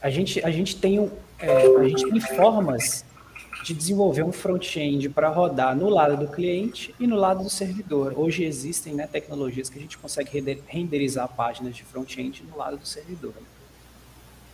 A 0.00 0.10
gente, 0.10 0.44
a 0.44 0.50
gente 0.50 0.76
tem, 0.76 1.10
é, 1.38 1.66
a 1.78 1.88
gente 1.88 2.10
tem 2.10 2.20
formas 2.20 3.04
de 3.64 3.72
desenvolver 3.72 4.22
um 4.22 4.32
front-end 4.32 5.08
para 5.08 5.28
rodar 5.30 5.74
no 5.74 5.88
lado 5.88 6.16
do 6.18 6.30
cliente 6.30 6.94
e 7.00 7.06
no 7.06 7.16
lado 7.16 7.42
do 7.42 7.48
servidor. 7.48 8.12
Hoje 8.14 8.44
existem 8.44 8.92
né, 8.94 9.06
tecnologias 9.06 9.70
que 9.70 9.78
a 9.78 9.80
gente 9.80 9.96
consegue 9.96 10.62
renderizar 10.66 11.26
páginas 11.28 11.74
de 11.74 11.82
front-end 11.84 12.44
no 12.44 12.58
lado 12.58 12.76
do 12.76 12.86
servidor. 12.86 13.32
Né? 13.34 13.46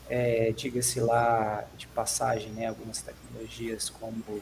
É, 0.09 0.53
Diga-se 0.53 1.01
lá 1.01 1.65
de 1.77 1.89
passagem, 1.89 2.51
né, 2.53 2.67
algumas 2.67 3.03
tecnologias 3.03 3.91
como 3.91 4.41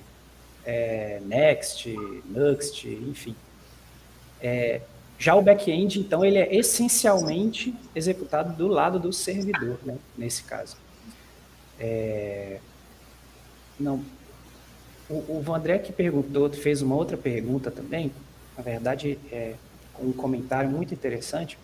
é, 0.68 1.18
Next, 1.24 1.90
Nuxt, 2.26 2.86
enfim. 2.86 3.34
É, 4.38 4.82
já 5.18 5.34
o 5.34 5.40
back-end, 5.40 5.98
então, 5.98 6.22
ele 6.22 6.36
é 6.36 6.54
essencialmente 6.54 7.74
executado 7.94 8.54
do 8.54 8.68
lado 8.68 8.98
do 8.98 9.10
servidor, 9.10 9.78
né, 9.82 9.96
nesse 10.16 10.42
caso. 10.42 10.76
É, 11.80 12.58
não, 13.80 14.04
o, 15.08 15.38
o 15.38 15.42
Vandré 15.42 15.78
que 15.78 15.90
perguntou, 15.90 16.50
fez 16.50 16.82
uma 16.82 16.94
outra 16.94 17.16
pergunta 17.16 17.70
também, 17.70 18.12
na 18.54 18.62
verdade, 18.62 19.18
é, 19.32 19.54
um 19.98 20.12
comentário 20.12 20.68
muito 20.68 20.92
interessante. 20.92 21.58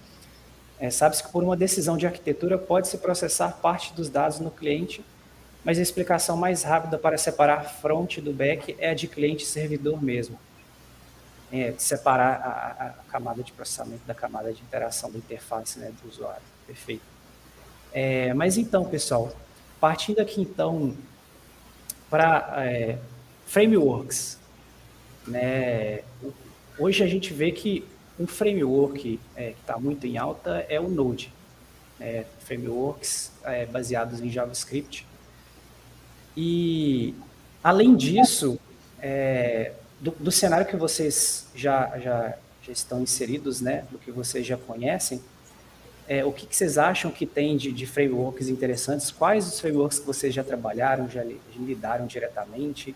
É, 0.81 0.89
Sabe-se 0.91 1.23
que 1.23 1.31
por 1.31 1.45
uma 1.45 1.57
decisão 1.57 1.99
de 1.99 2.07
arquitetura 2.07 2.57
pode-se 2.57 2.97
processar 2.97 3.51
parte 3.61 3.93
dos 3.93 4.09
dados 4.09 4.41
no 4.41 4.51
cliente 4.51 5.05
mas 5.65 5.79
a 5.79 5.83
explicação 5.83 6.37
mais 6.37 6.63
rápida 6.63 6.99
para 6.99 7.17
separar 7.17 7.65
front 7.65 8.19
do 8.19 8.33
back 8.33 8.77
é 8.79 8.91
a 8.91 8.95
de 8.95 9.09
cliente 9.09 9.47
servidor 9.47 10.03
mesmo. 10.03 10.39
É, 11.53 11.73
separar 11.79 12.41
a, 12.41 12.87
a, 12.87 12.91
camada 13.11 13.43
de 13.43 13.53
processamento 13.53 14.03
da 14.07 14.15
camada 14.15 14.53
de 14.53 14.61
interação 14.61 15.11
da 15.11 15.19
interface 15.19 15.79
né, 15.79 15.93
do 16.03 16.09
usuário. 16.09 16.43
Perfeito. 16.67 17.03
É, 17.93 18.35
mas 18.35 18.59
então, 18.59 18.85
pessoal, 18.85 19.33
partindo 19.81 20.21
aqui 20.21 20.41
então 20.41 20.97
para 22.11 22.65
é, 22.67 22.99
frameworks, 23.47 24.39
né? 25.27 26.01
Hoje 26.79 27.05
a 27.05 27.07
gente 27.07 27.33
vê 27.33 27.53
que 27.53 27.87
um 28.19 28.27
framework 28.27 29.21
é, 29.37 29.53
que 29.53 29.61
está 29.61 29.79
muito 29.79 30.07
em 30.07 30.19
alta 30.19 30.67
é 30.69 30.81
o 30.81 30.89
Node, 30.89 31.33
né? 31.99 32.25
frameworks 32.41 33.33
é, 33.45 33.65
baseados 33.67 34.21
em 34.21 34.29
JavaScript. 34.29 35.07
E 36.37 37.15
além 37.63 37.97
disso, 37.97 38.59
é, 39.01 39.73
do, 40.01 40.11
do, 40.13 40.31
cenário 40.31 40.67
que 40.67 40.77
vocês 40.77 41.47
já, 41.55 41.99
já, 41.99 42.35
já 42.63 42.73
estão 42.73 43.03
inseridos, 43.03 43.61
né, 43.61 43.85
do 43.91 43.99
que 43.99 44.11
vocês 44.11 44.47
já 44.47 44.57
conhecem, 44.57 45.23
é, 46.07 46.25
o 46.25 46.33
que, 46.33 46.47
que, 46.47 46.55
vocês 46.55 46.77
acham 46.77 47.11
que 47.11 47.25
tem 47.25 47.57
de, 47.57 47.73
de, 47.73 47.87
frameworks 47.87 48.49
interessantes? 48.49 49.11
Quais 49.11 49.47
os 49.47 49.61
frameworks 49.61 49.99
que 49.99 50.07
vocês 50.07 50.35
já 50.35 50.45
trabalharam, 50.45 51.09
já, 51.09 51.25
lidaram 51.57 52.07
diretamente? 52.07 52.95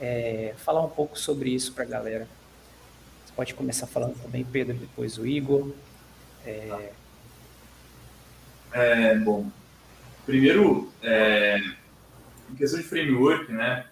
É, 0.00 0.54
falar 0.56 0.84
um 0.84 0.88
pouco 0.88 1.18
sobre 1.18 1.50
isso 1.50 1.72
para 1.72 1.82
a 1.82 1.86
galera. 1.86 2.28
Você 3.26 3.32
pode 3.34 3.54
começar 3.54 3.88
falando 3.88 4.14
também, 4.22 4.44
Pedro, 4.44 4.74
depois 4.74 5.18
o 5.18 5.26
Igor. 5.26 5.72
É... 6.46 6.92
é 8.72 9.14
bom, 9.16 9.46
primeiro, 10.24 10.92
é, 11.02 11.58
em 12.50 12.54
questão 12.54 12.80
de 12.80 12.86
framework, 12.86 13.52
né? 13.52 13.86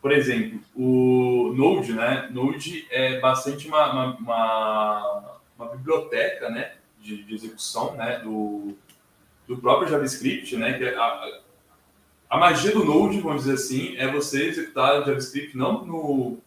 Por 0.00 0.12
exemplo, 0.12 0.60
o 0.74 1.52
Node, 1.56 1.92
né? 1.92 2.28
Node 2.30 2.86
é 2.90 3.18
bastante 3.20 3.66
uma, 3.66 3.92
uma, 3.92 4.16
uma, 4.16 5.40
uma 5.56 5.76
biblioteca, 5.76 6.48
né? 6.50 6.72
de, 7.00 7.22
de 7.24 7.34
execução 7.34 7.94
né, 7.94 8.18
do, 8.18 8.76
do 9.46 9.56
próprio 9.58 9.88
JavaScript, 9.88 10.56
né, 10.56 10.74
que 10.74 10.84
é 10.84 10.96
a, 10.96 11.40
a 12.28 12.38
magia 12.38 12.72
do 12.72 12.84
Node, 12.84 13.20
vamos 13.20 13.44
dizer 13.44 13.54
assim, 13.54 13.96
é 13.96 14.10
você 14.10 14.48
executar 14.48 15.04
JavaScript 15.04 15.56
não 15.56 15.84
no, 15.84 16.38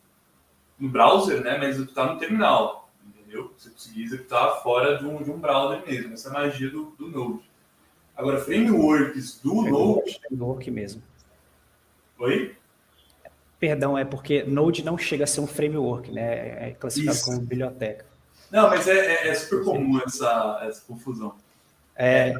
no 0.79 0.89
browser, 0.89 1.41
né, 1.41 1.57
mas 1.57 1.77
executar 1.77 2.13
no 2.13 2.19
terminal, 2.19 2.89
entendeu? 3.05 3.51
Você 3.57 3.69
conseguir 3.69 4.03
executar 4.03 4.61
fora 4.61 4.97
de 4.97 5.05
um, 5.05 5.23
de 5.23 5.31
um 5.31 5.39
browser 5.39 5.83
mesmo, 5.85 6.13
essa 6.13 6.29
é 6.29 6.31
a 6.31 6.33
magia 6.33 6.69
do, 6.69 6.93
do 6.97 7.07
Node. 7.07 7.49
Agora, 8.15 8.39
frameworks 8.39 9.39
do 9.41 9.67
é 9.67 9.71
Node... 9.71 10.19
Framework 10.27 10.69
mesmo. 10.69 11.01
Oi? 12.21 12.55
Perdão, 13.59 13.97
é 13.97 14.05
porque 14.05 14.43
Node 14.43 14.85
não 14.85 14.95
chega 14.95 15.23
a 15.23 15.27
ser 15.27 15.41
um 15.41 15.47
framework, 15.47 16.11
né? 16.11 16.69
É 16.69 16.75
classificado 16.79 17.17
Isso. 17.17 17.25
como 17.25 17.39
biblioteca. 17.39 18.05
Não, 18.51 18.69
mas 18.69 18.87
é, 18.87 18.97
é, 18.97 19.27
é 19.29 19.33
super 19.33 19.63
comum 19.63 19.99
essa, 20.05 20.59
essa 20.63 20.81
confusão. 20.85 21.33
É, 21.95 22.35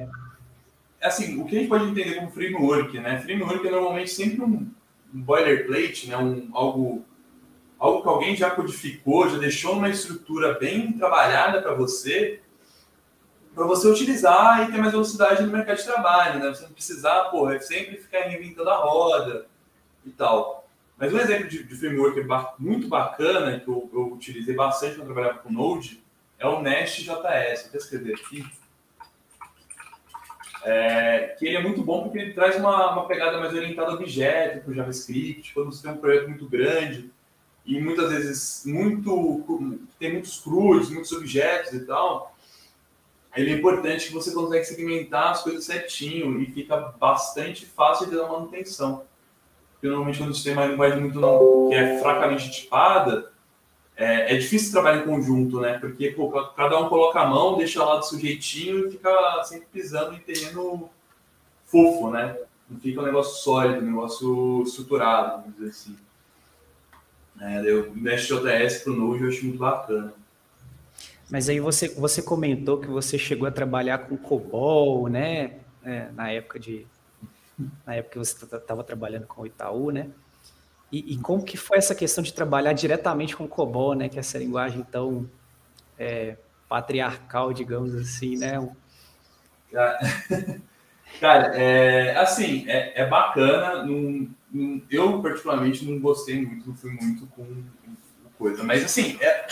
é, 1.00 1.08
assim, 1.08 1.42
o 1.42 1.46
que 1.46 1.56
a 1.56 1.60
gente 1.60 1.70
pode 1.70 1.86
entender 1.86 2.14
como 2.16 2.30
framework, 2.30 3.00
né? 3.00 3.20
Framework 3.22 3.68
é 3.68 3.72
normalmente 3.72 4.12
sempre 4.12 4.44
um, 4.44 4.72
um 5.14 5.22
boilerplate, 5.22 6.10
né? 6.10 6.18
Um, 6.18 6.50
algo, 6.54 7.04
algo 7.80 8.04
que 8.04 8.08
alguém 8.08 8.36
já 8.36 8.52
codificou, 8.52 9.30
já 9.30 9.40
deixou 9.40 9.74
uma 9.74 9.90
estrutura 9.90 10.60
bem 10.60 10.92
trabalhada 10.94 11.60
para 11.60 11.74
você, 11.74 12.40
para 13.56 13.66
você 13.66 13.88
utilizar 13.88 14.62
e 14.62 14.72
ter 14.72 14.78
mais 14.78 14.92
velocidade 14.92 15.42
no 15.42 15.52
mercado 15.52 15.78
de 15.78 15.86
trabalho, 15.86 16.40
né? 16.40 16.50
Você 16.50 16.64
não 16.66 16.72
precisar, 16.72 17.26
porra, 17.32 17.60
sempre 17.60 17.98
ficar 17.98 18.22
reinventando 18.22 18.70
a 18.70 18.78
roda 18.78 19.50
e 20.06 20.10
tal. 20.10 20.68
Mas 20.98 21.14
um 21.14 21.18
exemplo 21.18 21.48
de, 21.48 21.64
de 21.64 21.76
framework 21.76 22.22
muito 22.60 22.88
bacana, 22.88 23.60
que 23.60 23.68
eu, 23.68 23.90
eu, 23.92 24.14
utilizei 24.14 24.54
bastante 24.54 24.96
quando 24.96 25.08
trabalhava 25.08 25.40
com 25.40 25.52
Node, 25.52 26.04
é 26.38 26.48
o 26.48 26.62
Nest.js. 26.62 27.70
Vou 27.72 27.82
escrever 27.82 28.16
aqui. 28.16 28.46
É, 30.64 31.36
que 31.40 31.48
ele 31.48 31.58
é 31.58 31.64
muito 31.64 31.82
bom 31.84 32.04
porque 32.04 32.20
ele 32.20 32.34
traz 32.34 32.56
uma, 32.56 32.92
uma 32.92 33.08
pegada 33.08 33.40
mais 33.40 33.52
orientada 33.52 33.92
a 33.92 33.94
objeto 33.96 34.64
para 34.64 34.72
o 34.72 34.76
JavaScript, 34.76 35.56
quando 35.56 35.72
você 35.72 35.82
tem 35.82 35.92
um 35.92 35.98
projeto 35.98 36.28
muito 36.30 36.48
grande 36.48 37.10
e 37.66 37.80
muitas 37.80 38.12
vezes 38.12 38.64
muito 38.66 39.80
tem 40.00 40.14
muitos 40.14 40.40
CRUDs, 40.40 40.90
muitos 40.90 41.12
objetos 41.12 41.74
e 41.74 41.86
tal, 41.86 42.36
ele 43.36 43.52
é 43.52 43.56
importante 43.56 44.08
que 44.08 44.14
você 44.14 44.32
consegue 44.32 44.66
segmentar 44.66 45.32
as 45.32 45.44
coisas 45.44 45.64
certinho 45.64 46.42
e 46.42 46.46
fica 46.52 46.78
bastante 46.78 47.66
fácil 47.66 48.10
de 48.10 48.16
dar 48.16 48.28
manutenção. 48.28 49.04
Normalmente 49.82 50.18
quando 50.20 50.36
você 50.36 50.44
tem 50.44 50.54
uma 50.54 50.66
linguagem 50.66 51.00
muito 51.00 51.20
não, 51.20 51.70
que 51.70 51.76
é 51.76 52.00
fracamente 52.00 52.52
tipada, 52.52 53.32
é, 53.96 54.34
é, 54.34 54.38
difícil 54.38 54.72
trabalhar 54.72 55.04
em 55.04 55.06
conjunto, 55.06 55.60
né? 55.60 55.78
Porque 55.78 56.12
pô, 56.12 56.30
cada 56.56 56.80
um 56.80 56.90
coloca 56.90 57.20
a 57.20 57.28
mão, 57.28 57.58
deixa 57.58 57.84
lá 57.84 57.98
do 57.98 58.06
sujeitinho 58.06 58.88
e 58.88 58.92
fica 58.92 59.44
sempre 59.44 59.68
pisando 59.72 60.16
em 60.16 60.20
terreno 60.20 60.90
fofo, 61.66 62.10
né? 62.10 62.38
Não 62.70 62.80
fica 62.80 63.02
um 63.02 63.06
negócio 63.06 63.44
sólido, 63.44 63.82
um 63.82 63.90
negócio 63.90 64.64
estruturado, 64.64 65.42
vamos 65.42 65.56
dizer 65.56 65.70
assim. 65.70 65.98
É, 67.40 67.62
eu 67.70 67.92
mexo 67.96 68.40
JS 68.40 68.84
para 68.84 68.94
o 68.94 68.96
Node 68.96 69.24
eu 69.24 69.30
acho 69.30 69.46
muito 69.46 69.58
bacana. 69.58 70.14
Mas 71.30 71.48
aí 71.48 71.60
você, 71.60 71.88
você 71.90 72.22
comentou 72.22 72.78
que 72.78 72.88
você 72.88 73.18
chegou 73.18 73.48
a 73.48 73.52
trabalhar 73.52 74.00
com 74.00 74.18
COBOL, 74.18 75.10
né? 75.10 75.60
É, 75.84 76.10
na 76.14 76.30
época 76.32 76.60
de 76.60 76.86
na 77.86 77.96
época 77.96 78.14
que 78.14 78.20
você 78.20 78.46
estava 78.46 78.84
trabalhando 78.84 79.28
com 79.28 79.42
o 79.42 79.48
Itaú, 79.48 79.92
né? 79.92 80.10
E, 80.92 81.14
e, 81.14 81.18
como 81.18 81.44
que 81.44 81.56
foi 81.56 81.78
essa 81.78 81.96
questão 81.96 82.22
de 82.22 82.34
trabalhar 82.34 82.74
diretamente 82.74 83.36
com 83.36 83.46
o 83.46 83.48
COBOL, 83.48 83.96
né? 83.96 84.10
Que 84.10 84.18
é 84.18 84.20
essa 84.20 84.38
linguagem 84.38 84.84
tão 84.84 85.30
é, 85.98 86.36
patriarcal, 86.68 87.54
digamos 87.54 87.96
assim, 87.96 88.38
né? 88.38 88.58
Cara, 91.20 91.56
é, 91.56 92.18
assim, 92.18 92.66
é, 92.68 93.02
é 93.02 93.08
bacana. 93.08 93.88
Eu, 94.90 95.22
particularmente, 95.22 95.86
não 95.86 96.00
gostei 96.00 96.46
muito, 96.46 96.68
não 96.68 96.76
fui 96.76 96.92
muito 96.92 97.26
com 97.28 97.46
coisa. 98.38 98.64
Mas, 98.64 98.84
assim, 98.84 99.18
é, 99.22 99.48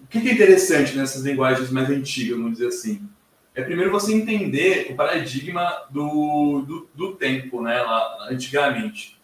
o 0.00 0.06
que 0.06 0.18
é 0.18 0.32
interessante 0.32 0.96
nessas 0.96 1.22
linguagens 1.22 1.70
mais 1.70 1.90
antigas, 1.90 2.36
vamos 2.36 2.52
dizer 2.52 2.68
assim? 2.68 3.08
É 3.56 3.62
primeiro 3.62 3.90
você 3.90 4.12
entender 4.12 4.92
o 4.92 4.94
paradigma 4.94 5.86
do, 5.88 6.60
do, 6.60 6.90
do 6.94 7.16
tempo, 7.16 7.62
né, 7.62 7.80
lá 7.80 8.28
antigamente. 8.30 9.18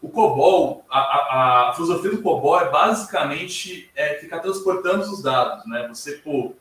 O 0.00 0.08
COBOL, 0.08 0.84
a, 0.88 0.98
a, 0.98 1.70
a, 1.70 1.72
filosofia 1.74 2.12
do 2.12 2.22
COBOL 2.22 2.60
é 2.60 2.70
basicamente 2.70 3.90
é, 3.96 4.14
ficar 4.14 4.38
transportando 4.38 5.02
os 5.02 5.20
dados, 5.20 5.66
né? 5.66 5.86
Você, 5.88 6.12
pô, 6.12 6.54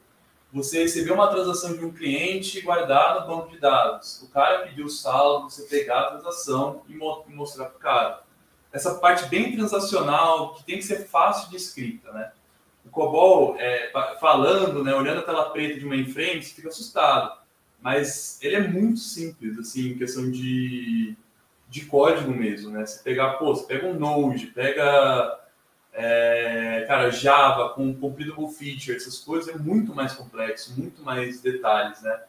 você 0.51 0.81
recebeu 0.83 1.13
uma 1.13 1.27
transação 1.27 1.77
de 1.77 1.85
um 1.85 1.91
cliente 1.91 2.57
e 2.57 2.61
guardar 2.61 3.21
no 3.21 3.27
banco 3.27 3.49
de 3.49 3.59
dados. 3.59 4.21
O 4.23 4.29
cara 4.29 4.67
pediu 4.67 4.89
saldo, 4.89 5.49
você 5.49 5.63
pegar 5.63 5.99
a 6.01 6.11
transação 6.11 6.81
e 6.87 6.95
mostrar 6.95 7.65
para 7.65 7.77
o 7.77 7.79
cara. 7.79 8.23
Essa 8.71 8.95
parte 8.95 9.25
bem 9.25 9.55
transacional, 9.55 10.55
que 10.55 10.63
tem 10.63 10.77
que 10.77 10.83
ser 10.83 11.07
fácil 11.07 11.49
de 11.49 11.57
escrita, 11.57 12.11
né? 12.11 12.31
O 12.85 12.89
COBOL 12.89 13.55
é, 13.59 13.91
falando, 14.19 14.83
né, 14.83 14.93
olhando 14.93 15.19
a 15.19 15.23
tela 15.23 15.49
preta 15.49 15.79
de 15.79 15.85
mainframe, 15.85 16.41
você 16.41 16.53
fica 16.53 16.69
assustado. 16.69 17.39
Mas 17.79 18.39
ele 18.41 18.55
é 18.55 18.67
muito 18.67 18.99
simples, 18.99 19.57
assim, 19.57 19.89
em 19.89 19.97
questão 19.97 20.29
de, 20.29 21.15
de 21.67 21.85
código 21.85 22.31
mesmo, 22.31 22.69
né? 22.69 22.85
Você 22.85 23.01
pegar, 23.01 23.33
pô, 23.33 23.55
você 23.55 23.65
pega 23.65 23.87
um 23.87 23.95
Node, 23.97 24.47
pega, 24.47 25.39
é, 25.91 26.85
cara, 26.87 27.09
Java 27.09 27.69
com 27.69 27.93
completable 27.93 28.53
feature, 28.53 28.95
essas 28.95 29.17
coisas, 29.17 29.53
é 29.53 29.57
muito 29.57 29.95
mais 29.95 30.13
complexo, 30.13 30.79
muito 30.79 31.01
mais 31.01 31.41
detalhes, 31.41 32.01
né? 32.01 32.21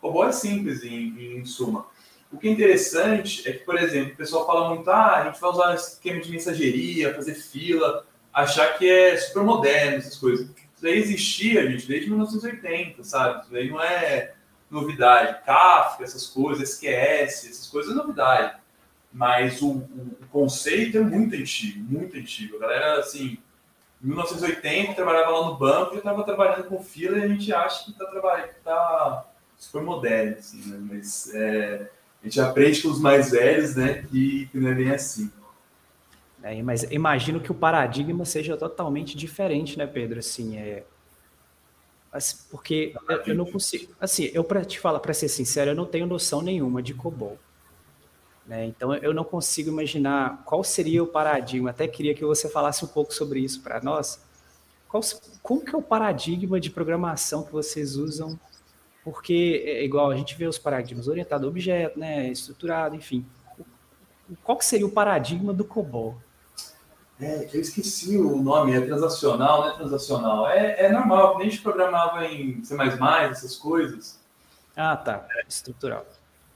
COBOL 0.00 0.28
é 0.28 0.32
simples, 0.32 0.82
em, 0.82 1.38
em 1.38 1.44
suma. 1.44 1.86
O 2.32 2.38
que 2.38 2.48
é 2.48 2.50
interessante 2.50 3.48
é 3.48 3.52
que, 3.52 3.64
por 3.64 3.78
exemplo, 3.78 4.14
o 4.14 4.16
pessoal 4.16 4.46
fala 4.46 4.74
muito, 4.74 4.90
ah, 4.90 5.20
a 5.20 5.24
gente 5.26 5.40
vai 5.40 5.50
usar 5.50 5.74
esquema 5.74 6.20
de 6.20 6.30
mensageria, 6.30 7.14
fazer 7.14 7.34
fila 7.34 8.06
achar 8.34 8.76
que 8.76 8.90
é 8.90 9.16
super 9.16 9.44
moderno, 9.44 9.98
essas 9.98 10.16
coisas. 10.16 10.46
Isso 10.46 10.82
daí 10.82 10.98
existia, 10.98 11.70
gente, 11.70 11.86
desde 11.86 12.08
1980, 12.08 13.04
sabe? 13.04 13.42
Isso 13.42 13.52
daí 13.52 13.70
não 13.70 13.80
é 13.80 14.34
novidade. 14.70 15.44
Kafka, 15.46 16.02
essas 16.02 16.26
coisas, 16.26 16.70
SQS, 16.70 17.50
essas 17.50 17.66
coisas 17.68 17.92
é 17.92 17.94
novidade. 17.94 18.56
Mas 19.12 19.62
o, 19.62 19.68
o, 19.68 20.18
o 20.20 20.26
conceito 20.32 20.98
é 20.98 21.00
muito 21.00 21.36
antigo, 21.36 21.84
muito 21.88 22.16
antigo. 22.16 22.56
A 22.56 22.60
galera, 22.60 22.98
assim, 22.98 23.38
em 24.02 24.08
1980 24.08 24.94
trabalhava 24.94 25.30
lá 25.30 25.46
no 25.46 25.56
banco 25.56 25.94
e 25.94 25.98
estava 25.98 26.24
trabalhando 26.24 26.64
com 26.64 26.82
fila 26.82 27.16
e 27.16 27.22
a 27.22 27.28
gente 27.28 27.52
acha 27.52 27.84
que 27.84 27.92
está 27.92 28.04
trabalhando, 28.06 28.48
que 28.48 28.58
está 28.58 29.24
super 29.56 29.82
moderno, 29.82 30.36
assim, 30.38 30.60
né? 30.66 30.78
Mas 30.90 31.32
é, 31.32 31.88
a 32.20 32.24
gente 32.26 32.40
aprende 32.40 32.82
com 32.82 32.88
os 32.88 33.00
mais 33.00 33.30
velhos, 33.30 33.76
né, 33.76 34.02
que, 34.10 34.46
que 34.50 34.58
não 34.58 34.70
é 34.70 34.74
bem 34.74 34.90
assim. 34.90 35.30
É, 36.44 36.62
mas 36.62 36.82
imagino 36.90 37.40
que 37.40 37.50
o 37.50 37.54
paradigma 37.54 38.26
seja 38.26 38.54
totalmente 38.54 39.16
diferente, 39.16 39.78
né, 39.78 39.86
Pedro? 39.86 40.18
Assim, 40.18 40.58
é, 40.58 40.84
assim, 42.12 42.36
porque 42.50 42.94
eu, 43.08 43.16
eu, 43.28 43.34
não 43.34 43.46
consigo. 43.46 43.94
Assim, 43.98 44.30
eu 44.34 44.44
para 44.44 44.62
te 44.62 44.78
falar, 44.78 45.00
para 45.00 45.14
ser 45.14 45.28
sincero, 45.28 45.70
eu 45.70 45.74
não 45.74 45.86
tenho 45.86 46.04
noção 46.06 46.42
nenhuma 46.42 46.82
de 46.82 46.92
COBOL. 46.92 47.38
Né? 48.46 48.66
Então 48.66 48.94
eu 48.96 49.14
não 49.14 49.24
consigo 49.24 49.70
imaginar 49.70 50.44
qual 50.44 50.62
seria 50.62 51.02
o 51.02 51.06
paradigma. 51.06 51.70
Até 51.70 51.88
queria 51.88 52.14
que 52.14 52.26
você 52.26 52.46
falasse 52.46 52.84
um 52.84 52.88
pouco 52.88 53.14
sobre 53.14 53.40
isso 53.40 53.62
para 53.62 53.80
nós. 53.80 54.22
Qual, 54.86 55.02
como 55.42 55.64
que 55.64 55.74
é 55.74 55.78
o 55.78 55.82
paradigma 55.82 56.60
de 56.60 56.68
programação 56.68 57.42
que 57.42 57.52
vocês 57.52 57.96
usam 57.96 58.38
Porque 59.02 59.64
é 59.66 59.82
igual 59.82 60.10
a 60.10 60.16
gente 60.16 60.36
vê 60.36 60.46
os 60.46 60.58
paradigmas 60.58 61.08
orientado 61.08 61.46
a 61.46 61.48
objeto, 61.48 61.98
né, 61.98 62.28
estruturado, 62.28 62.94
enfim. 62.94 63.24
Qual 64.42 64.58
que 64.58 64.64
seria 64.64 64.86
o 64.86 64.92
paradigma 64.92 65.54
do 65.54 65.64
COBOL? 65.64 66.22
É, 67.20 67.44
que 67.44 67.56
eu 67.56 67.60
esqueci 67.60 68.16
o 68.18 68.36
nome, 68.36 68.74
é 68.74 68.80
transacional, 68.80 69.62
não 69.62 69.70
é 69.70 69.76
transacional. 69.76 70.48
É, 70.48 70.86
é 70.86 70.92
normal, 70.92 71.38
nem 71.38 71.46
a 71.46 71.50
gente 71.50 71.62
programava 71.62 72.26
em 72.26 72.62
C++, 72.64 72.76
essas 73.30 73.56
coisas. 73.56 74.20
Ah, 74.76 74.96
tá. 74.96 75.26
Estrutural. 75.48 76.06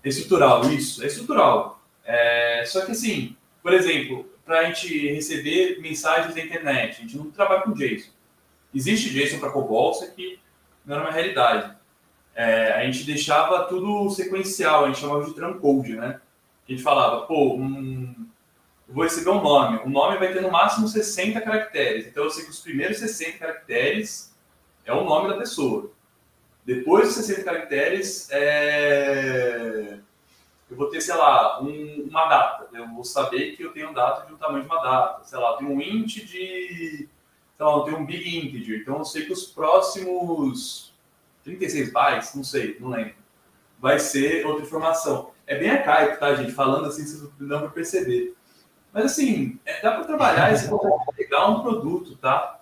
Estrutural, 0.04 0.64
isso. 0.70 1.02
É 1.02 1.06
estrutural. 1.06 1.80
É, 2.04 2.64
só 2.66 2.84
que 2.84 2.92
assim, 2.92 3.36
por 3.62 3.72
exemplo, 3.72 4.28
para 4.44 4.60
a 4.60 4.64
gente 4.64 5.08
receber 5.12 5.78
mensagens 5.80 6.34
da 6.34 6.40
internet, 6.40 6.98
a 6.98 7.00
gente 7.02 7.16
não 7.16 7.30
trabalha 7.30 7.62
com 7.62 7.72
JSON. 7.72 8.10
Existe 8.74 9.10
JSON 9.10 9.38
para 9.38 9.50
COBOL, 9.50 9.92
isso 9.92 10.04
aqui 10.04 10.40
não 10.84 10.96
era 10.96 11.04
uma 11.04 11.12
realidade. 11.12 11.76
É, 12.34 12.72
a 12.72 12.84
gente 12.84 13.04
deixava 13.04 13.64
tudo 13.64 14.08
sequencial, 14.10 14.84
a 14.84 14.86
gente 14.88 15.00
chamava 15.00 15.24
de 15.24 15.34
transcode, 15.34 15.94
né? 15.96 16.20
A 16.66 16.70
gente 16.70 16.82
falava, 16.82 17.26
pô, 17.26 17.56
um, 17.56 18.27
eu 18.88 18.94
vou 18.94 19.04
receber 19.04 19.28
um 19.28 19.42
nome. 19.42 19.80
O 19.84 19.90
nome 19.90 20.16
vai 20.16 20.32
ter 20.32 20.40
no 20.40 20.50
máximo 20.50 20.88
60 20.88 21.40
caracteres. 21.42 22.06
Então 22.06 22.24
eu 22.24 22.30
sei 22.30 22.44
que 22.44 22.50
os 22.50 22.60
primeiros 22.60 22.98
60 22.98 23.38
caracteres 23.38 24.34
é 24.84 24.92
o 24.92 25.04
nome 25.04 25.28
da 25.28 25.36
pessoa. 25.36 25.90
Depois 26.64 27.06
dos 27.06 27.16
60 27.16 27.44
caracteres, 27.44 28.28
é... 28.30 29.98
eu 30.70 30.76
vou 30.76 30.88
ter, 30.88 31.02
sei 31.02 31.14
lá, 31.14 31.62
um, 31.62 32.06
uma 32.08 32.26
data. 32.26 32.68
Eu 32.72 32.88
vou 32.88 33.04
saber 33.04 33.56
que 33.56 33.62
eu 33.62 33.72
tenho 33.72 33.92
data 33.92 34.26
de 34.26 34.32
um 34.32 34.36
tamanho 34.38 34.62
de 34.62 34.70
uma 34.70 34.82
data. 34.82 35.22
Sei 35.24 35.38
lá, 35.38 35.50
eu 35.50 35.56
tenho 35.58 35.70
um 35.70 35.80
int 35.80 36.24
de. 36.24 37.08
Sei 37.56 37.66
lá, 37.66 37.72
eu 37.72 37.82
tenho 37.82 37.98
um 37.98 38.06
big 38.06 38.38
integer. 38.38 38.80
Então 38.80 38.98
eu 38.98 39.04
sei 39.04 39.26
que 39.26 39.32
os 39.32 39.44
próximos 39.44 40.94
36 41.44 41.92
bytes, 41.92 42.34
não 42.34 42.44
sei, 42.44 42.78
não 42.80 42.88
lembro, 42.88 43.14
vai 43.78 43.98
ser 43.98 44.46
outra 44.46 44.64
informação. 44.64 45.32
É 45.46 45.58
bem 45.58 45.70
arcaico, 45.70 46.20
tá, 46.20 46.34
gente? 46.34 46.52
Falando 46.52 46.86
assim, 46.86 47.04
vocês 47.04 47.22
não 47.38 47.60
para 47.60 47.68
perceber. 47.68 48.37
Mas 48.98 49.12
assim, 49.12 49.56
é, 49.64 49.80
dá 49.80 49.92
para 49.92 50.04
trabalhar 50.04 50.52
e 50.52 50.68
consegue 50.68 51.16
pegar 51.16 51.46
um 51.46 51.62
produto, 51.62 52.16
tá? 52.16 52.58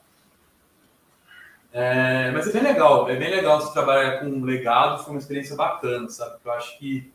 É, 1.72 2.30
mas 2.30 2.46
é 2.46 2.52
bem 2.52 2.62
legal, 2.62 3.08
é 3.08 3.16
bem 3.16 3.30
legal 3.30 3.58
você 3.58 3.72
trabalhar 3.72 4.20
com 4.20 4.26
um 4.26 4.44
legado, 4.44 5.02
foi 5.02 5.14
uma 5.14 5.18
experiência 5.18 5.56
bacana, 5.56 6.10
sabe? 6.10 6.36
Eu 6.44 6.52
acho 6.52 6.78
que, 6.78 7.10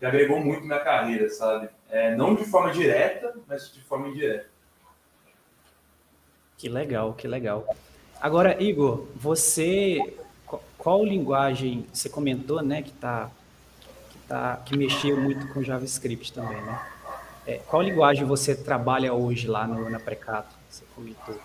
que 0.00 0.04
agregou 0.04 0.40
muito 0.40 0.66
na 0.66 0.80
carreira, 0.80 1.30
sabe? 1.30 1.68
É, 1.88 2.16
não 2.16 2.34
de 2.34 2.44
forma 2.44 2.72
direta, 2.72 3.36
mas 3.46 3.72
de 3.72 3.80
forma 3.82 4.08
indireta. 4.08 4.48
Que 6.58 6.68
legal, 6.68 7.14
que 7.14 7.28
legal. 7.28 7.72
Agora, 8.20 8.60
Igor, 8.60 9.06
você 9.14 10.00
qual 10.76 11.04
linguagem 11.04 11.86
você 11.92 12.08
comentou, 12.08 12.62
né, 12.62 12.82
que 12.82 12.90
tá 12.90 13.30
que 14.10 14.18
tá 14.26 14.56
que 14.64 14.76
mexeu 14.76 15.16
muito 15.16 15.46
com 15.52 15.62
JavaScript 15.62 16.32
também, 16.32 16.60
né? 16.62 16.95
É, 17.46 17.60
qual 17.66 17.80
linguagem 17.80 18.24
você 18.24 18.54
trabalha 18.54 19.12
hoje 19.12 19.46
lá 19.46 19.66
no, 19.66 19.88
na 19.88 20.00
Precato? 20.00 20.54
Você 20.68 20.82
comentou. 20.94 21.36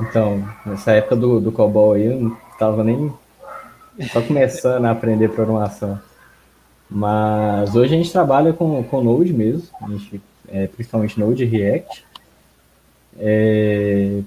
Então, 0.00 0.42
nessa 0.66 0.92
época 0.92 1.14
do, 1.14 1.40
do 1.40 1.52
COBOL 1.52 1.92
aí, 1.92 2.06
eu 2.06 2.20
não 2.20 2.36
estava 2.50 2.82
nem 2.82 3.12
só 4.12 4.20
começando 4.20 4.86
a 4.86 4.90
aprender 4.90 5.28
programação. 5.28 6.00
Mas 6.90 7.74
hoje 7.74 7.94
a 7.94 7.96
gente 7.96 8.10
trabalha 8.10 8.52
com, 8.52 8.82
com 8.84 9.02
Node 9.02 9.32
mesmo, 9.32 9.68
a 9.80 9.88
gente, 9.88 10.20
é, 10.48 10.66
principalmente 10.66 11.18
Node 11.18 11.44
e 11.44 11.46
React. 11.46 12.04
É, 13.18 14.20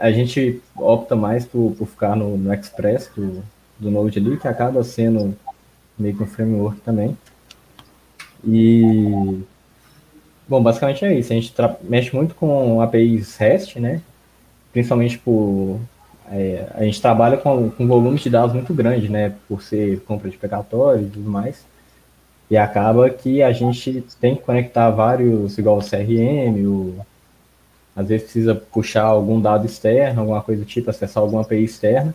a 0.00 0.10
gente 0.10 0.62
opta 0.76 1.14
mais 1.14 1.44
por, 1.44 1.74
por 1.76 1.86
ficar 1.86 2.16
no, 2.16 2.36
no 2.38 2.54
Express 2.54 3.10
do, 3.14 3.42
do 3.78 3.90
Node 3.90 4.18
ali, 4.18 4.36
que 4.36 4.48
acaba 4.48 4.82
sendo 4.82 5.36
meio 5.98 6.16
que 6.16 6.22
um 6.22 6.26
framework 6.26 6.80
também. 6.80 7.16
E, 8.44 9.42
bom, 10.48 10.62
basicamente 10.62 11.04
é 11.04 11.18
isso. 11.18 11.32
A 11.32 11.36
gente 11.36 11.54
mexe 11.82 12.14
muito 12.14 12.34
com 12.34 12.80
APIs 12.80 13.36
REST, 13.36 13.76
né? 13.78 14.00
principalmente 14.72 15.18
por 15.18 15.80
é, 16.30 16.66
a 16.74 16.84
gente 16.84 17.00
trabalha 17.00 17.36
com, 17.36 17.70
com 17.70 17.86
volumes 17.86 18.20
de 18.20 18.30
dados 18.30 18.54
muito 18.54 18.74
grande, 18.74 19.08
né, 19.08 19.34
por 19.48 19.62
ser 19.62 20.00
compra 20.00 20.30
de 20.30 20.36
precatório 20.36 21.06
e 21.06 21.10
tudo 21.10 21.30
mais, 21.30 21.64
e 22.50 22.56
acaba 22.56 23.08
que 23.10 23.42
a 23.42 23.52
gente 23.52 24.02
tem 24.20 24.36
que 24.36 24.42
conectar 24.42 24.90
vários, 24.90 25.56
igual 25.58 25.78
o 25.78 25.82
CRM, 25.82 26.66
o, 26.66 26.94
às 27.96 28.08
vezes 28.08 28.24
precisa 28.24 28.54
puxar 28.54 29.04
algum 29.04 29.40
dado 29.40 29.66
externo, 29.66 30.20
alguma 30.20 30.42
coisa 30.42 30.62
do 30.62 30.66
tipo, 30.66 30.90
acessar 30.90 31.22
alguma 31.22 31.42
API 31.42 31.64
externa, 31.64 32.14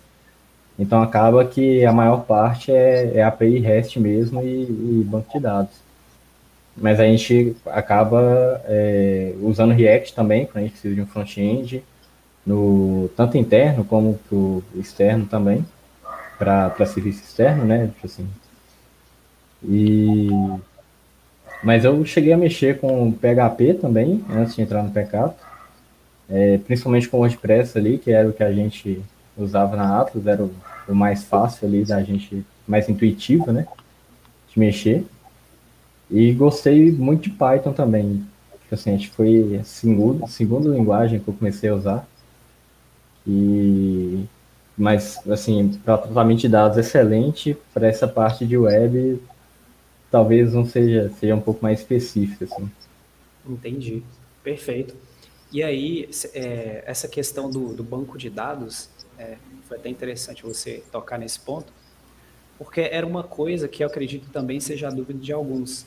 então 0.78 1.02
acaba 1.02 1.44
que 1.46 1.86
a 1.86 1.92
maior 1.92 2.24
parte 2.26 2.72
é, 2.72 3.18
é 3.18 3.24
API 3.24 3.60
REST 3.60 3.98
mesmo 3.98 4.42
e, 4.42 4.64
e 4.64 5.04
banco 5.06 5.32
de 5.34 5.40
dados. 5.40 5.83
Mas 6.76 7.00
a 7.00 7.04
gente 7.04 7.56
acaba 7.68 8.62
é, 8.66 9.34
usando 9.42 9.74
React 9.74 10.14
também, 10.16 10.46
quando 10.46 10.58
a 10.58 10.62
gente 10.62 10.72
precisa 10.72 10.96
de 10.96 11.02
um 11.02 11.06
front-end, 11.06 11.84
tanto 13.16 13.38
interno 13.38 13.86
como 13.86 14.20
externo 14.76 15.26
também, 15.26 15.66
para 16.38 16.86
serviço 16.86 17.24
externo, 17.24 17.64
né? 17.64 17.88
Tipo 17.96 18.08
assim. 18.08 18.28
E 19.64 20.30
mas 21.64 21.86
eu 21.86 22.04
cheguei 22.04 22.34
a 22.34 22.38
mexer 22.38 22.78
com 22.78 23.10
PHP 23.14 23.76
também 23.76 24.24
antes 24.30 24.54
de 24.54 24.62
entrar 24.62 24.84
no 24.84 24.92
Pecado, 24.92 25.34
é, 26.30 26.58
principalmente 26.58 27.08
com 27.08 27.18
WordPress 27.20 27.78
ali, 27.78 27.98
que 27.98 28.12
era 28.12 28.28
o 28.28 28.34
que 28.34 28.44
a 28.44 28.52
gente 28.52 29.02
usava 29.38 29.78
na 29.78 30.02
Atlas, 30.02 30.28
era 30.28 30.44
o, 30.44 30.54
o 30.90 30.94
mais 30.94 31.24
fácil 31.24 31.66
ali 31.66 31.86
da 31.86 32.04
gente, 32.04 32.46
mais 32.68 32.90
intuitivo, 32.90 33.54
né? 33.54 33.66
De 34.52 34.60
mexer. 34.60 35.06
E 36.14 36.32
gostei 36.34 36.92
muito 36.92 37.24
de 37.24 37.32
Python 37.32 37.74
também. 37.74 38.24
Tipo 38.62 38.76
assim, 38.76 38.96
acho 38.96 39.10
que 39.10 39.16
foi 39.16 39.58
a 39.60 39.64
segunda, 39.64 40.28
segunda 40.28 40.70
linguagem 40.70 41.20
que 41.20 41.28
eu 41.28 41.34
comecei 41.34 41.70
a 41.70 41.76
usar. 41.76 42.08
E 43.28 44.24
mas 44.78 45.20
assim, 45.28 45.80
para 45.84 45.98
tratamento 45.98 46.42
de 46.42 46.50
dados 46.50 46.78
excelente, 46.78 47.58
para 47.74 47.88
essa 47.88 48.08
parte 48.08 48.46
de 48.46 48.58
web 48.58 49.22
talvez 50.10 50.54
não 50.54 50.66
seja 50.66 51.12
seja 51.20 51.36
um 51.36 51.42
pouco 51.42 51.64
mais 51.64 51.80
específica 51.80 52.46
assim. 52.46 52.70
Entendi. 53.48 54.04
Perfeito. 54.44 54.96
E 55.52 55.64
aí, 55.64 56.10
é, 56.34 56.84
essa 56.86 57.08
questão 57.08 57.50
do, 57.50 57.74
do, 57.74 57.84
banco 57.84 58.18
de 58.18 58.30
dados, 58.30 58.90
é, 59.18 59.38
foi 59.68 59.78
até 59.78 59.90
interessante 59.90 60.44
você 60.44 60.84
tocar 60.92 61.18
nesse 61.18 61.40
ponto, 61.40 61.72
porque 62.58 62.82
era 62.82 63.06
uma 63.06 63.24
coisa 63.24 63.68
que 63.68 63.84
eu 63.84 63.88
acredito 63.88 64.30
também 64.32 64.60
seja 64.60 64.88
a 64.88 64.92
dúvida 64.92 65.20
de 65.20 65.32
alguns. 65.32 65.86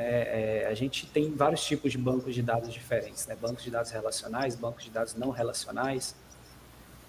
Né? 0.00 0.62
É, 0.62 0.68
a 0.70 0.72
gente 0.72 1.06
tem 1.06 1.30
vários 1.30 1.62
tipos 1.62 1.92
de 1.92 1.98
bancos 1.98 2.34
de 2.34 2.40
dados 2.40 2.72
diferentes, 2.72 3.26
né? 3.26 3.36
bancos 3.38 3.62
de 3.62 3.70
dados 3.70 3.90
relacionais, 3.90 4.56
bancos 4.56 4.84
de 4.84 4.90
dados 4.90 5.14
não 5.14 5.28
relacionais, 5.28 6.14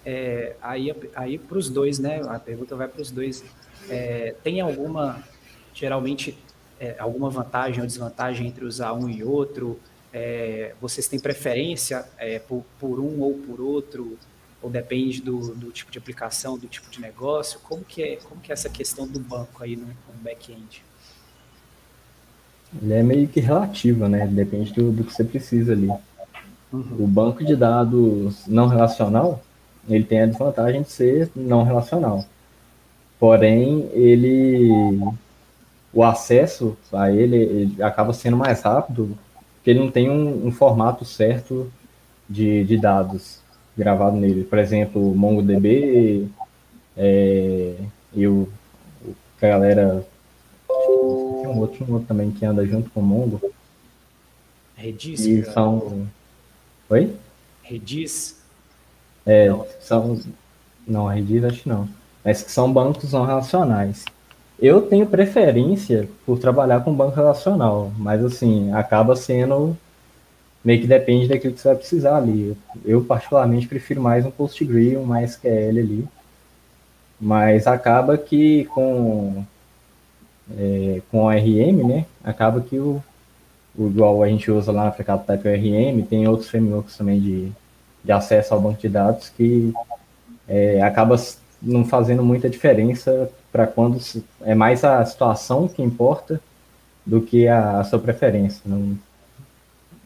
é, 0.04 0.56
aí 0.60 0.94
aí 1.14 1.38
para 1.38 1.56
os 1.56 1.70
dois, 1.70 1.98
né? 1.98 2.20
A 2.28 2.38
pergunta 2.38 2.76
vai 2.76 2.88
para 2.88 3.00
os 3.00 3.10
dois. 3.10 3.42
É, 3.88 4.34
tem 4.42 4.60
alguma, 4.60 5.22
geralmente, 5.72 6.36
é, 6.78 6.96
alguma 6.98 7.30
vantagem 7.30 7.80
ou 7.80 7.86
desvantagem 7.86 8.46
entre 8.48 8.64
usar 8.64 8.92
um 8.92 9.08
e 9.08 9.24
outro? 9.24 9.80
É, 10.12 10.74
vocês 10.78 11.08
têm 11.08 11.18
preferência 11.18 12.04
é, 12.18 12.38
por, 12.40 12.62
por, 12.78 13.00
um 13.00 13.20
ou 13.20 13.38
por 13.38 13.60
outro? 13.60 14.18
Ou 14.60 14.68
depende 14.68 15.22
do, 15.22 15.54
do, 15.54 15.70
tipo 15.70 15.90
de 15.90 15.98
aplicação, 15.98 16.58
do 16.58 16.66
tipo 16.66 16.90
de 16.90 17.00
negócio? 17.00 17.58
Como 17.60 17.82
que 17.84 18.02
é, 18.02 18.16
como 18.16 18.40
que 18.40 18.52
é 18.52 18.54
essa 18.54 18.68
questão 18.68 19.06
do 19.06 19.18
banco 19.18 19.62
aí 19.62 19.76
no, 19.76 19.86
no 19.86 20.20
back-end? 20.20 20.84
Ele 22.80 22.94
é 22.94 23.02
meio 23.02 23.28
que 23.28 23.40
relativa, 23.40 24.08
né? 24.08 24.26
Depende 24.26 24.72
do, 24.72 24.92
do 24.92 25.04
que 25.04 25.12
você 25.12 25.24
precisa 25.24 25.72
ali. 25.72 25.88
Uhum. 26.72 26.96
O 27.00 27.06
banco 27.06 27.44
de 27.44 27.54
dados 27.54 28.46
não 28.46 28.66
relacional, 28.66 29.42
ele 29.88 30.04
tem 30.04 30.22
a 30.22 30.26
desvantagem 30.26 30.82
de 30.82 30.90
ser 30.90 31.30
não 31.34 31.64
relacional. 31.64 32.24
Porém, 33.18 33.88
ele 33.92 34.98
o 35.92 36.02
acesso 36.02 36.76
a 36.92 37.10
ele, 37.12 37.36
ele 37.36 37.82
acaba 37.82 38.12
sendo 38.12 38.36
mais 38.36 38.62
rápido, 38.62 39.16
porque 39.56 39.70
ele 39.70 39.80
não 39.80 39.90
tem 39.90 40.08
um, 40.10 40.46
um 40.46 40.50
formato 40.50 41.04
certo 41.04 41.70
de, 42.28 42.64
de, 42.64 42.78
dados 42.78 43.40
gravado 43.76 44.16
nele. 44.16 44.44
Por 44.44 44.58
exemplo, 44.58 45.12
o 45.12 45.14
MongoDB 45.14 46.28
é, 46.96 47.74
e 48.14 48.26
o, 48.26 48.48
o 49.04 49.14
a 49.42 49.46
galera 49.46 50.06
um 51.52 51.58
outro, 51.58 52.04
também 52.06 52.30
que 52.30 52.44
anda 52.44 52.66
junto 52.66 52.90
com 52.90 53.00
o 53.00 53.02
Mongo. 53.02 53.40
Redis. 54.76 55.20
E 55.26 55.44
são... 55.44 56.06
Oi? 56.90 57.14
Redis. 57.62 58.40
É, 59.24 59.48
não. 59.48 59.66
são. 59.80 60.20
Não, 60.86 61.06
Redis 61.06 61.44
acho 61.44 61.62
que 61.62 61.68
não. 61.68 61.88
Mas 62.24 62.42
que 62.42 62.50
são 62.50 62.72
bancos 62.72 63.12
não 63.12 63.24
relacionais. 63.24 64.04
Eu 64.60 64.82
tenho 64.82 65.06
preferência 65.06 66.08
por 66.24 66.38
trabalhar 66.38 66.84
com 66.84 66.94
banco 66.94 67.16
relacional, 67.16 67.92
mas 67.98 68.24
assim, 68.24 68.72
acaba 68.72 69.16
sendo. 69.16 69.76
Meio 70.64 70.80
que 70.80 70.86
depende 70.86 71.26
daquilo 71.26 71.54
que 71.54 71.60
você 71.60 71.68
vai 71.68 71.76
precisar 71.76 72.16
ali. 72.16 72.56
Eu, 72.84 73.02
particularmente, 73.04 73.66
prefiro 73.66 74.00
mais 74.00 74.24
um 74.24 74.30
PostgreSQL, 74.30 75.00
um 75.00 75.06
MySQL 75.06 75.80
ali. 75.80 76.08
Mas 77.20 77.66
acaba 77.66 78.16
que 78.16 78.64
com, 78.66 79.44
é, 80.50 81.00
com 81.10 81.24
o 81.24 81.30
RM, 81.30 81.86
né? 81.86 82.06
Acaba 82.22 82.60
que 82.60 82.78
o, 82.78 83.02
o 83.76 83.86
igual 83.86 84.22
a 84.22 84.28
gente 84.28 84.50
usa 84.50 84.72
lá 84.72 84.84
na 84.84 84.92
Frecato 84.92 85.26
Type 85.26 85.48
RM, 85.48 86.02
tem 86.02 86.26
outros 86.26 86.48
frameworks 86.48 86.96
também 86.96 87.20
de, 87.20 87.52
de 88.04 88.12
acesso 88.12 88.54
ao 88.54 88.60
banco 88.60 88.80
de 88.80 88.88
dados 88.88 89.28
que 89.30 89.72
é, 90.48 90.82
acaba 90.82 91.16
não 91.60 91.84
fazendo 91.84 92.24
muita 92.24 92.50
diferença 92.50 93.30
para 93.50 93.66
quando 93.66 93.98
é 94.42 94.54
mais 94.54 94.82
a 94.84 95.04
situação 95.04 95.68
que 95.68 95.82
importa 95.82 96.40
do 97.06 97.20
que 97.20 97.46
a, 97.46 97.80
a 97.80 97.84
sua 97.84 97.98
preferência. 97.98 98.60
Não, 98.66 98.98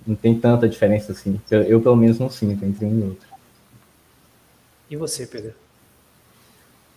não 0.07 0.15
tem 0.15 0.39
tanta 0.39 0.69
diferença 0.69 1.13
assim. 1.13 1.41
Eu, 1.51 1.63
eu, 1.63 1.81
pelo 1.81 1.97
menos 1.97 2.19
não 2.19 2.29
sinto 2.29 2.65
entre 2.65 2.85
um 2.85 2.99
e 2.99 3.03
outro. 3.03 3.29
E 4.91 4.97
você, 4.97 5.27
Pedro? 5.27 5.55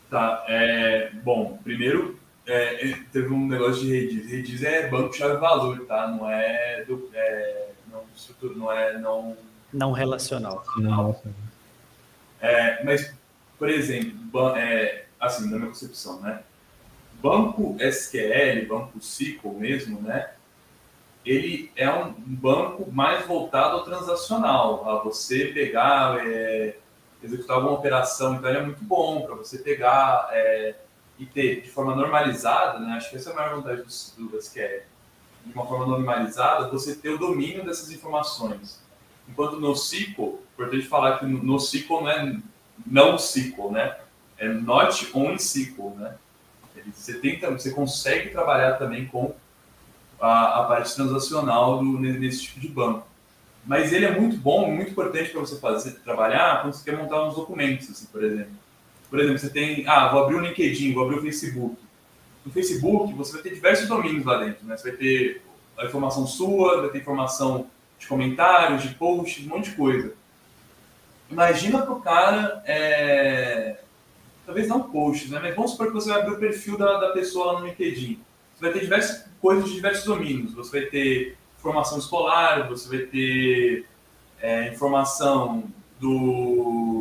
Tá, 0.10 0.44
é, 0.48 1.12
bom, 1.24 1.58
primeiro 1.64 2.19
é, 2.50 2.96
teve 3.12 3.34
um 3.34 3.48
negócio 3.48 3.82
de 3.84 3.94
Redis. 3.94 4.32
Redis 4.32 4.64
é 4.64 4.90
banco-chave 4.90 5.38
valor, 5.38 5.86
tá? 5.86 6.08
Não 6.08 6.30
é, 6.30 6.84
do, 6.86 7.10
é 7.14 7.70
não, 7.92 8.04
não 8.56 8.72
é 8.72 8.98
não 8.98 9.38
não 9.72 9.92
relacional. 9.92 10.64
Não. 10.78 11.16
É, 12.42 12.84
mas, 12.84 13.14
por 13.58 13.70
exemplo, 13.70 14.56
é, 14.56 15.06
assim, 15.20 15.50
na 15.50 15.58
minha 15.58 15.68
concepção, 15.68 16.20
né? 16.22 16.42
Banco 17.22 17.76
SQL, 17.80 18.68
banco 18.68 18.98
SQL 18.98 19.54
mesmo, 19.54 20.02
né? 20.02 20.32
Ele 21.26 21.72
é 21.76 21.90
um 21.92 22.14
banco 22.14 22.90
mais 22.92 23.28
voltado 23.28 23.78
ao 23.78 23.84
transacional, 23.84 24.90
a 24.90 25.04
você 25.04 25.46
pegar, 25.46 26.18
é, 26.26 26.78
executar 27.22 27.58
alguma 27.58 27.74
operação, 27.74 28.36
então 28.36 28.50
ele 28.50 28.60
é 28.60 28.64
muito 28.64 28.84
bom 28.84 29.22
para 29.22 29.36
você 29.36 29.60
pegar 29.60 30.30
é, 30.32 30.76
e 31.20 31.26
ter 31.26 31.62
de 31.62 31.70
forma 31.70 31.94
normalizada, 31.96 32.80
né? 32.80 32.94
Acho 32.94 33.10
que 33.10 33.18
essa 33.18 33.30
é 33.30 33.34
a 33.34 33.36
maior 33.36 33.56
vantagem 33.58 33.84
do, 33.84 34.28
do 34.30 34.38
SQL. 34.38 34.84
De 35.46 35.54
uma 35.54 35.66
forma 35.66 35.86
normalizada, 35.86 36.70
você 36.70 36.96
ter 36.96 37.10
o 37.10 37.18
domínio 37.18 37.66
dessas 37.66 37.92
informações. 37.92 38.82
Enquanto 39.28 39.60
no 39.60 39.74
SQL, 39.74 40.40
importante 40.54 40.88
falar 40.88 41.20
que 41.20 41.26
no 41.26 41.58
SQL 41.58 42.02
não 42.02 42.10
é 42.10 42.38
não 42.88 43.16
SQL, 43.16 43.72
né? 43.72 43.98
É 44.38 44.48
not 44.48 45.10
on 45.14 45.34
SQL, 45.34 45.96
né? 45.98 46.16
Você, 46.94 47.16
tenta, 47.16 47.52
você 47.52 47.72
consegue 47.72 48.30
trabalhar 48.30 48.78
também 48.78 49.06
com 49.06 49.36
a, 50.20 50.62
a 50.62 50.64
parte 50.64 50.96
transacional 50.96 51.80
do, 51.80 52.00
nesse 52.00 52.44
tipo 52.44 52.60
de 52.62 52.70
banco. 52.70 53.06
Mas 53.66 53.92
ele 53.92 54.06
é 54.06 54.18
muito 54.18 54.38
bom, 54.38 54.72
muito 54.72 54.92
importante 54.92 55.30
para 55.32 55.42
você 55.42 55.60
fazer, 55.60 56.00
trabalhar 56.00 56.62
quando 56.62 56.74
você 56.74 56.90
quer 56.90 56.98
montar 56.98 57.28
uns 57.28 57.36
documentos, 57.36 57.90
assim, 57.90 58.06
por 58.06 58.24
exemplo. 58.24 58.54
Por 59.10 59.20
exemplo, 59.20 59.40
você 59.40 59.50
tem, 59.50 59.88
ah, 59.88 60.10
vou 60.10 60.24
abrir 60.24 60.36
o 60.36 60.40
LinkedIn, 60.40 60.94
vou 60.94 61.04
abrir 61.04 61.18
o 61.18 61.22
Facebook. 61.22 61.76
No 62.46 62.52
Facebook, 62.52 63.14
você 63.14 63.34
vai 63.34 63.42
ter 63.42 63.54
diversos 63.54 63.88
domínios 63.88 64.26
lá 64.26 64.44
dentro, 64.44 64.66
né? 64.66 64.78
Você 64.78 64.90
vai 64.90 64.98
ter 64.98 65.42
a 65.78 65.86
informação 65.86 66.28
sua, 66.28 66.82
vai 66.82 66.90
ter 66.90 67.00
informação 67.00 67.68
de 67.98 68.08
comentários, 68.08 68.84
de 68.84 68.90
posts, 68.96 69.46
um 69.46 69.50
monte 69.50 69.72
de 69.72 69.76
coisa. 69.76 70.14
Imagina 71.30 71.82
para 71.82 71.94
o 71.94 72.02
cara, 72.02 72.64
é... 72.66 73.82
talvez 74.46 74.68
não 74.68 74.84
posts, 74.84 75.30
né? 75.30 75.40
mas 75.42 75.56
vamos 75.56 75.72
supor 75.72 75.88
que 75.88 75.94
você 75.94 76.10
vai 76.10 76.22
abrir 76.22 76.34
o 76.34 76.40
perfil 76.40 76.78
da, 76.78 77.00
da 77.00 77.10
pessoa 77.10 77.54
lá 77.54 77.60
no 77.60 77.68
LinkedIn. 77.68 78.20
Você 78.56 78.62
vai 78.66 78.74
ter 78.74 78.80
diversas 78.82 79.26
coisas 79.42 79.66
de 79.66 79.76
diversos 79.76 80.06
domínios. 80.06 80.54
Você 80.54 80.80
vai 80.80 80.90
ter 80.90 81.38
informação 81.58 81.98
escolar, 81.98 82.68
você 82.68 82.90
vai 82.90 83.06
ter 83.06 83.86
é, 84.42 84.70
informação 84.70 85.64
do, 86.00 86.99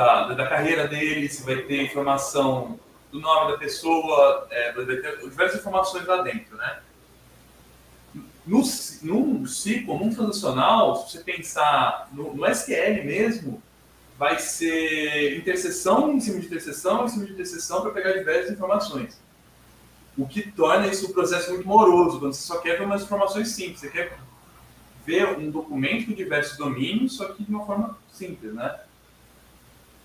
da, 0.00 0.32
da 0.32 0.46
carreira 0.46 0.88
dele, 0.88 1.28
você 1.28 1.42
vai 1.42 1.62
ter 1.62 1.82
informação 1.82 2.80
do 3.12 3.20
nome 3.20 3.52
da 3.52 3.58
pessoa, 3.58 4.46
é, 4.50 4.72
vai 4.72 4.86
ter 4.86 5.18
diversas 5.18 5.60
informações 5.60 6.06
lá 6.06 6.22
dentro, 6.22 6.56
né? 6.56 6.80
No, 8.46 8.62
num 9.02 9.46
ciclo, 9.46 9.98
num 9.98 10.12
transacional, 10.12 10.96
se 10.96 11.12
você 11.12 11.18
pensar 11.22 12.08
no, 12.12 12.34
no, 12.34 12.46
SQL 12.46 13.04
mesmo, 13.04 13.62
vai 14.18 14.38
ser 14.38 15.36
interseção 15.36 16.12
em 16.12 16.20
cima 16.20 16.40
de 16.40 16.46
interseção, 16.46 17.04
em 17.04 17.08
cima 17.08 17.26
de 17.26 17.32
interseção, 17.32 17.82
para 17.82 17.90
pegar 17.90 18.12
diversas 18.12 18.52
informações. 18.52 19.20
O 20.16 20.26
que 20.26 20.50
torna 20.50 20.86
isso 20.86 21.10
um 21.10 21.12
processo 21.12 21.50
muito 21.50 21.68
moroso, 21.68 22.18
quando 22.18 22.32
você 22.32 22.46
só 22.46 22.58
quer 22.58 22.78
ver 22.78 22.84
umas 22.84 23.02
informações 23.02 23.48
simples. 23.50 23.80
Você 23.80 23.90
quer 23.90 24.18
ver 25.04 25.38
um 25.38 25.50
documento 25.50 26.06
com 26.06 26.12
diversos 26.14 26.56
domínios, 26.56 27.16
só 27.16 27.26
que 27.26 27.44
de 27.44 27.50
uma 27.50 27.66
forma 27.66 27.98
simples, 28.10 28.54
né? 28.54 28.80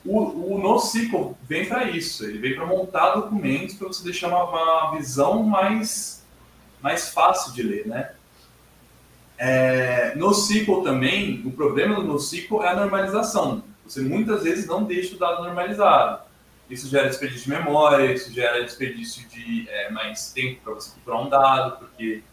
O, 0.06 0.54
o 0.54 0.60
NoSQL 0.60 1.36
vem 1.44 1.66
para 1.66 1.90
isso, 1.90 2.26
ele 2.26 2.38
vem 2.38 2.56
para 2.56 2.66
montar 2.66 3.16
documentos 3.16 3.76
para 3.76 3.88
você 3.88 4.04
deixar 4.04 4.28
uma, 4.28 4.44
uma 4.44 4.96
visão 4.96 5.42
mais, 5.42 6.24
mais 6.80 7.10
fácil 7.10 7.54
de 7.54 7.64
ler, 7.64 7.88
né? 7.88 8.12
É, 9.38 10.16
no 10.16 10.32
SQL 10.32 10.82
também, 10.82 11.42
o 11.46 11.52
problema 11.52 11.96
do 11.96 12.04
NoSQL 12.04 12.64
é 12.64 12.70
a 12.70 12.76
normalização. 12.76 13.64
Você 13.86 14.02
muitas 14.02 14.44
vezes 14.44 14.68
não 14.68 14.84
deixa 14.84 15.16
o 15.16 15.20
dado 15.20 15.44
normalizado. 15.44 16.24
Isso 16.70 16.88
gera 16.88 17.10
desperdício 17.10 17.52
de 17.52 17.58
memória, 17.58 18.12
isso 18.12 18.32
gera 18.32 18.64
desperdício 18.64 19.28
de 19.30 19.68
é, 19.70 19.92
mais 19.92 20.32
tempo 20.32 20.62
para 20.64 20.74
você 20.74 20.92
procurar 20.92 21.22
um 21.22 21.30
dado, 21.30 21.78
porque 21.78 22.24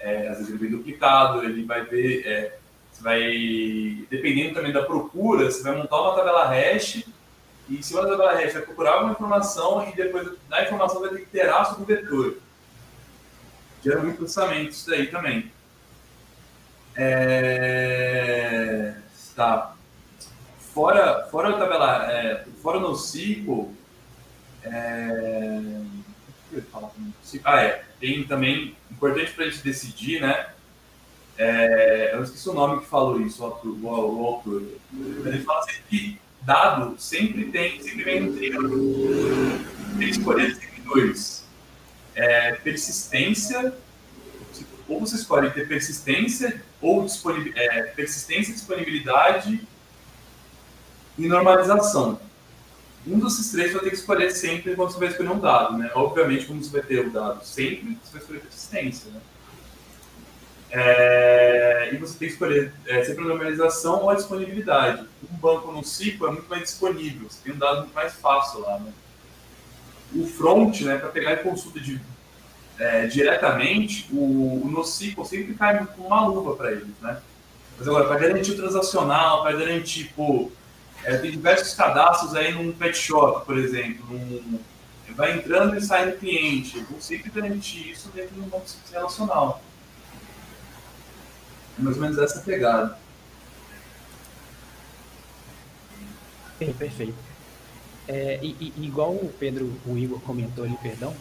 é, 0.00 0.28
às 0.28 0.38
vezes 0.38 0.48
ele 0.48 0.58
vem 0.58 0.70
duplicado, 0.70 1.44
ele 1.44 1.64
vai 1.64 1.84
ver, 1.84 2.26
é, 2.26 2.58
vai, 3.00 4.04
dependendo 4.10 4.54
também 4.54 4.72
da 4.72 4.82
procura, 4.82 5.50
você 5.50 5.62
vai 5.62 5.76
montar 5.76 6.00
uma 6.00 6.16
tabela 6.16 6.46
hash 6.46 7.04
e 7.68 7.82
cima 7.82 8.02
da 8.02 8.10
tabela 8.10 8.34
hash 8.34 8.52
vai 8.52 8.62
procurar 8.62 9.02
uma 9.02 9.12
informação 9.12 9.88
e 9.88 9.94
depois 9.94 10.30
da 10.48 10.64
informação 10.64 11.00
vai 11.00 11.10
ter 11.10 11.16
que 11.16 11.22
iterar 11.22 11.66
sobre 11.66 11.82
o 11.82 11.86
vetor. 11.86 12.36
Gera 13.82 14.02
muito 14.02 14.18
processamento 14.18 14.70
isso 14.70 14.88
daí 14.88 15.08
também. 15.08 15.50
É... 16.94 18.94
Tá. 19.34 19.74
Fora, 20.58 21.26
fora 21.30 21.58
tabela, 21.58 22.10
é, 22.10 22.44
fora 22.62 22.80
no 22.80 22.94
ciclo, 22.94 23.74
é... 24.62 25.60
Ah, 27.44 27.62
é. 27.62 27.84
Tem 28.00 28.24
também, 28.24 28.76
importante 28.90 29.32
para 29.32 29.44
a 29.44 29.48
gente 29.48 29.62
decidir, 29.62 30.20
né? 30.20 30.48
É, 31.38 32.14
eu 32.14 32.22
esqueci 32.22 32.48
o 32.48 32.54
nome 32.54 32.80
que 32.80 32.86
falou 32.86 33.20
isso, 33.20 33.42
o 33.42 33.46
autor. 33.46 33.78
O 33.82 34.26
autor. 34.26 34.62
Ele 34.92 35.40
fala 35.40 35.60
assim 35.60 35.82
que 35.88 36.18
dado 36.46 36.94
sempre 36.98 37.46
tem, 37.46 37.82
sempre 37.82 38.04
vem 38.04 38.20
no. 38.20 38.30
Tem 39.98 40.08
que 40.08 40.18
escolher 40.18 40.54
sempre 40.54 40.80
dois. 40.82 41.44
É, 42.14 42.52
persistência 42.52 43.74
ou 44.88 45.00
você 45.00 45.16
escolhe 45.16 45.50
ter 45.50 45.66
persistência 45.66 46.62
ou 46.80 47.06
é, 47.54 47.82
persistência, 47.82 48.54
disponibilidade 48.54 49.66
e 51.18 51.26
normalização. 51.26 52.20
Um 53.06 53.18
desses 53.18 53.50
três 53.50 53.72
vai 53.72 53.82
ter 53.82 53.90
que 53.90 53.96
escolher 53.96 54.30
sempre 54.30 54.74
quando 54.74 54.92
você 54.92 54.98
vai 54.98 55.08
escolher 55.08 55.30
um 55.30 55.38
dado, 55.38 55.76
né? 55.76 55.90
Obviamente, 55.94 56.46
como 56.46 56.62
você 56.62 56.70
vai 56.70 56.82
ter 56.82 57.06
o 57.06 57.10
dado 57.10 57.44
sempre, 57.44 57.98
você 58.02 58.12
vai 58.12 58.20
escolher 58.20 58.40
persistência, 58.40 59.10
né? 59.10 59.20
É, 60.78 61.88
e 61.90 61.96
você 61.96 62.18
tem 62.18 62.28
que 62.28 62.34
escolher 62.34 62.70
é, 62.86 63.02
sempre 63.02 63.24
a 63.24 63.28
normalização 63.28 64.02
ou 64.02 64.10
a 64.10 64.14
disponibilidade. 64.14 65.06
Um 65.32 65.34
banco 65.38 65.72
no 65.72 65.82
ciclo 65.82 66.26
é 66.26 66.32
muito 66.32 66.50
mais 66.50 66.64
disponível, 66.64 67.30
você 67.30 67.38
tem 67.42 67.54
um 67.54 67.58
dado 67.58 67.78
muito 67.78 67.94
mais 67.94 68.12
fácil 68.12 68.60
lá, 68.60 68.78
né? 68.78 68.92
O 70.14 70.26
front, 70.26 70.82
né, 70.82 70.98
para 70.98 71.08
pegar 71.08 71.38
consulta 71.38 71.80
de 71.80 71.98
é, 72.78 73.06
diretamente, 73.06 74.06
o, 74.12 74.66
o 74.66 74.70
NoSQL 74.70 75.24
sempre 75.24 75.54
cai 75.54 75.82
com 75.96 76.02
uma 76.02 76.26
luva 76.26 76.54
para 76.54 76.72
eles, 76.72 76.88
né? 77.00 77.22
Mas 77.78 77.88
agora, 77.88 78.06
para 78.06 78.18
garantir 78.18 78.50
o 78.50 78.56
transacional, 78.56 79.44
para 79.44 79.56
garantir, 79.56 80.12
pô, 80.14 80.52
é, 81.04 81.16
tem 81.16 81.30
diversos 81.30 81.72
cadastros 81.72 82.34
aí 82.34 82.52
num 82.52 82.70
pet 82.70 82.98
shop, 82.98 83.46
por 83.46 83.56
exemplo, 83.56 84.04
num, 84.10 84.60
vai 85.14 85.38
entrando 85.38 85.74
e 85.74 85.80
saindo 85.80 86.18
cliente, 86.18 86.84
vou 86.90 87.00
sempre 87.00 87.30
garantir 87.30 87.92
isso 87.92 88.10
dentro 88.14 88.34
do 88.34 88.42
banco 88.42 88.66
relacional. 88.92 89.62
É 91.78 91.82
mais 91.82 91.96
ou 91.96 92.02
menos 92.02 92.18
essa 92.18 92.40
pegada. 92.40 92.98
Sim, 96.58 96.72
perfeito. 96.72 97.14
É, 98.08 98.38
e, 98.42 98.72
e, 98.76 98.86
igual 98.86 99.12
o 99.12 99.32
Pedro, 99.38 99.72
o 99.84 99.98
Igor 99.98 100.20
comentou 100.20 100.64
ali, 100.64 100.76
perdão, 100.80 101.14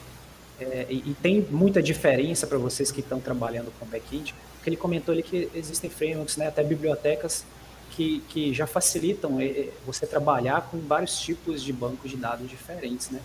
é, 0.59 0.85
e, 0.89 0.97
e, 1.11 1.15
tem 1.21 1.41
muita 1.49 1.81
diferença 1.81 2.47
para 2.47 2.57
vocês 2.57 2.91
que 2.91 3.01
estão 3.01 3.19
trabalhando 3.19 3.71
com 3.79 3.85
back-end, 3.85 4.33
porque 4.55 4.69
ele 4.69 4.77
comentou 4.77 5.11
ali 5.11 5.23
que 5.23 5.49
existem 5.53 5.89
frameworks, 5.89 6.37
né, 6.37 6.47
até 6.47 6.63
bibliotecas 6.63 7.43
que, 7.91 8.21
que 8.29 8.53
já 8.53 8.67
facilitam 8.67 9.39
é, 9.39 9.45
é, 9.45 9.69
você 9.85 10.05
trabalhar 10.05 10.61
com 10.69 10.79
vários 10.79 11.19
tipos 11.19 11.61
de 11.61 11.73
bancos 11.73 12.11
de 12.11 12.17
dados 12.17 12.49
diferentes, 12.49 13.09
né? 13.09 13.21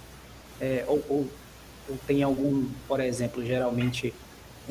É, 0.61 0.85
ou, 0.87 1.03
ou, 1.09 1.29
ou, 1.89 1.99
tem 2.07 2.23
algum, 2.23 2.67
por 2.87 3.01
exemplo, 3.01 3.45
geralmente 3.45 4.13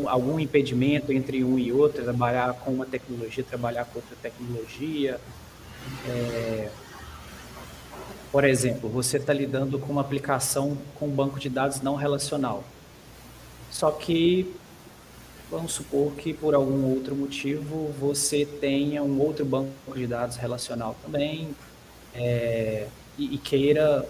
algum 0.08 0.39
impedimento 0.39 1.12
entre 1.12 1.43
um 1.43 1.58
e 1.60 1.72
outro, 1.72 2.04
trabalhar 2.04 2.54
com 2.54 2.72
uma 2.72 2.86
tecnologia, 2.86 3.43
trabalhar 3.43 3.86
com 3.86 4.00
outra 4.00 4.16
tecnologia. 4.22 5.20
É, 6.08 6.70
Por 8.32 8.43
exemplo, 8.43 8.89
você 8.89 9.18
está 9.18 9.34
lidando 9.34 9.80
com 9.80 9.91
uma 9.91 10.02
aplicação 10.02 10.78
com 10.95 11.08
um 11.08 11.12
banco 11.12 11.39
de 11.39 11.50
dados 11.50 11.82
não 11.82 11.95
relacional. 11.95 12.64
Só 13.72 13.91
que, 13.91 14.54
vamos 15.50 15.74
supor 15.74 16.14
que 16.14 16.34
por 16.34 16.54
algum 16.54 16.86
outro 16.93 17.16
motivo 17.16 17.93
você 18.00 18.45
tenha 18.45 19.04
um 19.04 19.20
outro 19.20 19.45
banco 19.45 19.72
de 19.95 20.06
dados 20.08 20.38
relacional 20.38 20.95
também 21.02 21.56
é, 22.14 22.88
e, 23.18 23.36
e, 23.36 23.38
queira 23.38 24.08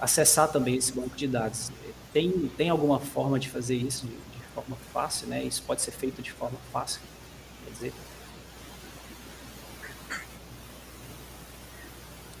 acessar 0.00 0.50
também 0.50 0.76
esse 0.76 0.92
banco 0.92 1.16
de 1.16 1.26
dados. 1.26 1.70
Tem, 2.12 2.30
tem 2.56 2.70
alguma 2.70 3.00
forma 3.00 3.38
de 3.38 3.48
fazer 3.50 3.76
isso 3.76 4.06
forma 4.54 4.76
fácil, 4.92 5.26
né? 5.26 5.42
Isso 5.42 5.62
pode 5.62 5.82
ser 5.82 5.90
feito 5.90 6.22
de 6.22 6.32
forma 6.32 6.58
fácil, 6.72 7.00
quer 7.64 7.70
dizer. 7.72 7.92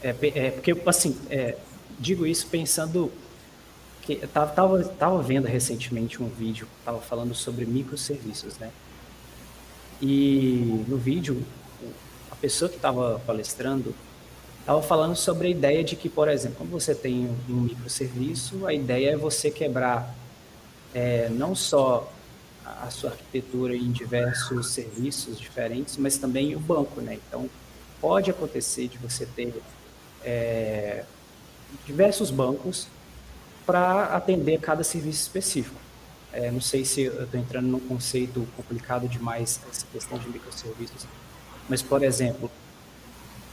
É, 0.02 0.08
é 0.10 0.50
porque, 0.50 0.76
assim, 0.86 1.18
é, 1.30 1.56
digo 1.98 2.26
isso 2.26 2.46
pensando 2.46 3.10
que 4.02 4.18
eu 4.20 4.28
tava, 4.28 4.84
tava, 4.84 5.22
vendo 5.22 5.46
recentemente 5.46 6.22
um 6.22 6.28
vídeo, 6.28 6.68
tava 6.84 7.00
falando 7.00 7.34
sobre 7.34 7.64
microserviços, 7.64 8.58
né? 8.58 8.70
E 10.02 10.84
no 10.86 10.98
vídeo, 10.98 11.42
a 12.30 12.36
pessoa 12.36 12.68
que 12.68 12.76
estava 12.76 13.18
palestrando 13.26 13.94
estava 14.60 14.82
falando 14.82 15.16
sobre 15.16 15.48
a 15.48 15.50
ideia 15.50 15.82
de 15.82 15.96
que, 15.96 16.08
por 16.08 16.28
exemplo, 16.28 16.58
quando 16.58 16.70
você 16.70 16.94
tem 16.94 17.30
um 17.48 17.60
microserviço, 17.60 18.66
a 18.66 18.74
ideia 18.74 19.12
é 19.12 19.16
você 19.16 19.50
quebrar 19.50 20.14
é, 20.94 21.28
não 21.28 21.54
só 21.54 22.10
a 22.64 22.88
sua 22.90 23.10
arquitetura 23.10 23.76
em 23.76 23.90
diversos 23.90 24.70
serviços 24.70 25.38
diferentes, 25.38 25.96
mas 25.96 26.16
também 26.16 26.54
o 26.54 26.60
banco, 26.60 27.00
né? 27.00 27.18
Então, 27.28 27.50
pode 28.00 28.30
acontecer 28.30 28.88
de 28.88 28.96
você 28.96 29.26
ter 29.26 29.54
é, 30.24 31.04
diversos 31.84 32.30
bancos 32.30 32.86
para 33.66 34.14
atender 34.16 34.60
cada 34.60 34.84
serviço 34.84 35.22
específico. 35.22 35.76
É, 36.32 36.50
não 36.50 36.60
sei 36.60 36.84
se 36.84 37.02
eu 37.02 37.24
estou 37.24 37.38
entrando 37.38 37.66
num 37.66 37.80
conceito 37.80 38.46
complicado 38.56 39.08
demais 39.08 39.60
essa 39.70 39.86
questão 39.92 40.18
de 40.18 40.28
microserviços, 40.28 41.06
mas 41.68 41.80
por 41.80 42.02
exemplo, 42.02 42.50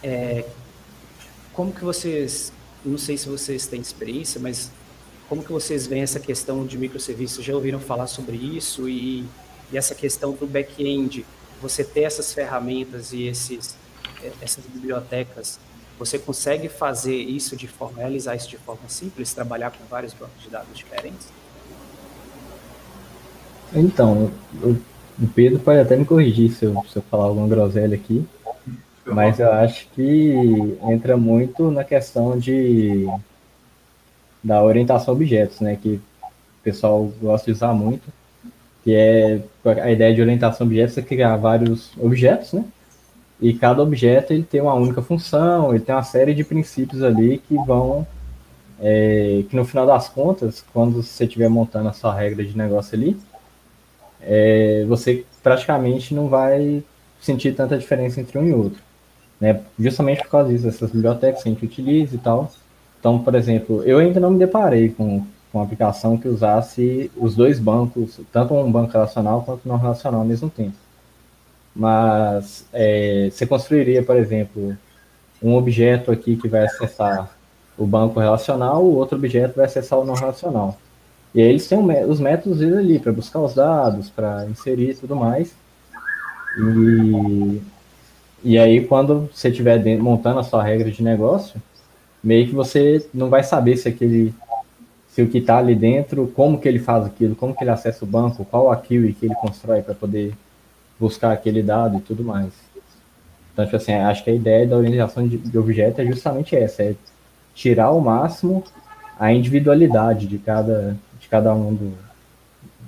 é, 0.02 0.46
como 1.54 1.72
que 1.72 1.84
vocês, 1.84 2.52
não 2.84 2.98
sei 2.98 3.18
se 3.18 3.30
vocês 3.30 3.68
têm 3.68 3.80
experiência, 3.80 4.40
mas 4.42 4.72
como 5.32 5.42
que 5.42 5.52
vocês 5.54 5.88
veem 5.88 6.02
essa 6.02 6.20
questão 6.20 6.66
de 6.66 6.78
microserviços? 6.78 7.46
Já 7.46 7.56
ouviram 7.56 7.80
falar 7.80 8.06
sobre 8.08 8.36
isso 8.36 8.90
e, 8.90 9.26
e 9.72 9.78
essa 9.78 9.96
questão 9.96 10.34
do 10.34 10.46
back-end? 10.46 11.26
Você 11.62 11.86
ter 11.86 12.02
essas 12.02 12.34
ferramentas 12.34 13.14
e 13.14 13.28
esses, 13.28 13.78
é, 14.22 14.30
essas 14.42 14.66
bibliotecas 14.66 15.58
você 15.98 16.20
consegue 16.20 16.68
fazer 16.68 17.16
isso 17.16 17.56
de 17.56 17.66
forma, 17.66 18.00
realizar 18.00 18.36
isso 18.36 18.50
de 18.50 18.58
forma 18.58 18.82
simples, 18.90 19.34
trabalhar 19.34 19.72
com 19.72 19.86
vários 19.90 20.14
bancos 20.14 20.44
de 20.44 20.50
dados 20.50 20.78
diferentes? 20.78 21.30
Então, 23.74 24.30
o, 24.62 24.76
Pedro 25.34 25.60
pode 25.60 25.80
até 25.80 25.96
me 25.96 26.04
corrigir 26.04 26.52
se 26.52 26.66
eu, 26.66 26.84
se 26.92 26.98
eu 26.98 27.04
falar 27.04 27.28
alguma 27.28 27.48
groselha 27.48 27.96
aqui, 27.96 28.28
mas 29.06 29.40
eu 29.40 29.50
acho 29.54 29.88
que 29.92 30.78
entra 30.90 31.16
muito 31.16 31.72
na 31.72 31.86
questão 31.86 32.38
de 32.38 33.08
da 34.44 34.64
orientação 34.64 35.14
a 35.14 35.18
objetos, 35.18 35.60
né, 35.60 35.78
que 35.82 36.00
o 36.20 36.64
pessoal 36.64 37.12
gosta 37.22 37.46
de 37.46 37.52
usar 37.52 37.74
muito, 37.74 38.12
que 38.84 38.94
é 38.94 39.42
a 39.84 39.92
ideia 39.92 40.14
de 40.14 40.22
orientação 40.22 40.66
a 40.66 40.68
objetos 40.68 40.98
é 40.98 41.02
criar 41.02 41.38
vários 41.38 41.92
objetos, 42.00 42.54
né, 42.54 42.66
e 43.40 43.54
cada 43.54 43.82
objeto 43.82 44.34
ele 44.34 44.44
tem 44.44 44.62
uma 44.62 44.74
única 44.74 45.02
função, 45.02 45.74
ele 45.74 45.84
tem 45.84 45.94
uma 45.94 46.04
série 46.04 46.34
de 46.34 46.44
princípios 46.44 47.02
ali 47.02 47.40
que 47.40 47.56
vão 47.56 48.06
é, 48.82 49.44
que 49.48 49.56
no 49.56 49.64
final 49.64 49.86
das 49.86 50.10
contas, 50.10 50.66
quando 50.74 51.04
você 51.04 51.26
estiver 51.26 51.48
montando 51.50 51.88
a 51.88 51.94
sua 51.94 52.14
regra 52.16 52.44
de 52.44 52.58
negócio 52.58 52.98
ali, 52.98 53.16
é, 54.20 54.84
você 54.88 55.24
praticamente 55.44 56.16
não 56.16 56.28
vai 56.28 56.84
sentir 57.22 57.54
tanta 57.56 57.78
diferença 57.78 58.20
entre 58.20 58.40
um 58.40 58.46
e 58.48 58.54
outro, 58.54 58.82
né? 59.40 59.62
Justamente 59.80 60.24
por 60.24 60.30
causa 60.30 60.50
disso, 60.50 60.68
essas 60.68 60.92
bibliotecas 60.92 61.44
que 61.44 61.50
a 61.50 61.52
gente 61.52 61.66
utiliza 61.66 62.16
e 62.16 62.18
tal. 62.18 62.52
Então, 63.02 63.18
por 63.18 63.34
exemplo, 63.34 63.84
eu 63.84 63.98
ainda 63.98 64.20
não 64.20 64.30
me 64.30 64.38
deparei 64.38 64.90
com, 64.90 65.26
com 65.52 65.58
uma 65.58 65.64
aplicação 65.64 66.20
que 66.20 66.28
usasse 66.28 67.10
os 67.18 67.36
dois 67.36 67.58
bancos, 67.58 68.22
tanto 68.32 68.54
um 68.54 68.72
banco 68.72 68.94
relacional 68.94 69.42
quanto 69.42 69.68
não 69.68 69.78
relacional 69.78 70.22
ao 70.22 70.28
mesmo 70.28 70.52
tempo. 70.52 70.76
Mas 71.76 72.64
é, 72.72 73.28
você 73.32 73.48
construiria, 73.48 74.04
por 74.04 74.16
exemplo, 74.18 74.78
um 75.42 75.56
objeto 75.56 76.12
aqui 76.12 76.36
que 76.36 76.48
vai 76.48 76.64
acessar 76.66 77.36
o 77.76 77.88
banco 77.88 78.20
relacional, 78.20 78.84
o 78.84 78.96
outro 78.96 79.18
objeto 79.18 79.56
vai 79.56 79.66
acessar 79.66 79.98
o 79.98 80.06
não 80.06 80.14
relacional. 80.14 80.78
E 81.34 81.42
aí 81.42 81.48
eles 81.48 81.68
têm 81.68 81.80
os 82.08 82.20
métodos 82.20 82.62
ali 82.62 83.00
para 83.00 83.12
buscar 83.12 83.40
os 83.40 83.56
dados, 83.56 84.12
para 84.12 84.46
inserir 84.46 84.92
e 84.92 84.96
tudo 84.96 85.16
mais. 85.16 85.56
E, 86.56 87.62
e 88.44 88.60
aí, 88.60 88.86
quando 88.86 89.28
você 89.34 89.50
estiver 89.50 89.84
montando 89.98 90.40
a 90.40 90.44
sua 90.44 90.62
regra 90.62 90.92
de 90.92 91.02
negócio, 91.02 91.60
meio 92.24 92.48
que 92.48 92.54
você 92.54 93.08
não 93.14 93.30
vai 93.30 93.44
saber 93.44 93.78
se 93.78 93.88
aquele 93.88 94.34
se 95.10 95.22
o 95.22 95.28
que 95.28 95.40
está 95.40 95.58
ali 95.58 95.76
dentro, 95.76 96.28
como 96.28 96.60
que 96.60 96.68
ele 96.68 96.80
faz 96.80 97.06
aquilo, 97.06 97.36
como 97.36 97.54
que 97.54 97.64
ele 97.64 97.70
acessa 97.70 98.06
o 98.06 98.08
banco, 98.08 98.46
qual 98.46 98.72
a 98.72 98.78
QI 98.78 99.14
que 99.14 99.26
ele 99.26 99.36
constrói 99.36 99.82
para 99.82 99.94
poder 99.94 100.34
buscar 100.98 101.34
aquele 101.34 101.62
dado 101.62 101.98
e 101.98 102.02
tudo 102.02 102.24
mais. 102.24 102.54
Então, 103.52 103.66
tipo 103.66 103.76
assim, 103.76 103.92
acho 103.92 104.24
que 104.24 104.30
a 104.30 104.34
ideia 104.34 104.66
da 104.66 104.78
organização 104.78 105.28
de, 105.28 105.38
de 105.38 105.58
objeto 105.58 106.00
é 106.00 106.06
justamente 106.06 106.56
essa, 106.56 106.84
é 106.84 106.96
tirar 107.54 107.86
ao 107.86 108.00
máximo 108.00 108.64
a 109.20 109.34
individualidade 109.34 110.28
de 110.28 110.38
cada, 110.38 110.98
de 111.20 111.28
cada 111.28 111.54
um 111.54 111.74
do, 111.74 111.94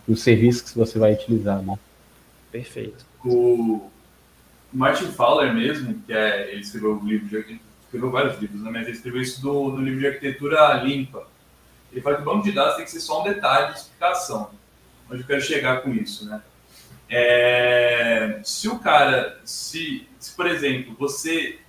dos 0.08 0.22
serviços 0.22 0.72
que 0.72 0.78
você 0.78 0.98
vai 0.98 1.14
utilizar. 1.14 1.62
Né? 1.62 1.78
Perfeito. 2.52 3.06
O 3.26 3.82
Martin 4.72 5.08
Fowler 5.08 5.54
mesmo, 5.54 5.96
que 6.06 6.14
é, 6.14 6.52
ele 6.52 6.62
escreveu 6.62 6.96
um 6.96 7.06
livro, 7.06 7.28
de, 7.28 7.60
escreveu 7.94 8.10
vários 8.10 8.40
livros, 8.40 8.62
né, 8.62 8.72
mas 8.72 8.88
ele 8.88 8.98
escreveu 8.98 9.22
isso 9.22 9.42
do, 9.42 9.70
no 9.70 9.82
livro 9.82 10.00
de 10.00 10.08
arquitetura 10.08 10.74
limpa. 10.84 11.28
Ele 11.92 12.02
fala 12.02 12.16
que 12.16 12.22
o 12.24 12.26
banco 12.26 12.44
de 12.44 12.52
dados 12.52 12.76
tem 12.76 12.86
que 12.86 12.92
ser 12.92 13.00
só 13.00 13.22
um 13.22 13.24
detalhe 13.24 13.72
de 13.72 13.80
explicação. 13.80 14.50
Onde 15.10 15.22
eu 15.22 15.28
quero 15.28 15.42
chegar 15.42 15.82
com 15.82 15.92
isso, 15.92 16.26
né? 16.28 16.42
É, 17.08 18.40
se 18.44 18.68
o 18.68 18.80
cara, 18.80 19.40
se, 19.46 20.08
se, 20.18 20.36
por 20.36 20.48
exemplo, 20.48 20.96
você 20.98 21.60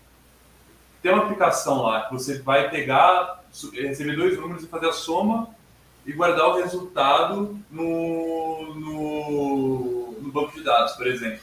tem 1.02 1.12
uma 1.12 1.24
aplicação 1.24 1.82
lá 1.82 2.06
que 2.06 2.14
você 2.14 2.40
vai 2.40 2.70
pegar, 2.70 3.44
receber 3.74 4.16
dois 4.16 4.38
números 4.38 4.64
e 4.64 4.66
fazer 4.66 4.88
a 4.88 4.92
soma 4.92 5.54
e 6.06 6.12
guardar 6.12 6.48
o 6.48 6.56
resultado 6.56 7.60
no, 7.70 8.74
no, 8.74 10.12
no 10.22 10.32
banco 10.32 10.52
de 10.54 10.64
dados, 10.64 10.92
por 10.92 11.06
exemplo. 11.06 11.40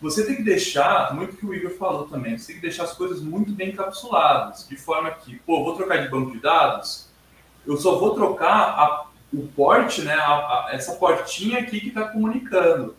Você 0.00 0.26
tem 0.26 0.36
que 0.36 0.42
deixar, 0.42 1.14
muito 1.14 1.36
que 1.36 1.46
o 1.46 1.54
Igor 1.54 1.70
falou 1.72 2.06
também, 2.06 2.36
você 2.36 2.48
tem 2.48 2.56
que 2.56 2.62
deixar 2.62 2.84
as 2.84 2.92
coisas 2.92 3.20
muito 3.20 3.52
bem 3.52 3.70
encapsuladas, 3.70 4.68
de 4.68 4.76
forma 4.76 5.10
que, 5.10 5.36
pô, 5.40 5.64
vou 5.64 5.74
trocar 5.74 6.02
de 6.02 6.08
banco 6.08 6.32
de 6.32 6.40
dados, 6.40 7.08
eu 7.66 7.76
só 7.76 7.98
vou 7.98 8.14
trocar 8.14 8.78
a 8.78 9.06
o 9.32 9.46
porte, 9.48 10.02
né, 10.02 10.14
a, 10.14 10.34
a, 10.34 10.68
essa 10.72 10.94
portinha 10.94 11.58
aqui 11.58 11.80
que 11.80 11.88
está 11.88 12.08
comunicando, 12.08 12.96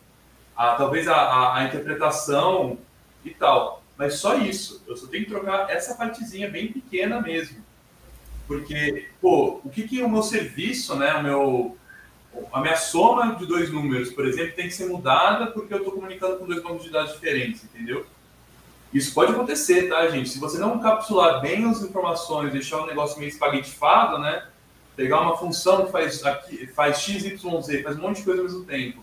talvez 0.54 1.08
a, 1.08 1.56
a, 1.56 1.64
interpretação 1.64 2.78
e 3.24 3.30
tal. 3.30 3.82
Mas 3.96 4.14
só 4.14 4.36
isso, 4.36 4.82
eu 4.86 4.96
só 4.96 5.06
tenho 5.06 5.24
que 5.24 5.30
trocar 5.30 5.70
essa 5.70 5.94
partezinha 5.94 6.48
bem 6.48 6.72
pequena 6.72 7.20
mesmo. 7.20 7.64
Porque, 8.46 9.08
pô, 9.20 9.60
o 9.64 9.68
que, 9.68 9.86
que 9.86 10.02
o 10.02 10.08
meu 10.08 10.22
serviço, 10.22 10.94
né, 10.96 11.14
o 11.14 11.22
meu, 11.22 11.77
a 12.52 12.60
minha 12.60 12.76
soma 12.76 13.34
de 13.36 13.46
dois 13.46 13.70
números, 13.70 14.10
por 14.12 14.26
exemplo, 14.26 14.54
tem 14.54 14.68
que 14.68 14.74
ser 14.74 14.86
mudada 14.86 15.48
porque 15.48 15.72
eu 15.72 15.78
estou 15.78 15.92
comunicando 15.92 16.36
com 16.36 16.46
dois 16.46 16.62
bancos 16.62 16.84
de 16.84 16.90
dados 16.90 17.12
diferentes, 17.12 17.64
entendeu? 17.64 18.06
Isso 18.92 19.12
pode 19.12 19.32
acontecer, 19.32 19.88
tá, 19.88 20.08
gente? 20.08 20.30
Se 20.30 20.38
você 20.38 20.58
não 20.58 20.76
encapsular 20.76 21.40
bem 21.40 21.68
as 21.68 21.82
informações, 21.82 22.52
deixar 22.52 22.78
o 22.78 22.86
negócio 22.86 23.18
meio 23.18 23.28
espaguetifado, 23.28 24.18
né? 24.18 24.44
pegar 24.98 25.20
uma 25.20 25.36
função 25.36 25.86
que 25.86 25.92
faz, 25.92 26.24
aqui, 26.26 26.66
faz 26.66 26.98
x, 26.98 27.24
y, 27.24 27.62
z, 27.62 27.82
faz 27.84 27.96
um 27.96 28.02
monte 28.02 28.16
de 28.16 28.24
coisa 28.24 28.40
ao 28.40 28.48
mesmo 28.48 28.64
tempo. 28.64 29.00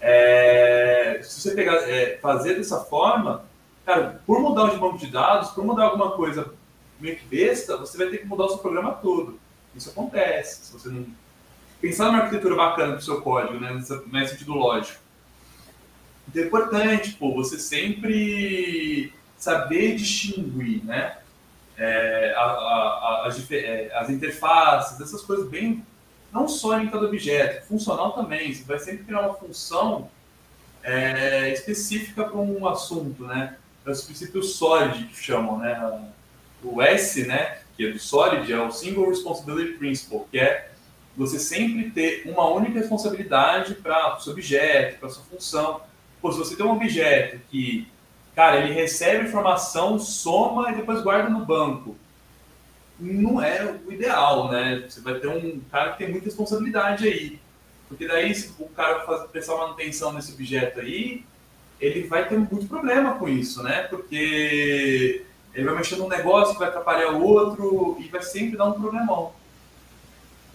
É, 0.00 1.20
se 1.24 1.40
você 1.40 1.56
pegar, 1.56 1.74
é, 1.90 2.18
fazer 2.18 2.54
dessa 2.54 2.78
forma, 2.84 3.44
cara, 3.84 4.22
por 4.24 4.38
mudar 4.38 4.70
de 4.70 4.76
banco 4.76 4.98
de 4.98 5.08
dados, 5.08 5.50
por 5.50 5.64
mudar 5.64 5.86
alguma 5.86 6.12
coisa 6.12 6.54
meio 7.00 7.16
que 7.16 7.24
besta, 7.24 7.76
você 7.76 7.98
vai 7.98 8.10
ter 8.10 8.18
que 8.18 8.26
mudar 8.26 8.44
o 8.44 8.50
seu 8.50 8.58
programa 8.58 8.92
todo. 8.92 9.40
Isso 9.74 9.90
acontece. 9.90 10.66
Se 10.66 10.72
você 10.72 10.88
não 10.88 11.04
pensar 11.82 12.06
numa 12.06 12.20
arquitetura 12.20 12.56
bacana 12.56 12.92
para 12.92 13.00
o 13.00 13.02
seu 13.02 13.20
código, 13.20 13.60
né, 13.60 13.74
nesse 13.74 14.32
sentido 14.32 14.54
lógico. 14.54 14.98
Então 16.28 16.42
é 16.42 16.46
importante, 16.46 17.12
pô, 17.12 17.34
você 17.34 17.58
sempre 17.58 19.12
saber 19.36 19.96
distinguir, 19.96 20.82
né? 20.84 21.18
é, 21.76 22.32
a, 22.36 22.42
a, 22.42 23.26
as, 23.26 23.50
é, 23.50 23.90
as, 23.94 24.08
interfaces, 24.08 25.00
essas 25.00 25.22
coisas 25.22 25.48
bem, 25.48 25.84
não 26.32 26.48
só 26.48 26.78
em 26.78 26.88
cada 26.88 27.06
objeto, 27.06 27.66
funcional 27.66 28.12
também. 28.12 28.54
Você 28.54 28.64
vai 28.64 28.78
sempre 28.78 29.04
criar 29.04 29.20
uma 29.20 29.34
função 29.34 30.08
é, 30.82 31.52
específica 31.52 32.24
para 32.24 32.38
um 32.38 32.66
assunto, 32.66 33.24
né? 33.24 33.56
É 33.84 33.90
os 33.90 34.04
princípios 34.04 34.54
SOLID 34.54 35.06
que 35.06 35.16
chamam, 35.16 35.58
né? 35.58 36.08
o 36.62 36.80
S, 36.80 37.26
né, 37.26 37.58
que 37.76 37.86
é 37.86 37.90
do 37.90 37.98
Solid, 37.98 38.50
é 38.52 38.60
o 38.60 38.70
Single 38.70 39.08
Responsibility 39.08 39.76
Principle, 39.78 40.20
que 40.30 40.38
é 40.38 40.70
você 41.16 41.38
sempre 41.38 41.90
ter 41.90 42.22
uma 42.26 42.48
única 42.48 42.78
responsabilidade 42.78 43.74
para 43.74 44.16
o 44.16 44.20
seu 44.20 44.32
objeto, 44.32 44.98
para 44.98 45.08
sua 45.08 45.24
função. 45.24 45.80
Pô, 46.20 46.32
se 46.32 46.38
você 46.38 46.56
tem 46.56 46.64
um 46.64 46.72
objeto 46.72 47.40
que, 47.50 47.88
cara, 48.34 48.60
ele 48.60 48.72
recebe 48.72 49.26
informação, 49.26 49.98
soma 49.98 50.70
e 50.72 50.76
depois 50.76 51.02
guarda 51.02 51.28
no 51.28 51.44
banco, 51.44 51.96
não 52.98 53.42
é 53.42 53.78
o 53.86 53.92
ideal, 53.92 54.50
né? 54.50 54.84
Você 54.88 55.00
vai 55.00 55.18
ter 55.18 55.28
um 55.28 55.60
cara 55.70 55.92
que 55.92 55.98
tem 55.98 56.10
muita 56.10 56.26
responsabilidade 56.26 57.06
aí. 57.06 57.38
Porque 57.88 58.06
daí, 58.06 58.34
se 58.34 58.54
o 58.58 58.68
cara 58.68 59.00
fazer, 59.00 59.28
prestar 59.28 59.56
manutenção 59.56 60.12
nesse 60.12 60.32
objeto 60.32 60.80
aí, 60.80 61.24
ele 61.80 62.06
vai 62.06 62.26
ter 62.28 62.38
muito 62.38 62.66
problema 62.66 63.14
com 63.14 63.28
isso, 63.28 63.62
né? 63.62 63.82
Porque 63.82 65.24
ele 65.52 65.66
vai 65.66 65.74
mexer 65.74 65.96
num 65.96 66.08
negócio 66.08 66.54
que 66.54 66.60
vai 66.60 66.68
atrapalhar 66.68 67.12
o 67.12 67.22
outro 67.22 67.98
e 68.00 68.08
vai 68.08 68.22
sempre 68.22 68.56
dar 68.56 68.66
um 68.66 68.80
problemão. 68.80 69.34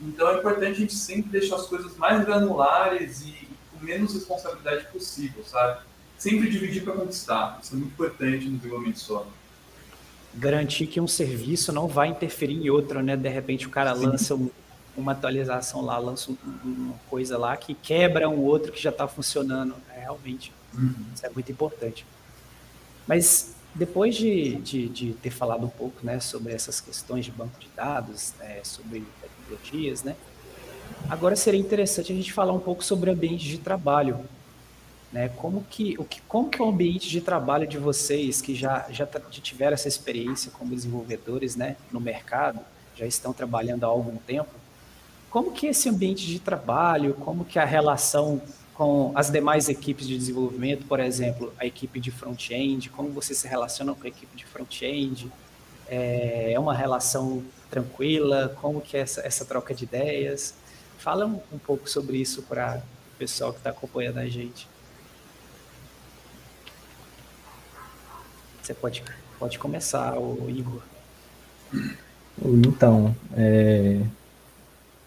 Então 0.02 0.30
é 0.30 0.38
importante 0.38 0.72
a 0.72 0.74
gente 0.74 0.94
sempre 0.94 1.30
deixar 1.32 1.56
as 1.56 1.66
coisas 1.66 1.96
mais 1.98 2.24
granulares 2.24 3.22
e 3.22 3.48
com 3.72 3.84
menos 3.84 4.14
responsabilidade 4.14 4.86
possível, 4.92 5.44
sabe? 5.46 5.82
Sempre 6.18 6.50
dividir 6.50 6.84
para 6.84 6.94
conquistar. 6.94 7.60
Isso 7.62 7.74
é 7.74 7.78
muito 7.78 7.92
importante 7.92 8.48
no 8.48 8.58
desenvolvimento 8.58 8.96
de 8.96 9.02
software. 9.02 9.34
Garantir 10.36 10.88
que 10.88 11.02
um 11.02 11.08
serviço 11.08 11.72
não 11.72 11.88
vai 11.88 12.10
interferir 12.10 12.56
em 12.56 12.70
outro, 12.70 13.02
né? 13.02 13.16
De 13.16 13.30
repente 13.30 13.66
o 13.66 13.70
cara 13.70 13.96
Sim. 13.96 14.06
lança 14.06 14.36
um, 14.36 14.50
uma 14.96 15.12
atualização 15.14 15.82
lá, 15.82 15.98
lança 15.98 16.32
uma 16.64 16.96
coisa 17.10 17.38
lá 17.38 17.56
que 17.58 17.74
quebra 17.74 18.30
um 18.30 18.40
outro 18.40 18.72
que 18.72 18.82
já 18.82 18.92
está 18.92 19.08
funcionando. 19.08 19.76
É, 19.96 20.02
realmente, 20.02 20.52
uhum. 20.74 20.94
isso 21.14 21.26
é 21.26 21.30
muito 21.30 21.52
importante. 21.52 22.06
Mas 23.08 23.56
depois 23.74 24.16
de, 24.16 24.56
de, 24.56 24.90
de, 24.90 25.14
ter 25.14 25.30
falado 25.30 25.66
um 25.66 25.70
pouco 25.70 26.04
né, 26.04 26.20
sobre 26.20 26.52
essas 26.52 26.82
questões 26.82 27.26
de 27.26 27.32
banco 27.32 27.60
de 27.60 27.68
dados, 27.76 28.34
né, 28.40 28.60
sobre 28.64 29.06
tecnologias, 29.48 30.04
né, 30.04 30.16
agora 31.10 31.36
seria 31.36 31.60
interessante 31.60 32.12
a 32.12 32.16
gente 32.16 32.34
falar 32.34 32.54
um 32.54 32.60
pouco 32.60 32.84
sobre 32.84 33.10
ambiente 33.10 33.48
de 33.48 33.58
trabalho. 33.58 34.20
Né, 35.10 35.30
como, 35.38 35.64
que, 35.70 35.96
o 35.98 36.04
que, 36.04 36.20
como 36.24 36.50
que 36.50 36.62
o 36.62 36.68
ambiente 36.68 37.10
de 37.10 37.22
trabalho 37.22 37.66
de 37.66 37.78
vocês 37.78 38.42
que 38.42 38.54
já, 38.54 38.86
já 38.90 39.08
tiveram 39.42 39.74
essa 39.74 39.88
experiência 39.88 40.52
como 40.52 40.76
desenvolvedores 40.76 41.56
né, 41.56 41.78
no 41.90 42.02
mercado, 42.02 42.60
já 42.94 43.06
estão 43.06 43.32
trabalhando 43.32 43.86
há 43.86 43.88
algum 43.88 44.18
tempo, 44.18 44.50
como 45.30 45.52
que 45.52 45.68
esse 45.68 45.88
ambiente 45.88 46.26
de 46.26 46.40
trabalho, 46.40 47.14
como 47.14 47.46
que 47.46 47.58
a 47.58 47.64
relação 47.64 48.42
com 48.74 49.12
as 49.16 49.32
demais 49.32 49.70
equipes 49.70 50.08
de 50.08 50.16
desenvolvimento, 50.18 50.86
por 50.86 51.00
exemplo, 51.00 51.52
a 51.58 51.66
equipe 51.66 52.00
de 52.00 52.12
front-end, 52.12 52.90
como 52.90 53.10
você 53.10 53.34
se 53.34 53.48
relaciona 53.48 53.96
com 53.96 54.04
a 54.04 54.08
equipe 54.08 54.36
de 54.38 54.46
front-end, 54.46 55.32
é, 55.88 56.52
é 56.54 56.60
uma 56.60 56.76
relação 56.76 57.44
tranquila, 57.70 58.56
como 58.62 58.82
que 58.82 58.98
é 58.98 59.02
essa, 59.02 59.22
essa 59.26 59.46
troca 59.46 59.74
de 59.74 59.84
ideias? 59.84 60.56
Fala 60.98 61.26
um, 61.26 61.40
um 61.52 61.58
pouco 61.58 61.90
sobre 61.90 62.18
isso 62.18 62.42
para 62.44 62.82
o 63.16 63.18
pessoal 63.18 63.52
que 63.52 63.60
está 63.60 63.70
acompanhando 63.70 64.18
a 64.20 64.28
gente. 64.28 64.68
Você 68.62 68.74
pode, 68.74 69.04
pode 69.40 69.58
começar, 69.58 70.18
o 70.18 70.50
Igor. 70.50 70.82
Então, 72.44 73.16
é, 73.36 74.02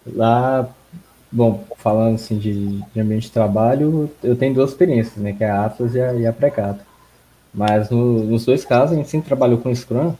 lá 0.06 0.74
Bom, 1.32 1.64
falando 1.76 2.16
assim 2.16 2.38
de, 2.38 2.80
de, 2.92 3.00
ambiente 3.00 3.24
de 3.24 3.30
trabalho, 3.30 4.10
eu 4.22 4.34
tenho 4.34 4.52
duas 4.52 4.70
experiências, 4.70 5.16
né? 5.16 5.32
Que 5.32 5.44
é 5.44 5.50
a 5.50 5.64
Atlas 5.64 5.94
e 5.94 6.00
a, 6.00 6.30
a 6.30 6.32
Precato. 6.32 6.84
Mas 7.54 7.88
no, 7.88 8.24
nos 8.24 8.44
dois 8.44 8.64
casos 8.64 8.92
a 8.92 8.96
gente 8.96 9.08
sempre 9.08 9.28
trabalhou 9.28 9.58
com 9.58 9.72
Scrum, 9.74 10.14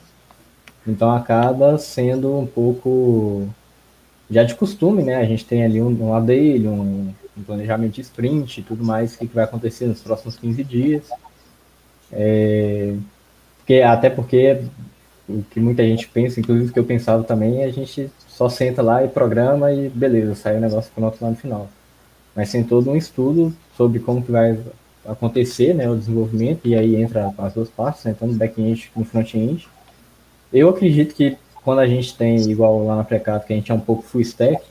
então 0.91 1.11
acaba 1.11 1.79
sendo 1.79 2.39
um 2.39 2.47
pouco 2.47 3.49
já 4.31 4.45
de 4.45 4.55
costume, 4.55 5.03
né? 5.03 5.17
A 5.17 5.25
gente 5.25 5.45
tem 5.45 5.65
ali 5.65 5.81
um, 5.83 6.09
um 6.09 6.15
ADL, 6.15 6.69
um, 6.69 7.15
um 7.37 7.43
planejamento 7.43 7.95
de 7.95 8.01
sprint 8.03 8.61
e 8.61 8.63
tudo 8.63 8.85
mais, 8.85 9.15
o 9.15 9.19
que, 9.19 9.27
que 9.27 9.35
vai 9.35 9.45
acontecer 9.45 9.87
nos 9.87 10.01
próximos 10.01 10.37
15 10.37 10.65
dias. 10.65 11.09
É, 12.13 12.95
porque, 13.59 13.83
até 13.83 14.11
porque 14.11 14.63
o 15.29 15.43
que 15.45 15.61
muita 15.61 15.85
gente 15.85 16.09
pensa, 16.09 16.41
inclusive 16.41 16.71
o 16.71 16.73
que 16.73 16.79
eu 16.79 16.85
pensava 16.85 17.23
também, 17.25 17.63
é 17.63 17.65
a 17.65 17.73
gente 17.73 18.11
só 18.29 18.49
senta 18.49 18.83
lá 18.83 19.05
e 19.05 19.09
programa 19.09 19.73
e 19.73 19.89
beleza, 19.89 20.35
sai 20.35 20.57
o 20.57 20.61
negócio 20.61 20.91
pronto 20.95 21.19
lá 21.21 21.31
no 21.31 21.37
final. 21.37 21.69
Mas 22.35 22.51
tem 22.53 22.65
todo 22.65 22.91
um 22.91 22.97
estudo 22.97 23.55
sobre 23.77 24.01
como 24.01 24.23
que 24.23 24.31
vai 24.31 24.59
acontecer 25.05 25.75
né, 25.75 25.89
o 25.89 25.97
desenvolvimento, 25.97 26.67
e 26.67 26.75
aí 26.75 26.97
entra 26.97 27.33
as 27.39 27.55
duas 27.55 27.69
partes, 27.69 28.05
né, 28.05 28.15
tanto 28.19 28.35
back-end 28.35 28.91
como 28.93 29.05
front-end. 29.05 29.69
Eu 30.53 30.69
acredito 30.69 31.15
que 31.15 31.37
quando 31.63 31.81
a 31.81 31.87
gente 31.87 32.17
tem, 32.17 32.37
igual 32.51 32.85
lá 32.87 32.97
na 32.97 33.05
Precato, 33.05 33.47
que 33.47 33.53
a 33.53 33.57
gente 33.57 33.71
é 33.71 33.75
um 33.75 33.81
pouco 33.81 34.03
full 34.03 34.21
stack, 34.21 34.63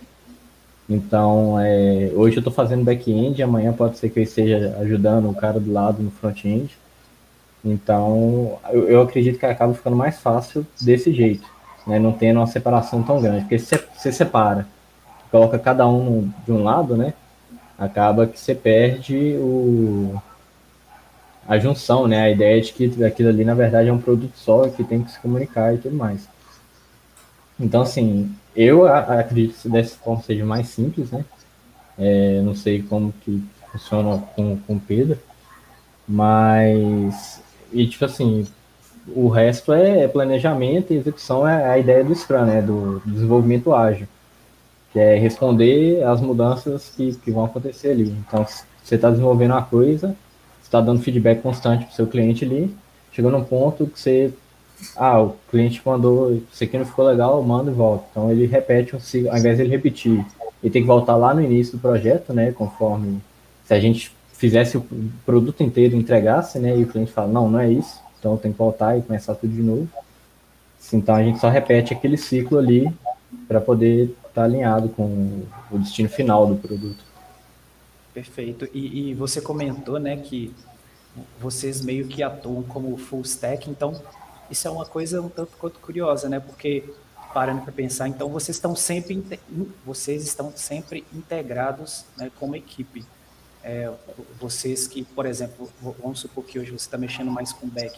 então 0.90 1.60
é, 1.60 2.12
hoje 2.16 2.38
eu 2.38 2.40
estou 2.40 2.54
fazendo 2.54 2.84
back-end, 2.84 3.42
amanhã 3.44 3.72
pode 3.72 3.98
ser 3.98 4.10
que 4.10 4.20
eu 4.20 4.24
esteja 4.24 4.76
ajudando 4.80 5.30
o 5.30 5.36
cara 5.36 5.60
do 5.60 5.72
lado 5.72 6.02
no 6.02 6.10
front-end. 6.10 6.76
Então 7.64 8.58
eu, 8.72 8.88
eu 8.90 9.02
acredito 9.02 9.38
que 9.38 9.46
acaba 9.46 9.74
ficando 9.74 9.96
mais 9.96 10.20
fácil 10.20 10.66
desse 10.82 11.14
jeito 11.14 11.46
né, 11.90 12.00
não 12.00 12.12
tendo 12.12 12.38
uma 12.38 12.48
separação 12.48 13.02
tão 13.02 13.20
grande. 13.22 13.42
Porque 13.42 13.58
se 13.60 13.76
você 13.96 14.12
separa, 14.12 14.68
coloca 15.32 15.58
cada 15.58 15.88
um 15.88 16.32
de 16.46 16.52
um 16.52 16.64
lado, 16.64 16.96
né, 16.96 17.14
acaba 17.78 18.28
que 18.28 18.40
você 18.40 18.54
perde 18.54 19.36
o, 19.38 20.22
a 21.48 21.58
junção, 21.58 22.08
né, 22.08 22.22
a 22.22 22.30
ideia 22.30 22.62
de 22.62 22.72
que 22.72 23.04
aquilo 23.04 23.30
ali, 23.30 23.44
na 23.44 23.54
verdade, 23.54 23.90
é 23.90 23.94
um 23.94 24.00
produto 24.00 24.34
só 24.36 24.68
que 24.70 24.84
tem 24.84 25.04
que 25.04 25.12
se 25.12 25.20
comunicar 25.20 25.74
e 25.74 25.78
tudo 25.78 25.96
mais. 25.96 26.28
Então, 27.60 27.82
assim, 27.82 28.32
eu 28.56 28.88
acredito 28.88 29.60
que 29.62 29.70
dessa 29.70 29.96
forma 29.98 30.22
seja 30.24 30.46
mais 30.46 30.68
simples, 30.68 31.12
né, 31.12 31.26
é, 31.98 32.42
não 32.42 32.56
sei 32.56 32.82
como 32.82 33.14
que 33.22 33.44
funciona 33.72 34.24
com, 34.36 34.58
o 34.68 34.80
Pedro, 34.80 35.18
mas, 36.08 37.42
e 37.72 37.86
tipo 37.88 38.06
assim, 38.06 38.48
o 39.08 39.28
resto 39.28 39.74
é 39.74 40.08
planejamento 40.08 40.94
e 40.94 40.98
execução, 40.98 41.48
é 41.48 41.70
a 41.70 41.78
ideia 41.78 42.04
do 42.04 42.16
Scrum, 42.16 42.46
né, 42.46 42.62
do 42.62 43.02
desenvolvimento 43.06 43.74
ágil, 43.74 44.08
que 44.92 45.00
é 45.00 45.16
responder 45.18 46.04
às 46.04 46.22
mudanças 46.22 46.92
que, 46.96 47.16
que 47.16 47.32
vão 47.32 47.46
acontecer 47.46 47.90
ali. 47.92 48.10
Então, 48.28 48.46
você 48.84 48.96
está 48.96 49.10
desenvolvendo 49.10 49.52
uma 49.52 49.64
coisa, 49.64 50.16
está 50.70 50.80
dando 50.80 51.02
feedback 51.02 51.42
constante 51.42 51.86
para 51.86 51.92
o 51.92 51.96
seu 51.96 52.06
cliente 52.06 52.46
ali, 52.46 52.74
chegou 53.12 53.32
num 53.32 53.44
ponto 53.44 53.88
que 53.88 54.00
você, 54.00 54.32
ah, 54.96 55.20
o 55.20 55.36
cliente 55.50 55.82
mandou, 55.84 56.40
isso 56.52 56.64
aqui 56.64 56.78
não 56.78 56.86
ficou 56.86 57.06
legal, 57.06 57.42
manda 57.44 57.72
e 57.72 57.74
volta. 57.74 58.06
Então, 58.12 58.32
ele 58.32 58.46
repete 58.46 58.96
um 58.96 59.00
ciclo, 59.00 59.32
ao 59.32 59.38
invés 59.38 59.58
de 59.58 59.64
ele 59.64 59.72
repetir, 59.72 60.24
ele 60.64 60.72
tem 60.72 60.84
que 60.84 60.88
voltar 60.88 61.16
lá 61.16 61.34
no 61.34 61.42
início 61.42 61.74
do 61.74 61.82
projeto, 61.82 62.34
né, 62.34 62.52
conforme, 62.52 63.20
se 63.66 63.74
a 63.74 63.80
gente 63.80 64.16
fizesse 64.34 64.78
o 64.78 64.86
produto 65.26 65.64
inteiro 65.64 65.98
entregasse, 65.98 66.60
né, 66.60 66.78
e 66.78 66.84
o 66.84 66.88
cliente 66.88 67.12
fala, 67.12 67.28
não, 67.28 67.50
não 67.50 67.60
é 67.60 67.72
isso, 67.72 68.00
então 68.20 68.38
tem 68.38 68.52
que 68.52 68.58
voltar 68.58 68.98
e 68.98 69.02
começar 69.02 69.34
tudo 69.34 69.54
de 69.54 69.62
novo. 69.62 69.88
Então 70.94 71.16
a 71.16 71.24
gente 71.24 71.40
só 71.40 71.50
repete 71.50 71.94
aquele 71.94 72.16
ciclo 72.16 72.58
ali 72.58 72.92
para 73.48 73.60
poder 73.60 74.06
estar 74.06 74.30
tá 74.34 74.44
alinhado 74.44 74.90
com 74.90 75.44
o 75.72 75.80
destino 75.80 76.10
final 76.10 76.48
do 76.48 76.56
produto. 76.56 77.09
Perfeito. 78.20 78.68
E, 78.74 79.12
e, 79.12 79.14
você 79.14 79.40
comentou, 79.40 79.98
né, 79.98 80.18
que 80.18 80.54
vocês 81.40 81.80
meio 81.80 82.06
que 82.06 82.22
atuam 82.22 82.64
como 82.64 82.98
full 82.98 83.22
stack, 83.22 83.70
então 83.70 83.94
isso 84.52 84.68
é 84.68 84.72
uma 84.72 84.86
coisa 84.86 85.22
um 85.22 85.30
tanto 85.30 85.56
quanto 85.58 85.80
curiosa, 85.80 86.28
né? 86.28 86.38
Porque 86.38 86.84
parando 87.34 87.62
para 87.62 87.72
pensar, 87.72 88.10
então 88.10 88.28
vocês 88.28 88.58
estão 88.58 88.76
sempre 88.76 89.24
vocês 89.86 90.24
estão 90.24 90.52
sempre 90.54 91.06
integrados 91.14 92.04
né, 92.18 92.30
como 92.38 92.58
equipe. 92.58 93.06
É, 93.64 93.90
vocês 94.38 94.86
que, 94.86 95.06
por 95.06 95.26
exemplo, 95.26 95.70
vamos 95.82 96.20
supor 96.20 96.44
que 96.44 96.60
hoje 96.60 96.72
você 96.72 96.88
está 96.88 96.98
mexendo 96.98 97.32
mais 97.32 97.54
com 97.54 97.70
back, 97.70 97.98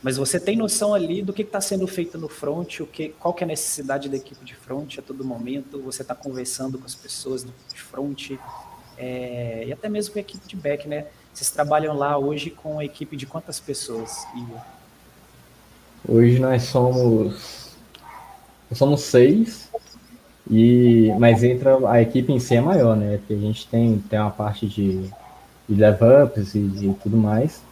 mas 0.00 0.16
você 0.16 0.38
tem 0.38 0.56
noção 0.56 0.94
ali 0.94 1.22
do 1.22 1.32
que 1.32 1.42
está 1.42 1.60
sendo 1.60 1.88
feito 1.88 2.16
no 2.18 2.28
front, 2.28 2.80
o 2.80 2.86
que, 2.86 3.08
qual 3.08 3.34
que 3.34 3.42
é 3.42 3.46
a 3.46 3.48
necessidade 3.48 4.08
da 4.08 4.16
equipe 4.16 4.44
de 4.44 4.54
front 4.54 4.98
a 4.98 5.02
todo 5.02 5.24
momento, 5.24 5.80
você 5.80 6.02
está 6.02 6.14
conversando 6.14 6.78
com 6.78 6.86
as 6.86 6.94
pessoas 6.94 7.44
de 7.44 7.80
front, 7.80 8.32
é, 9.00 9.64
e 9.66 9.72
até 9.72 9.88
mesmo 9.88 10.12
com 10.12 10.18
a 10.18 10.22
equipe 10.22 10.46
de 10.46 10.56
back, 10.56 10.86
né? 10.86 11.06
Vocês 11.32 11.50
trabalham 11.50 11.96
lá 11.96 12.18
hoje 12.18 12.50
com 12.50 12.78
a 12.78 12.84
equipe 12.84 13.16
de 13.16 13.24
quantas 13.24 13.58
pessoas, 13.58 14.26
Igor? 14.36 14.60
Hoje 16.06 16.38
nós 16.38 16.64
somos, 16.64 17.76
nós 18.68 18.78
somos 18.78 19.00
seis, 19.00 19.70
e, 20.50 21.12
mas 21.18 21.42
entra 21.42 21.78
a 21.88 22.02
equipe 22.02 22.32
em 22.32 22.38
si 22.38 22.56
é 22.56 22.60
maior, 22.60 22.96
né? 22.96 23.18
Porque 23.18 23.34
a 23.34 23.38
gente 23.38 23.66
tem, 23.68 23.98
tem 23.98 24.18
uma 24.18 24.30
parte 24.30 24.66
de, 24.66 25.08
de 25.68 25.74
level-ups 25.74 26.54
e 26.54 26.60
de 26.60 26.92
tudo 26.94 27.16
mais. 27.16 27.62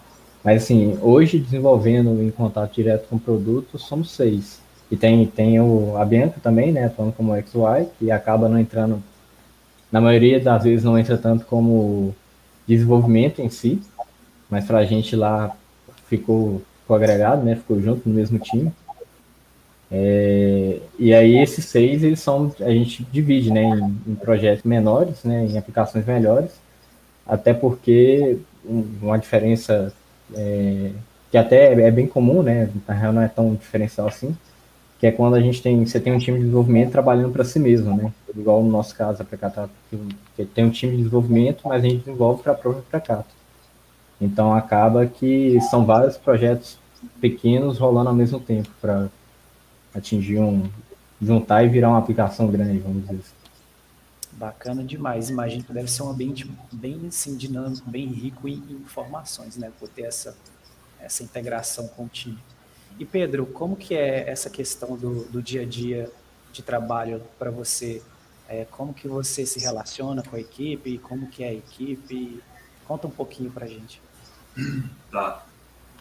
Mas 0.43 0.62
assim, 0.62 0.97
hoje 1.03 1.39
desenvolvendo 1.39 2.22
em 2.22 2.31
contato 2.31 2.74
direto 2.74 3.09
com 3.09 3.16
o 3.16 3.20
produto, 3.20 3.79
somos 3.79 4.12
seis. 4.12 4.61
E 4.91 4.97
tem, 4.97 5.26
tem 5.26 5.61
o, 5.61 5.97
a 5.97 6.05
Bianca 6.05 6.41
também, 6.43 6.72
né? 6.72 6.87
Atuando 6.87 7.12
como 7.12 7.35
XY, 7.35 7.89
que 7.99 8.11
acaba 8.11 8.49
não 8.49 8.59
entrando, 8.59 9.03
na 9.91 10.01
maioria 10.01 10.41
das 10.41 10.64
vezes 10.64 10.84
não 10.84 10.99
entra 10.99 11.16
tanto 11.16 11.45
como 11.47 12.14
desenvolvimento 12.66 13.41
em 13.41 13.49
si, 13.49 13.80
mas 14.51 14.64
para 14.64 14.78
a 14.78 14.84
gente 14.84 15.16
lá 15.16 15.57
ficou, 16.07 16.62
ficou 16.82 16.97
agregado, 16.97 17.45
né? 17.45 17.57
Ficou 17.57 17.80
junto 17.80 18.09
no 18.09 18.14
mesmo 18.14 18.39
time. 18.39 18.72
É, 19.91 20.80
e 20.99 21.14
aí 21.14 21.39
esses 21.39 21.64
seis 21.64 22.03
eles 22.03 22.20
são 22.20 22.55
a 22.61 22.70
gente 22.70 23.03
divide 23.11 23.51
né, 23.51 23.62
em, 23.62 24.12
em, 24.12 24.14
projetos 24.14 24.62
menores, 24.62 25.24
né, 25.24 25.47
em 25.47 25.57
aplicações 25.57 26.05
melhores, 26.05 26.53
até 27.26 27.55
porque 27.55 28.36
uma 29.01 29.18
diferença 29.18 29.91
é, 30.34 30.91
que 31.30 31.39
até 31.39 31.72
é 31.72 31.91
bem 31.91 32.07
comum, 32.07 32.43
né, 32.43 32.68
na 32.86 32.93
real 32.93 33.14
não 33.14 33.22
é 33.22 33.28
tão 33.28 33.55
diferencial 33.55 34.09
assim, 34.09 34.36
que 35.01 35.07
é 35.07 35.12
quando 35.12 35.36
a 35.36 35.41
gente 35.41 35.62
tem 35.62 35.82
você 35.86 35.99
tem 35.99 36.12
um 36.12 36.18
time 36.18 36.36
de 36.36 36.45
desenvolvimento 36.45 36.93
trabalhando 36.93 37.32
para 37.32 37.45
si 37.45 37.59
mesmo, 37.59 37.97
né, 37.97 38.12
igual 38.37 38.62
no 38.62 38.70
nosso 38.70 38.95
caso 38.95 39.22
a 39.22 39.24
Precato 39.24 39.70
que 40.37 40.45
tem 40.45 40.64
um 40.64 40.70
time 40.70 40.93
de 40.93 40.99
desenvolvimento, 40.99 41.66
mas 41.66 41.85
a 41.85 41.89
gente 41.89 42.05
desenvolve 42.05 42.43
para 42.43 42.53
a 42.53 42.57
própria 42.57 42.83
Precato. 42.83 43.35
Então 44.20 44.53
acaba 44.53 45.07
que 45.07 45.61
são 45.70 45.87
vários 45.87 46.16
projetos 46.16 46.79
pequenos 47.20 47.79
rolando 47.79 48.09
ao 48.09 48.14
mesmo 48.14 48.41
tempo 48.41 48.68
para 48.81 49.09
atingir 49.95 50.39
um. 50.39 50.68
juntar 51.20 51.64
e 51.64 51.68
virar 51.68 51.91
uma 51.91 51.99
aplicação 51.99 52.49
grande, 52.49 52.79
vamos 52.79 53.03
dizer 53.03 53.14
assim. 53.16 53.39
Bacana 54.33 54.85
demais. 54.85 55.31
Imagino 55.31 55.64
que 55.64 55.72
deve 55.72 55.91
ser 55.91 56.03
um 56.03 56.11
ambiente 56.11 56.49
bem 56.72 57.07
assim, 57.09 57.37
dinâmico, 57.37 57.89
bem 57.89 58.07
rico 58.07 58.49
em 58.49 58.62
informações, 58.70 59.57
né? 59.57 59.72
Por 59.79 59.89
ter 59.89 60.03
essa, 60.03 60.37
essa 61.01 61.22
integração 61.22 61.89
com 61.89 62.05
o 62.05 62.09
time. 62.09 62.39
E 62.99 63.05
Pedro, 63.05 63.47
como 63.47 63.76
que 63.76 63.95
é 63.95 64.29
essa 64.29 64.51
questão 64.51 64.97
do, 64.97 65.24
do 65.24 65.43
dia 65.43 65.62
a 65.62 65.64
dia 65.64 66.11
de 66.53 66.62
trabalho 66.62 67.22
para 67.39 67.51
você? 67.51 68.03
É, 68.49 68.64
como 68.64 68.94
que 68.94 69.07
você 69.07 69.44
se 69.44 69.61
relaciona 69.61 70.22
com 70.22 70.34
a 70.34 70.40
equipe? 70.40 70.99
Como 70.99 71.28
que 71.28 71.44
é 71.44 71.49
a 71.49 71.55
equipe? 71.55 72.42
Conta 72.86 73.07
um 73.07 73.11
pouquinho 73.11 73.51
para 73.51 73.66
a 73.66 73.68
gente. 73.68 74.01
Tá. 75.11 75.46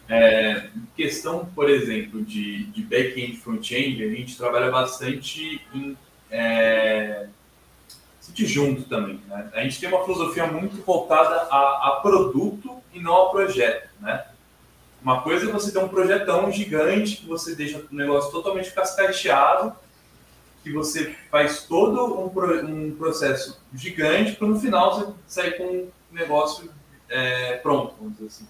É, 0.09 0.69
questão, 0.95 1.45
por 1.45 1.69
exemplo, 1.69 2.23
de, 2.23 2.65
de 2.65 2.81
back-end 2.81 3.37
front-end, 3.37 4.03
a 4.03 4.09
gente 4.09 4.37
trabalha 4.37 4.69
bastante 4.69 5.61
em 5.73 5.97
é, 6.31 7.27
junto 8.35 8.83
também. 8.83 9.21
Né? 9.27 9.49
A 9.53 9.63
gente 9.63 9.79
tem 9.79 9.89
uma 9.89 10.03
filosofia 10.03 10.45
muito 10.47 10.83
voltada 10.83 11.47
a, 11.49 11.87
a, 11.87 11.99
produto 12.01 12.81
e 12.93 12.99
não 12.99 13.27
a 13.27 13.29
projeto. 13.29 13.89
Né? 13.99 14.25
Uma 15.01 15.21
coisa 15.21 15.49
é 15.49 15.51
você 15.51 15.71
ter 15.71 15.79
um 15.79 15.87
projetão 15.87 16.51
gigante 16.51 17.17
que 17.17 17.25
você 17.25 17.55
deixa 17.55 17.79
o 17.79 17.95
negócio 17.95 18.31
totalmente 18.31 18.71
cascateado, 18.71 19.73
que 20.63 20.71
você 20.71 21.15
faz 21.31 21.63
todo 21.63 22.03
um, 22.19 22.25
um 22.27 22.95
processo 22.95 23.61
gigante 23.73 24.33
para 24.33 24.47
no 24.47 24.59
final 24.59 24.95
você 24.95 25.13
sair 25.27 25.57
com 25.57 25.63
um 25.63 25.89
negócio 26.11 26.69
é, 27.09 27.57
pronto, 27.57 27.95
vamos 27.99 28.13
dizer 28.13 28.27
assim 28.27 28.47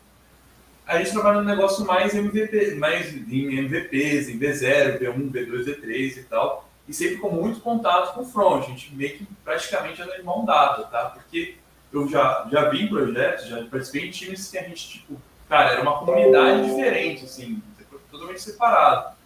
a 0.88 0.97
gente 0.99 1.12
trabalha 1.12 1.41
no 1.41 1.43
negócio 1.43 1.86
mais 1.86 2.16
MVP, 2.16 2.76
mais 2.76 3.14
em 3.14 3.58
MVPs, 3.58 4.30
em 4.30 4.39
V0, 4.39 4.99
V1, 4.99 5.32
V2, 5.32 5.66
V3 5.66 6.18
e 6.18 6.24
tal, 6.24 6.68
e 6.88 6.93
sempre 6.93 7.18
com 7.18 7.30
muito 7.30 7.60
contato 7.60 8.14
com 8.14 8.22
o 8.22 8.26
front. 8.26 8.64
A 8.64 8.70
gente 8.70 8.95
meio 8.95 9.18
que 9.18 9.28
praticamente 9.43 10.01
anda 10.01 10.16
de 10.16 10.24
mão 10.24 10.45
dada, 10.45 10.84
tá? 10.86 11.10
Porque 11.10 11.58
eu 11.91 12.08
já, 12.08 12.47
já 12.49 12.70
vi 12.70 12.84
em 12.84 12.88
projetos, 12.88 13.47
já 13.47 13.62
participei 13.66 14.08
em 14.08 14.12
times 14.12 14.49
que 14.49 14.58
a 14.58 14.64
gente, 14.64 14.88
tipo, 14.88 15.22
cara, 15.49 15.74
era 15.74 15.82
uma 15.82 15.99
comunidade 15.99 16.66
diferente, 16.70 17.26
assim, 17.26 17.62
totalmente 18.10 18.41
separado. 18.41 19.16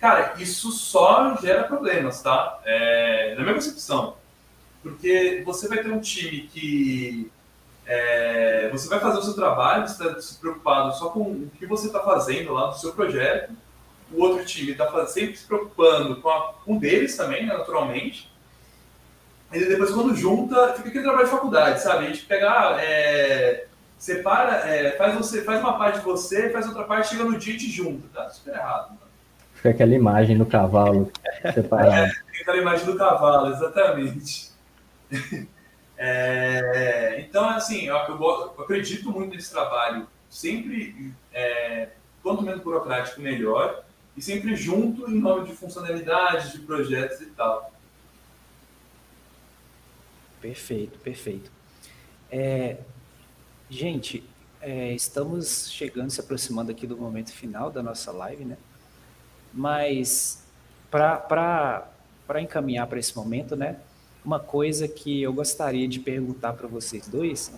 Cara, 0.00 0.34
isso 0.38 0.70
só 0.70 1.36
gera 1.36 1.64
problemas, 1.64 2.22
tá? 2.22 2.60
É, 2.64 3.34
na 3.36 3.42
minha 3.42 3.54
concepção. 3.54 4.16
Porque 4.82 5.42
você 5.44 5.68
vai 5.68 5.78
ter 5.82 5.90
um 5.90 6.00
time 6.00 6.42
que 6.52 7.30
é, 7.84 8.68
você 8.70 8.88
vai 8.88 9.00
fazer 9.00 9.18
o 9.18 9.22
seu 9.22 9.34
trabalho, 9.34 9.88
você 9.88 10.04
está 10.04 10.20
se 10.20 10.38
preocupado 10.38 10.94
só 10.96 11.08
com 11.08 11.22
o 11.22 11.50
que 11.58 11.66
você 11.66 11.86
está 11.88 12.00
fazendo 12.00 12.52
lá 12.52 12.68
no 12.68 12.74
seu 12.74 12.92
projeto. 12.92 13.52
O 14.12 14.22
outro 14.22 14.44
time 14.44 14.72
está 14.72 15.06
sempre 15.06 15.36
se 15.36 15.44
preocupando 15.46 16.16
com, 16.20 16.30
com 16.64 16.78
deles 16.78 17.16
também, 17.16 17.46
né, 17.46 17.56
naturalmente. 17.56 18.30
E 19.52 19.64
depois, 19.64 19.90
quando 19.90 20.14
junta, 20.14 20.74
fica 20.74 20.90
aquele 20.90 21.04
trabalho 21.04 21.24
de 21.24 21.30
faculdade, 21.30 21.80
sabe? 21.82 22.04
A 22.04 22.08
gente 22.08 22.24
pega, 22.26 22.76
é, 22.80 23.66
separa, 23.98 24.68
é, 24.68 24.92
faz, 24.92 25.14
você, 25.14 25.42
faz 25.42 25.60
uma 25.60 25.78
parte 25.78 25.98
de 25.98 26.04
você, 26.04 26.50
faz 26.50 26.66
outra 26.66 26.84
parte, 26.84 27.08
chega 27.08 27.24
no 27.24 27.38
dia 27.38 27.54
e 27.54 27.58
te 27.58 27.70
junta. 27.70 28.06
Tá 28.14 28.28
super 28.28 28.54
errado. 28.54 28.90
Mano. 28.90 29.07
Fica 29.58 29.70
aquela 29.70 29.94
imagem 29.94 30.38
do 30.38 30.46
cavalo 30.46 31.10
separado. 31.52 31.90
É, 31.90 32.08
fica 32.08 32.42
aquela 32.42 32.58
imagem 32.58 32.86
do 32.86 32.96
cavalo, 32.96 33.52
exatamente. 33.52 34.50
É, 36.00 37.20
então, 37.22 37.44
assim, 37.48 37.88
eu, 37.88 37.96
eu, 37.96 38.54
acredito 38.56 39.10
muito 39.10 39.34
nesse 39.34 39.50
trabalho, 39.50 40.06
sempre 40.30 41.12
é, 41.32 41.88
quanto 42.22 42.40
menos 42.40 42.62
burocrático, 42.62 43.20
melhor, 43.20 43.82
e 44.16 44.22
sempre 44.22 44.54
junto 44.54 45.10
em 45.10 45.18
nome 45.18 45.48
de 45.48 45.56
funcionalidades, 45.56 46.52
de 46.52 46.60
projetos 46.60 47.20
e 47.20 47.26
tal. 47.26 47.72
Perfeito, 50.40 51.00
perfeito. 51.00 51.50
É, 52.30 52.76
gente, 53.68 54.22
é, 54.60 54.92
estamos 54.92 55.68
chegando, 55.68 56.10
se 56.10 56.20
aproximando 56.20 56.70
aqui 56.70 56.86
do 56.86 56.96
momento 56.96 57.32
final 57.32 57.72
da 57.72 57.82
nossa 57.82 58.12
live, 58.12 58.44
né? 58.44 58.56
Mas 59.58 60.44
para 60.88 61.90
encaminhar 62.40 62.86
para 62.86 63.00
esse 63.00 63.16
momento, 63.16 63.56
né? 63.56 63.76
uma 64.24 64.38
coisa 64.38 64.86
que 64.86 65.22
eu 65.22 65.32
gostaria 65.32 65.88
de 65.88 65.98
perguntar 65.98 66.52
para 66.52 66.68
vocês 66.68 67.08
dois 67.08 67.52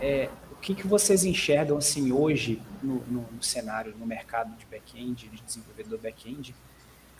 é 0.00 0.30
o 0.52 0.56
que, 0.56 0.74
que 0.74 0.86
vocês 0.86 1.24
enxergam 1.24 1.76
assim 1.76 2.12
hoje 2.12 2.62
no, 2.82 2.94
no, 3.06 3.26
no 3.30 3.42
cenário, 3.42 3.94
no 3.98 4.06
mercado 4.06 4.56
de 4.56 4.64
back-end, 4.66 5.28
de 5.28 5.42
desenvolvedor 5.42 5.98
back-end? 5.98 6.54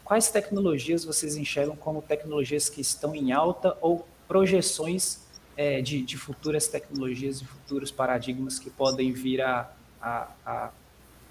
Quais 0.03 0.31
tecnologias 0.31 1.05
vocês 1.05 1.37
enxergam 1.37 1.77
como 1.77 2.01
tecnologias 2.01 2.69
que 2.69 2.81
estão 2.81 3.15
em 3.15 3.33
alta 3.33 3.77
ou 3.81 4.07
projeções 4.27 5.21
é, 5.57 5.83
de, 5.83 6.03
de, 6.03 6.17
futuras 6.17 6.67
tecnologias 6.69 7.41
e 7.41 7.45
futuros 7.45 7.91
paradigmas 7.91 8.59
que 8.59 8.71
podem 8.71 9.13
vir 9.13 9.43
a, 9.43 9.71
a, 10.01 10.29
a, 10.47 10.71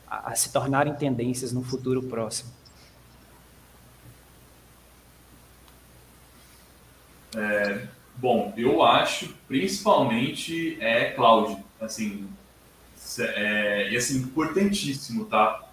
a 0.07 0.35
se 0.35 0.51
tornarem 0.51 0.93
tendências 0.93 1.51
no 1.51 1.63
futuro 1.63 2.03
próximo? 2.03 2.51
É, 7.35 7.87
bom, 8.15 8.53
eu 8.55 8.83
acho 8.83 9.33
principalmente 9.47 10.77
é 10.79 11.11
cloud, 11.11 11.57
assim, 11.79 12.29
é, 13.19 13.89
e 13.91 13.97
assim, 13.97 14.17
importantíssimo, 14.17 15.25
tá? 15.25 15.63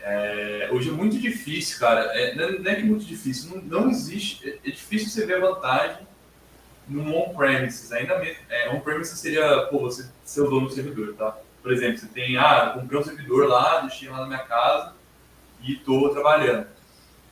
É, 0.00 0.68
hoje 0.70 0.90
é 0.90 0.92
muito 0.92 1.18
difícil, 1.18 1.78
cara, 1.78 2.00
é, 2.14 2.34
não, 2.34 2.70
é, 2.70 2.74
que 2.74 2.82
é 2.82 2.84
muito 2.84 3.04
difícil, 3.04 3.56
não, 3.56 3.82
não 3.82 3.90
existe, 3.90 4.48
é, 4.48 4.58
é, 4.68 4.70
difícil 4.70 5.08
você 5.08 5.24
ver 5.24 5.40
vantagem 5.40 6.06
no 6.86 7.16
on-premises, 7.16 7.90
ainda 7.90 8.18
mesmo, 8.18 8.42
é, 8.50 8.70
on-premises 8.70 9.18
seria, 9.18 9.62
pô, 9.70 9.78
você 9.78 10.06
ser 10.22 10.42
o 10.42 10.50
dono 10.50 10.68
do 10.68 10.74
servidor, 10.74 11.14
tá? 11.14 11.38
Por 11.62 11.72
exemplo, 11.72 11.98
você 11.98 12.06
tem, 12.08 12.36
ah, 12.36 12.72
comprei 12.74 13.00
um 13.00 13.02
servidor 13.04 13.48
lá, 13.48 13.80
deixei 13.80 14.10
lá 14.10 14.20
na 14.20 14.26
minha 14.26 14.40
casa 14.40 14.92
e 15.62 15.72
estou 15.72 16.10
trabalhando. 16.10 16.66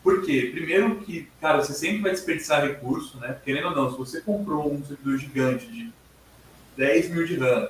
Por 0.03 0.24
quê? 0.24 0.50
Primeiro 0.53 0.96
que, 0.96 1.28
cara, 1.40 1.62
você 1.62 1.72
sempre 1.72 2.03
vai 2.03 2.11
desperdiçar 2.11 2.62
recurso, 2.62 3.18
né? 3.18 3.38
Querendo 3.44 3.68
ou 3.68 3.76
não, 3.76 3.90
se 3.90 3.96
você 3.96 4.20
comprou 4.20 4.72
um 4.72 4.84
servidor 4.84 5.16
gigante 5.16 5.66
de 5.66 5.92
10 6.76 7.11
mil 7.11 7.26
de 7.26 7.36
RAM, 7.36 7.68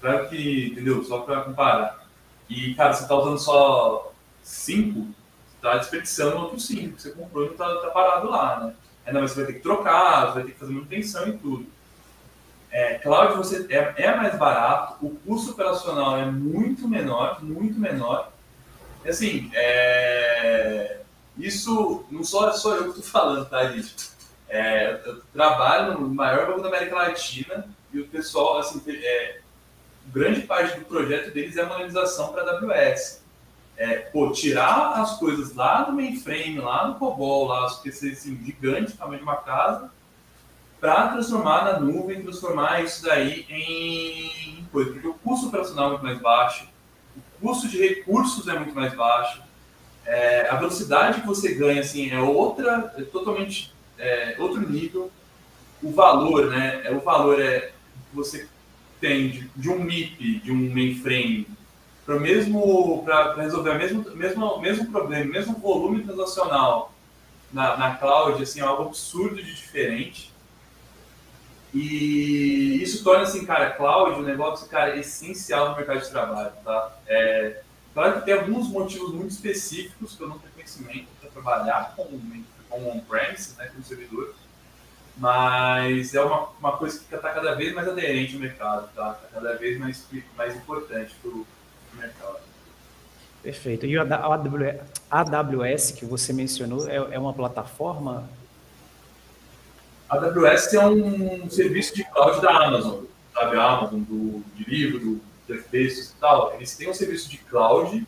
claro 0.00 0.28
que, 0.28 0.68
entendeu? 0.68 1.02
Só 1.02 1.20
para 1.20 1.40
comparar. 1.42 2.06
E, 2.48 2.74
cara, 2.74 2.92
você 2.92 3.02
está 3.02 3.16
usando 3.16 3.38
só 3.38 4.12
5, 4.42 5.00
você 5.00 5.06
está 5.56 5.76
desperdiçando 5.78 6.36
outros 6.36 6.66
5 6.66 6.94
que 6.94 7.02
você 7.02 7.10
comprou 7.10 7.44
e 7.44 7.46
não 7.46 7.52
está 7.52 7.74
tá 7.80 7.90
parado 7.90 8.30
lá, 8.30 8.60
né? 8.60 8.74
Ainda 9.04 9.20
mais 9.20 9.32
você 9.32 9.38
vai 9.42 9.46
ter 9.46 9.58
que 9.58 9.62
trocar, 9.62 10.26
você 10.26 10.34
vai 10.34 10.44
ter 10.44 10.52
que 10.52 10.58
fazer 10.58 10.72
manutenção 10.72 11.28
e 11.28 11.38
tudo. 11.38 11.66
É, 12.70 12.94
cloud 12.98 13.36
você 13.36 13.66
é, 13.70 13.94
é 13.96 14.14
mais 14.14 14.36
barato, 14.38 15.04
o 15.04 15.10
custo 15.10 15.52
operacional 15.52 16.18
é 16.18 16.26
muito 16.26 16.86
menor, 16.86 17.42
muito 17.42 17.80
menor. 17.80 18.30
E, 19.04 19.08
assim, 19.08 19.50
é, 19.54 20.97
isso 21.38 22.04
não 22.10 22.24
só 22.24 22.52
sou 22.52 22.74
eu 22.74 22.84
que 22.84 22.98
estou 22.98 23.04
falando, 23.04 23.48
tá, 23.48 23.66
gente? 23.68 23.94
É, 24.48 25.00
eu 25.04 25.20
trabalho 25.32 25.98
no 25.98 26.08
maior 26.08 26.46
banco 26.46 26.62
da 26.62 26.68
América 26.68 26.96
Latina 26.96 27.68
e 27.92 28.00
o 28.00 28.08
pessoal, 28.08 28.58
assim, 28.58 28.82
é, 28.86 29.40
grande 30.06 30.42
parte 30.42 30.78
do 30.78 30.84
projeto 30.86 31.32
deles 31.32 31.56
é 31.56 31.64
monetização 31.64 32.32
para 32.32 32.42
AWS. 32.42 33.22
É, 33.76 33.98
pô, 33.98 34.32
tirar 34.32 35.00
as 35.00 35.18
coisas 35.18 35.54
lá 35.54 35.82
do 35.82 35.92
mainframe, 35.92 36.58
lá 36.58 36.88
no 36.88 36.96
COBOL, 36.96 37.46
lá 37.46 37.66
os 37.66 37.76
PCs 37.76 38.18
assim, 38.18 38.44
gigantes, 38.44 38.96
tamanho 38.96 39.18
de 39.18 39.22
uma 39.22 39.36
casa, 39.36 39.92
para 40.80 41.08
transformar 41.08 41.64
na 41.64 41.80
nuvem, 41.80 42.22
transformar 42.22 42.82
isso 42.82 43.04
daí 43.04 43.46
em 43.48 44.64
coisa. 44.72 44.92
Porque 44.92 45.06
o 45.06 45.14
custo 45.14 45.46
operacional 45.46 45.86
é 45.86 45.90
muito 45.90 46.04
mais 46.04 46.20
baixo, 46.20 46.68
o 47.16 47.46
custo 47.46 47.68
de 47.68 47.78
recursos 47.78 48.48
é 48.48 48.58
muito 48.58 48.74
mais 48.74 48.92
baixo, 48.94 49.42
é, 50.08 50.48
a 50.48 50.56
velocidade 50.56 51.20
que 51.20 51.26
você 51.26 51.54
ganha 51.54 51.80
assim 51.80 52.10
é 52.10 52.18
outra, 52.18 52.92
é 52.96 53.02
totalmente 53.02 53.72
é, 53.98 54.36
outro 54.38 54.60
nível. 54.68 55.10
O 55.82 55.92
valor, 55.92 56.46
né? 56.46 56.80
É, 56.84 56.90
o 56.90 57.00
valor 57.00 57.40
é 57.40 57.72
você 58.12 58.48
tem 59.00 59.28
de, 59.28 59.50
de 59.54 59.68
um 59.68 59.80
MIP, 59.80 60.40
de 60.40 60.50
um 60.50 60.56
mainframe 60.56 61.46
para 62.06 62.18
mesmo 62.18 63.02
para 63.04 63.34
resolver 63.34 63.70
o 63.70 63.74
mesmo, 63.74 64.16
mesmo, 64.16 64.60
mesmo 64.60 64.90
problema, 64.90 65.30
mesmo 65.30 65.58
volume 65.58 66.02
transacional 66.02 66.90
na, 67.52 67.76
na 67.76 67.94
cloud, 67.96 68.42
assim, 68.42 68.60
é 68.60 68.62
algo 68.62 68.84
absurdo 68.84 69.36
de 69.36 69.54
diferente. 69.54 70.32
E 71.74 72.82
isso 72.82 73.04
torna, 73.04 73.24
assim, 73.24 73.44
cara, 73.44 73.72
cloud 73.72 74.18
um 74.18 74.22
negócio, 74.22 74.66
cara, 74.68 74.96
essencial 74.96 75.70
no 75.70 75.76
mercado 75.76 76.00
de 76.00 76.08
trabalho, 76.08 76.52
tá? 76.64 76.96
É, 77.06 77.60
claro 77.94 78.18
que 78.18 78.26
tem 78.26 78.34
alguns 78.34 78.68
motivos 78.68 79.12
muito 79.12 79.30
específicos 79.30 80.14
que 80.14 80.22
eu 80.22 80.28
não 80.28 80.38
tenho 80.38 80.52
conhecimento 80.52 81.08
para 81.20 81.30
trabalhar 81.30 81.94
com, 81.96 82.04
com 82.68 82.88
on-premise, 82.90 83.56
né, 83.56 83.70
com 83.74 83.82
servidor, 83.82 84.34
mas 85.18 86.14
é 86.14 86.22
uma, 86.22 86.48
uma 86.60 86.76
coisa 86.76 86.98
que 86.98 87.14
está 87.14 87.30
cada 87.30 87.54
vez 87.54 87.74
mais 87.74 87.88
aderente 87.88 88.34
ao 88.34 88.40
mercado, 88.40 88.88
tá? 88.94 89.14
Tá 89.14 89.28
cada 89.32 89.56
vez 89.56 89.78
mais, 89.78 90.06
mais 90.36 90.56
importante 90.56 91.14
para 91.20 91.30
o 91.30 91.46
mercado. 91.94 92.38
Perfeito. 93.42 93.86
E 93.86 93.96
a 93.98 94.04
AWS 95.10 95.92
que 95.92 96.04
você 96.04 96.32
mencionou 96.32 96.88
é, 96.88 96.96
é 96.96 97.18
uma 97.18 97.32
plataforma? 97.32 98.28
A 100.08 100.16
AWS 100.16 100.74
é 100.74 100.86
um 100.86 101.50
serviço 101.50 101.94
de 101.94 102.04
cloud 102.04 102.40
da 102.40 102.66
Amazon, 102.66 103.04
sabe? 103.34 103.56
A 103.56 103.64
Amazon, 103.64 104.00
do, 104.00 104.42
de 104.54 104.64
livro, 104.64 105.00
do 105.00 105.20
Jeff 105.48 105.68
Bezos 105.70 106.10
e 106.10 106.14
tal. 106.20 106.54
Eles 106.54 106.76
têm 106.76 106.88
um 106.88 106.94
serviço 106.94 107.28
de 107.28 107.38
cloud 107.38 108.06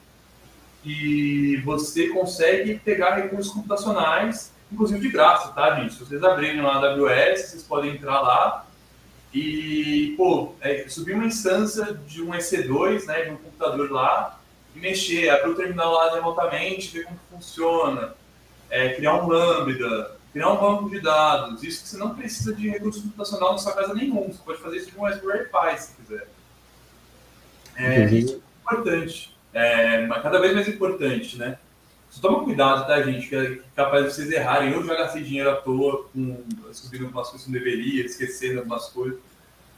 e 0.85 1.57
você 1.65 2.09
consegue 2.09 2.79
pegar 2.79 3.17
recursos 3.17 3.53
computacionais, 3.53 4.53
inclusive 4.73 5.01
de 5.01 5.09
graça, 5.09 5.49
tá, 5.49 5.77
gente? 5.77 5.95
Se 5.95 6.01
vocês 6.01 6.23
abrirem 6.23 6.63
lá 6.63 6.77
a 6.77 6.93
AWS, 6.93 7.51
vocês 7.51 7.63
podem 7.63 7.93
entrar 7.93 8.21
lá 8.21 8.67
e, 9.33 10.15
pô, 10.17 10.55
é, 10.61 10.89
subir 10.89 11.15
uma 11.15 11.25
instância 11.25 11.95
de 12.07 12.23
um 12.23 12.31
EC2, 12.31 13.07
né, 13.07 13.25
de 13.25 13.31
um 13.31 13.37
computador 13.37 13.91
lá, 13.91 14.41
e 14.75 14.79
mexer, 14.79 15.29
abrir 15.29 15.51
o 15.51 15.55
terminal 15.55 15.93
lá 15.93 16.15
remotamente, 16.15 16.93
ver 16.93 17.05
como 17.05 17.19
funciona, 17.31 18.15
é, 18.69 18.95
criar 18.95 19.23
um 19.23 19.29
Lambda, 19.29 20.17
criar 20.33 20.53
um 20.53 20.57
banco 20.57 20.91
de 20.91 21.01
dados. 21.01 21.63
Isso 21.63 21.83
que 21.83 21.89
você 21.89 21.97
não 21.97 22.15
precisa 22.15 22.55
de 22.55 22.69
recurso 22.69 23.03
computacional 23.03 23.53
na 23.53 23.59
sua 23.59 23.73
casa 23.73 23.95
nenhum. 23.95 24.33
Você 24.33 24.41
pode 24.45 24.61
fazer 24.61 24.77
isso 24.79 24.93
com 24.93 25.03
um 25.03 25.05
Raspberry 25.05 25.49
Pi, 25.49 25.81
se 25.81 25.95
quiser. 25.95 26.27
É, 27.81 28.05
isso 28.13 28.35
é 28.35 28.75
importante. 28.75 29.37
É, 29.53 30.07
cada 30.23 30.41
vez 30.41 30.55
mais 30.55 30.69
importante, 30.69 31.39
né? 31.39 31.59
Só 32.11 32.21
toma 32.21 32.45
cuidado, 32.45 32.87
tá, 32.87 33.01
gente? 33.03 33.29
Que 33.29 33.37
é 33.37 33.59
capaz 33.75 34.05
de 34.05 34.13
vocês 34.13 34.31
errarem. 34.31 34.73
Eu 34.73 34.85
já 34.85 34.95
gastei 34.97 35.23
dinheiro 35.23 35.51
à 35.51 35.57
toa, 35.57 36.05
com, 36.13 36.37
subindo 36.73 37.05
algumas 37.07 37.29
coisas 37.29 37.47
que 37.47 37.53
não 37.53 37.59
deveria, 37.59 38.05
esquecendo 38.05 38.59
algumas 38.59 38.89
coisas. 38.89 39.19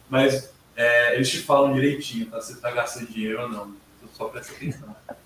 Mas 0.09 0.53
é, 0.77 1.15
eles 1.15 1.31
te 1.31 1.39
falam 1.39 1.75
direitinho, 1.75 2.27
tá? 2.27 2.41
Se 2.41 2.55
você 2.55 2.61
tá 2.61 2.71
gastando 2.71 3.09
dinheiro 3.09 3.43
ou 3.43 3.49
não 3.49 3.83
só 4.15 4.27
presta 4.27 4.55
atenção. 4.55 4.95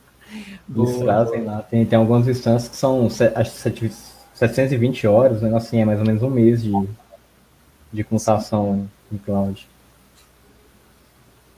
Eles 0.74 0.98
trazem 0.98 1.44
lá, 1.44 1.62
tem, 1.62 1.86
tem 1.86 1.96
algumas 1.96 2.26
instâncias 2.26 2.68
que 2.68 2.76
são 2.76 3.06
acho, 3.06 3.50
720 4.34 5.06
horas, 5.06 5.40
né? 5.40 5.56
Assim, 5.56 5.80
é 5.80 5.84
mais 5.84 6.00
ou 6.00 6.04
menos 6.04 6.20
um 6.20 6.30
mês 6.30 6.64
de, 6.64 6.72
de 7.92 8.02
computação 8.02 8.88
em 9.12 9.18
cloud. 9.18 9.68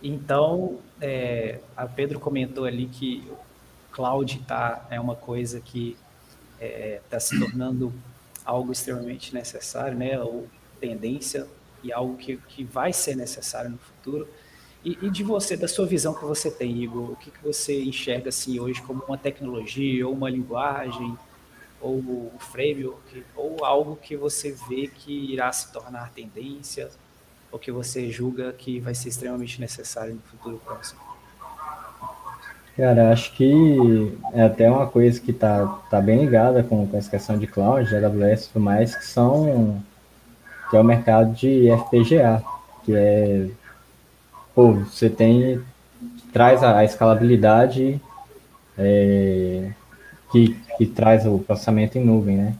Então, 0.02 0.78
é, 1.00 1.60
a 1.76 1.86
Pedro 1.86 2.20
comentou 2.20 2.64
ali 2.64 2.86
que 2.86 3.28
o 3.30 3.92
cloud 3.92 4.38
tá, 4.46 4.86
é 4.90 5.00
uma 5.00 5.16
coisa 5.16 5.60
que 5.60 5.96
está 6.54 6.64
é, 6.64 7.00
tá 7.08 7.20
se 7.20 7.38
tornando 7.38 7.92
algo 8.44 8.72
extremamente 8.72 9.34
necessário, 9.34 9.96
né? 9.96 10.20
Ou 10.20 10.48
tendência 10.80 11.46
e 11.82 11.92
algo 11.92 12.16
que, 12.16 12.36
que 12.36 12.64
vai 12.64 12.92
ser 12.92 13.16
necessário 13.16 13.70
no 13.70 13.78
futuro. 13.78 14.28
E, 14.84 14.96
e, 15.02 15.10
de 15.10 15.24
você, 15.24 15.56
da 15.56 15.66
sua 15.66 15.86
visão 15.86 16.14
que 16.14 16.24
você 16.24 16.50
tem, 16.50 16.82
Igor, 16.82 17.10
o 17.10 17.16
que, 17.16 17.30
que 17.30 17.42
você 17.42 17.82
enxerga 17.82 18.28
assim 18.28 18.60
hoje 18.60 18.80
como 18.82 19.02
uma 19.04 19.18
tecnologia, 19.18 20.06
ou 20.06 20.14
uma 20.14 20.30
linguagem, 20.30 21.18
ou 21.80 21.98
um 21.98 22.38
framework, 22.38 23.24
ou 23.34 23.64
algo 23.64 23.96
que 23.96 24.16
você 24.16 24.56
vê 24.68 24.86
que 24.86 25.12
irá 25.32 25.52
se 25.52 25.72
tornar 25.72 26.12
tendência, 26.12 26.90
ou 27.50 27.58
que 27.58 27.72
você 27.72 28.10
julga 28.10 28.52
que 28.52 28.80
vai 28.80 28.94
ser 28.94 29.08
extremamente 29.08 29.60
necessário 29.60 30.14
no 30.14 30.20
futuro 30.20 30.60
próximo? 30.64 31.00
Cara, 32.76 33.10
acho 33.12 33.34
que 33.34 34.16
é 34.32 34.44
até 34.44 34.70
uma 34.70 34.86
coisa 34.86 35.20
que 35.20 35.32
está 35.32 35.66
tá 35.90 36.00
bem 36.00 36.20
ligada 36.20 36.62
com, 36.62 36.86
com 36.86 36.96
essa 36.96 37.10
questão 37.10 37.36
de 37.36 37.46
cloud, 37.46 37.88
de 37.88 37.96
AWS 37.96 38.44
e 38.44 38.48
tudo 38.52 38.62
mais, 38.62 38.94
que 38.94 39.04
são 39.04 39.82
que 40.70 40.76
é 40.76 40.80
o 40.80 40.84
mercado 40.84 41.34
de 41.34 41.68
FPGA, 41.70 42.42
que 42.84 42.94
é 42.94 43.48
pô, 44.54 44.74
você 44.74 45.10
tem 45.10 45.60
traz 46.32 46.62
a, 46.62 46.78
a 46.78 46.84
escalabilidade 46.84 48.00
é, 48.76 49.72
que, 50.30 50.56
que 50.76 50.86
traz 50.86 51.26
o 51.26 51.38
processamento 51.38 51.98
em 51.98 52.04
nuvem, 52.04 52.36
né? 52.36 52.54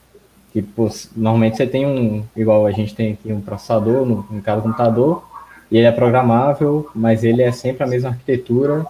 Que 0.59 0.63
pô, 0.63 0.89
normalmente 1.17 1.57
você 1.57 1.69
tem 1.69 1.87
um, 1.87 2.25
igual 2.37 2.67
a 2.67 2.73
gente 2.73 2.93
tem 2.93 3.13
aqui 3.13 3.33
um 3.33 3.41
processador 3.41 4.05
no, 4.05 4.23
do 4.23 4.43
computador, 4.63 5.23
e 5.71 5.77
ele 5.77 5.87
é 5.87 5.93
programável, 5.93 6.91
mas 6.93 7.23
ele 7.23 7.43
é 7.43 7.53
sempre 7.53 7.85
a 7.85 7.87
mesma 7.87 8.09
arquitetura, 8.09 8.85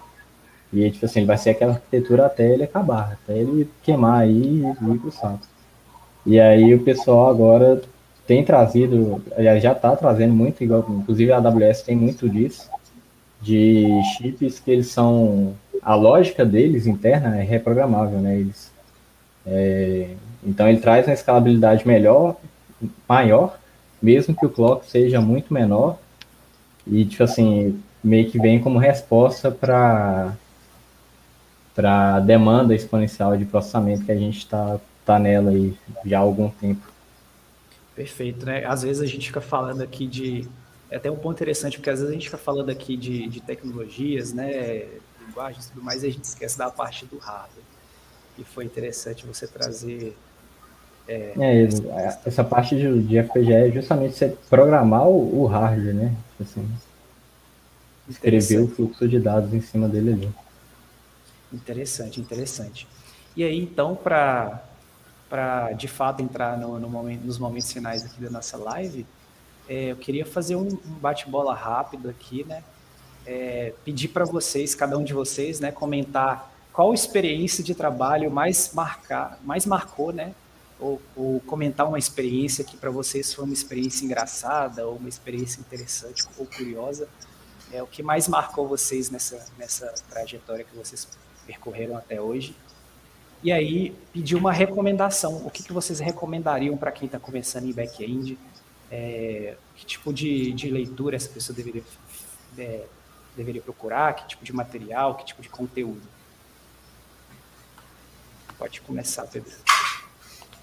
e 0.73 0.89
tipo 0.89 1.05
assim, 1.05 1.19
ele 1.19 1.27
vai 1.27 1.37
ser 1.37 1.51
aquela 1.51 1.73
arquitetura 1.73 2.25
até 2.25 2.51
ele 2.51 2.63
acabar, 2.63 3.19
até 3.21 3.37
ele 3.37 3.69
queimar 3.83 4.21
aí 4.21 4.63
e 4.81 4.91
ir 4.91 4.99
pro 4.99 5.11
saco. 5.11 5.41
E 6.25 6.39
aí 6.39 6.73
o 6.73 6.83
pessoal 6.83 7.29
agora 7.29 7.83
tem 8.25 8.43
trazido, 8.43 9.21
aliás, 9.37 9.61
já 9.61 9.73
está 9.73 9.95
trazendo 9.95 10.33
muito, 10.33 10.63
igual, 10.63 10.83
inclusive 10.89 11.31
a 11.31 11.37
AWS 11.37 11.83
tem 11.83 11.95
muito 11.95 12.27
disso, 12.27 12.67
de 13.43 13.85
chips 14.17 14.59
que 14.59 14.71
eles 14.71 14.87
são 14.87 15.53
a 15.83 15.93
lógica 15.93 16.43
deles 16.43 16.87
interna 16.87 17.37
é 17.37 17.43
reprogramável, 17.43 18.19
né? 18.19 18.39
Eles, 18.39 18.71
é, 19.45 20.09
então 20.43 20.67
ele 20.67 20.79
traz 20.79 21.05
uma 21.05 21.13
escalabilidade 21.13 21.87
melhor, 21.87 22.35
maior, 23.07 23.57
mesmo 24.01 24.35
que 24.35 24.45
o 24.45 24.49
clock 24.49 24.89
seja 24.89 25.19
muito 25.19 25.53
menor 25.53 25.97
e 26.87 27.05
tipo 27.05 27.23
assim 27.23 27.81
meio 28.03 28.29
que 28.31 28.39
vem 28.39 28.59
como 28.61 28.79
resposta 28.79 29.51
para 29.51 30.33
para 31.75 32.19
demanda 32.19 32.75
exponencial 32.75 33.37
de 33.37 33.45
processamento 33.45 34.03
que 34.03 34.11
a 34.11 34.17
gente 34.17 34.39
está 34.39 34.79
tá 35.05 35.17
nela 35.17 35.51
aí 35.51 35.77
já 36.05 36.17
há 36.17 36.21
algum 36.21 36.49
tempo. 36.49 36.81
Perfeito, 37.95 38.45
né? 38.45 38.65
Às 38.65 38.83
vezes 38.83 39.01
a 39.01 39.05
gente 39.05 39.27
fica 39.27 39.41
falando 39.41 39.81
aqui 39.81 40.05
de 40.05 40.47
é 40.91 40.97
até 40.97 41.11
um 41.11 41.15
ponto 41.15 41.35
interessante, 41.35 41.77
porque 41.77 41.89
às 41.89 41.99
vezes 41.99 42.09
a 42.09 42.13
gente 42.13 42.25
fica 42.25 42.37
falando 42.37 42.69
aqui 42.69 42.97
de, 42.97 43.27
de 43.27 43.41
tecnologias, 43.41 44.33
né, 44.33 44.87
linguagens 45.25 45.67
e 45.67 45.71
tudo 45.71 45.83
mais, 45.83 46.03
e 46.03 46.07
a 46.07 46.11
gente 46.11 46.23
esquece 46.23 46.57
da 46.57 46.69
parte 46.71 47.05
do 47.05 47.17
hardware. 47.19 47.63
E 48.37 48.43
foi 48.43 48.65
interessante 48.65 49.25
você 49.25 49.47
trazer. 49.47 50.17
É, 51.09 51.33
é 51.39 51.63
essa, 51.63 52.21
essa 52.23 52.43
parte 52.43 52.75
de, 52.75 53.01
de 53.01 53.23
FPGA 53.23 53.67
é 53.67 53.71
justamente 53.71 54.15
você 54.15 54.29
programar 54.47 55.07
o, 55.07 55.41
o 55.41 55.45
hardware, 55.47 55.95
né? 55.95 56.15
Assim, 56.39 56.63
escrever 58.07 58.59
o 58.59 58.67
fluxo 58.67 59.07
de 59.07 59.19
dados 59.19 59.51
em 59.51 59.59
cima 59.59 59.89
dele 59.89 60.13
ali. 60.13 60.29
Interessante, 61.51 62.21
interessante. 62.21 62.87
E 63.35 63.43
aí, 63.43 63.57
então, 63.57 63.95
para 63.95 64.61
de 65.75 65.87
fato 65.87 66.21
entrar 66.21 66.55
no, 66.59 66.79
no 66.79 66.87
momento, 66.87 67.25
nos 67.25 67.39
momentos 67.39 67.73
finais 67.73 68.05
aqui 68.05 68.21
da 68.21 68.29
nossa 68.29 68.55
live, 68.57 69.03
é, 69.67 69.91
eu 69.91 69.95
queria 69.95 70.27
fazer 70.27 70.55
um, 70.55 70.67
um 70.67 70.99
bate-bola 71.01 71.55
rápido 71.55 72.07
aqui, 72.07 72.43
né? 72.43 72.63
É, 73.25 73.73
pedir 73.83 74.09
para 74.09 74.25
vocês, 74.25 74.75
cada 74.75 74.95
um 74.95 75.03
de 75.03 75.13
vocês, 75.13 75.59
né, 75.59 75.71
comentar 75.71 76.51
qual 76.71 76.93
experiência 76.93 77.63
de 77.63 77.75
trabalho 77.75 78.31
mais 78.31 78.71
marcar, 78.73 79.39
mais 79.43 79.65
marcou, 79.65 80.13
né? 80.13 80.33
Ou, 80.79 81.01
ou 81.15 81.39
comentar 81.41 81.87
uma 81.87 81.99
experiência 81.99 82.63
que 82.63 82.77
para 82.77 82.89
vocês 82.89 83.33
foi 83.33 83.45
uma 83.45 83.53
experiência 83.53 84.05
engraçada 84.05 84.87
ou 84.87 84.95
uma 84.95 85.09
experiência 85.09 85.59
interessante 85.59 86.25
ou 86.37 86.45
curiosa. 86.45 87.07
É 87.71 87.83
o 87.83 87.87
que 87.87 88.01
mais 88.01 88.27
marcou 88.27 88.67
vocês 88.67 89.09
nessa 89.09 89.45
nessa 89.57 89.93
trajetória 90.09 90.63
que 90.63 90.75
vocês 90.75 91.07
percorreram 91.45 91.97
até 91.97 92.21
hoje. 92.21 92.55
E 93.43 93.51
aí 93.51 93.93
pedir 94.13 94.35
uma 94.35 94.51
recomendação. 94.51 95.45
O 95.45 95.51
que, 95.51 95.63
que 95.63 95.73
vocês 95.73 95.99
recomendariam 95.99 96.75
para 96.77 96.91
quem 96.91 97.05
está 97.05 97.19
começando 97.19 97.65
em 97.65 97.73
back-end? 97.73 98.37
é, 98.91 99.55
que 99.75 99.85
tipo 99.85 100.11
de, 100.13 100.51
de 100.51 100.69
leitura 100.69 101.15
essa 101.15 101.29
pessoa 101.29 101.55
deveria, 101.55 101.83
é, 102.57 102.85
deveria 103.35 103.61
procurar, 103.61 104.13
que 104.13 104.27
tipo 104.27 104.43
de 104.43 104.53
material, 104.53 105.15
que 105.15 105.25
tipo 105.25 105.41
de 105.41 105.49
conteúdo. 105.49 106.01
Pode 108.57 108.81
começar, 108.81 109.25
Pedro. 109.27 109.51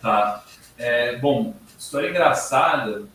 Tá. 0.06 0.44
É, 0.78 1.16
bom, 1.16 1.52
história 1.76 2.08
engraçada. 2.08 3.08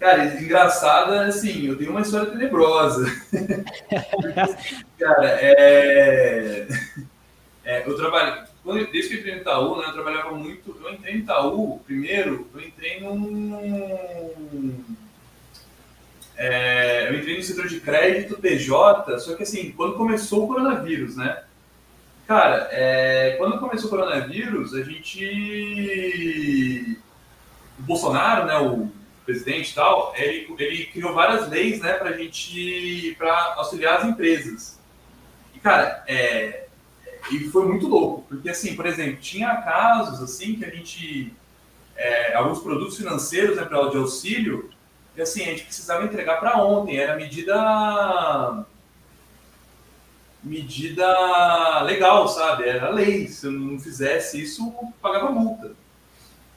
Cara, 0.00 0.24
engraçada, 0.40 1.26
assim, 1.26 1.66
eu 1.66 1.76
tenho 1.76 1.90
uma 1.90 2.00
história 2.00 2.30
tenebrosa. 2.30 3.04
cara, 4.98 5.28
é... 5.42 6.66
é... 7.66 7.86
eu 7.86 7.94
trabalho 7.96 8.46
desde 8.90 9.08
que 9.08 9.14
eu 9.14 9.18
entrei 9.18 9.34
no 9.34 9.40
Itaú, 9.42 9.78
né, 9.78 9.88
eu 9.88 9.92
trabalhava 9.92 10.30
muito. 10.30 10.74
Eu 10.82 10.94
entrei 10.94 11.16
no 11.16 11.20
Itaú, 11.20 11.78
primeiro, 11.80 12.48
eu 12.54 12.60
entrei 12.62 13.00
num. 13.00 14.82
É, 16.34 17.10
eu 17.10 17.18
entrei 17.18 17.36
no 17.36 17.42
setor 17.42 17.68
de 17.68 17.78
crédito, 17.78 18.38
PJ, 18.38 19.18
só 19.18 19.36
que 19.36 19.42
assim, 19.42 19.70
quando 19.72 19.96
começou 19.96 20.44
o 20.44 20.48
coronavírus, 20.48 21.14
né? 21.14 21.42
Cara, 22.26 22.68
é, 22.70 23.34
quando 23.36 23.58
começou 23.58 23.86
o 23.88 23.90
coronavírus, 23.90 24.74
a 24.74 24.82
gente. 24.82 26.18
O 27.78 27.82
Bolsonaro, 27.82 28.46
né, 28.46 28.58
o 28.58 28.90
presidente 29.24 29.72
e 29.72 29.74
tal, 29.74 30.12
ele, 30.16 30.54
ele 30.58 30.86
criou 30.86 31.14
várias 31.14 31.48
leis, 31.48 31.80
né, 31.80 31.94
pra 31.94 32.12
gente. 32.12 33.14
para 33.18 33.54
auxiliar 33.56 33.98
as 33.98 34.04
empresas. 34.04 34.78
E, 35.54 35.60
cara, 35.60 36.04
é, 36.06 36.66
e 37.30 37.40
foi 37.50 37.66
muito 37.66 37.86
louco, 37.86 38.24
porque, 38.28 38.50
assim, 38.50 38.74
por 38.74 38.86
exemplo, 38.86 39.16
tinha 39.20 39.56
casos, 39.62 40.22
assim, 40.22 40.54
que 40.56 40.64
a 40.64 40.70
gente. 40.70 41.32
É, 41.94 42.34
alguns 42.34 42.60
produtos 42.60 42.96
financeiros, 42.96 43.56
né, 43.56 43.64
para 43.64 43.90
de 43.90 43.98
auxílio, 43.98 44.70
e 45.16 45.20
assim, 45.20 45.42
a 45.42 45.46
gente 45.46 45.64
precisava 45.64 46.04
entregar 46.04 46.40
para 46.40 46.62
ontem, 46.62 46.96
era 46.96 47.16
medida 47.16 48.64
medida 50.42 51.82
legal, 51.82 52.26
sabe? 52.28 52.68
Era 52.68 52.90
lei. 52.90 53.28
Se 53.28 53.46
eu 53.46 53.52
não 53.52 53.78
fizesse 53.78 54.42
isso, 54.42 54.72
pagava 55.00 55.30
multa. 55.30 55.72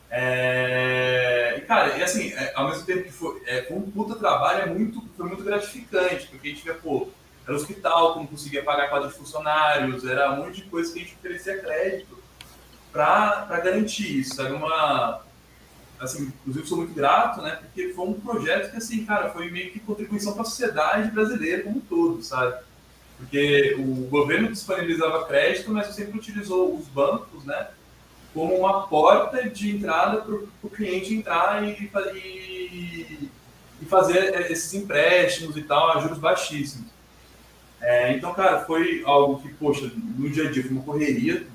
É... 0.10 1.56
E, 1.58 1.62
cara, 1.62 1.98
e 1.98 2.04
assim, 2.04 2.32
é, 2.34 2.54
ao 2.56 2.70
mesmo 2.70 2.86
tempo 2.86 3.04
que 3.04 3.12
foi, 3.12 3.42
é, 3.46 3.64
foi 3.64 3.78
um 3.78 3.92
puta 3.92 4.16
trabalho, 4.16 4.64
é 4.64 4.66
muito, 4.66 5.04
foi 5.18 5.28
muito 5.28 5.44
gratificante, 5.44 6.28
porque 6.28 6.48
a 6.48 6.52
gente 6.52 6.64
vê, 6.64 6.74
pô, 6.74 7.10
era 7.46 7.56
hospital 7.56 8.16
não 8.16 8.26
conseguia 8.26 8.64
pagar 8.64 8.90
quadro 8.90 9.10
de 9.10 9.16
funcionários, 9.16 10.06
era 10.06 10.32
um 10.32 10.38
monte 10.38 10.64
de 10.64 10.70
coisa 10.70 10.92
que 10.92 11.00
a 11.00 11.02
gente 11.04 11.16
oferecia 11.16 11.60
crédito 11.60 12.18
para 12.92 13.60
garantir 13.62 14.20
isso. 14.20 14.42
Era 14.42 14.56
uma. 14.56 15.22
Assim, 16.00 16.32
inclusive, 16.42 16.68
sou 16.68 16.78
muito 16.78 16.94
grato, 16.94 17.42
né? 17.42 17.60
Porque 17.62 17.94
foi 17.94 18.08
um 18.08 18.20
projeto 18.20 18.72
que, 18.72 18.78
assim, 18.78 19.06
cara, 19.06 19.30
foi 19.30 19.50
meio 19.50 19.72
que 19.72 19.80
contribuição 19.80 20.34
para 20.34 20.42
a 20.42 20.46
sociedade 20.46 21.12
brasileira 21.12 21.64
como 21.64 21.78
um 21.78 21.82
todo, 21.82 22.24
sabe? 22.24 22.58
Porque 23.26 23.76
o 23.80 24.07
governo 24.07 24.51
disponibilizava 24.51 25.26
crédito, 25.26 25.71
mas 25.71 25.88
sempre 25.88 26.17
utilizou 26.17 26.76
os 26.76 26.88
bancos, 26.88 27.43
né? 27.43 27.69
Como 28.34 28.55
uma 28.55 28.88
porta 28.88 29.49
de 29.49 29.76
entrada 29.76 30.21
para 30.21 30.36
o 30.36 30.69
cliente 30.69 31.15
entrar 31.15 31.63
e, 31.63 31.89
e, 32.13 33.30
e, 33.82 33.86
fazer 33.86 34.51
esses 34.51 34.73
empréstimos 34.73 35.57
e 35.57 35.63
tal, 35.63 35.91
a 35.91 36.01
juros 36.01 36.19
baixíssimos. 36.19 36.88
É, 37.82 38.13
então, 38.13 38.34
cara, 38.34 38.63
foi 38.65 39.01
algo 39.05 39.41
que, 39.41 39.49
poxa, 39.55 39.91
no 39.95 40.30
dia 40.30 40.47
a 40.47 40.51
dia 40.51 40.63
foi 40.63 40.71
uma 40.71 40.84
correria 40.84 41.47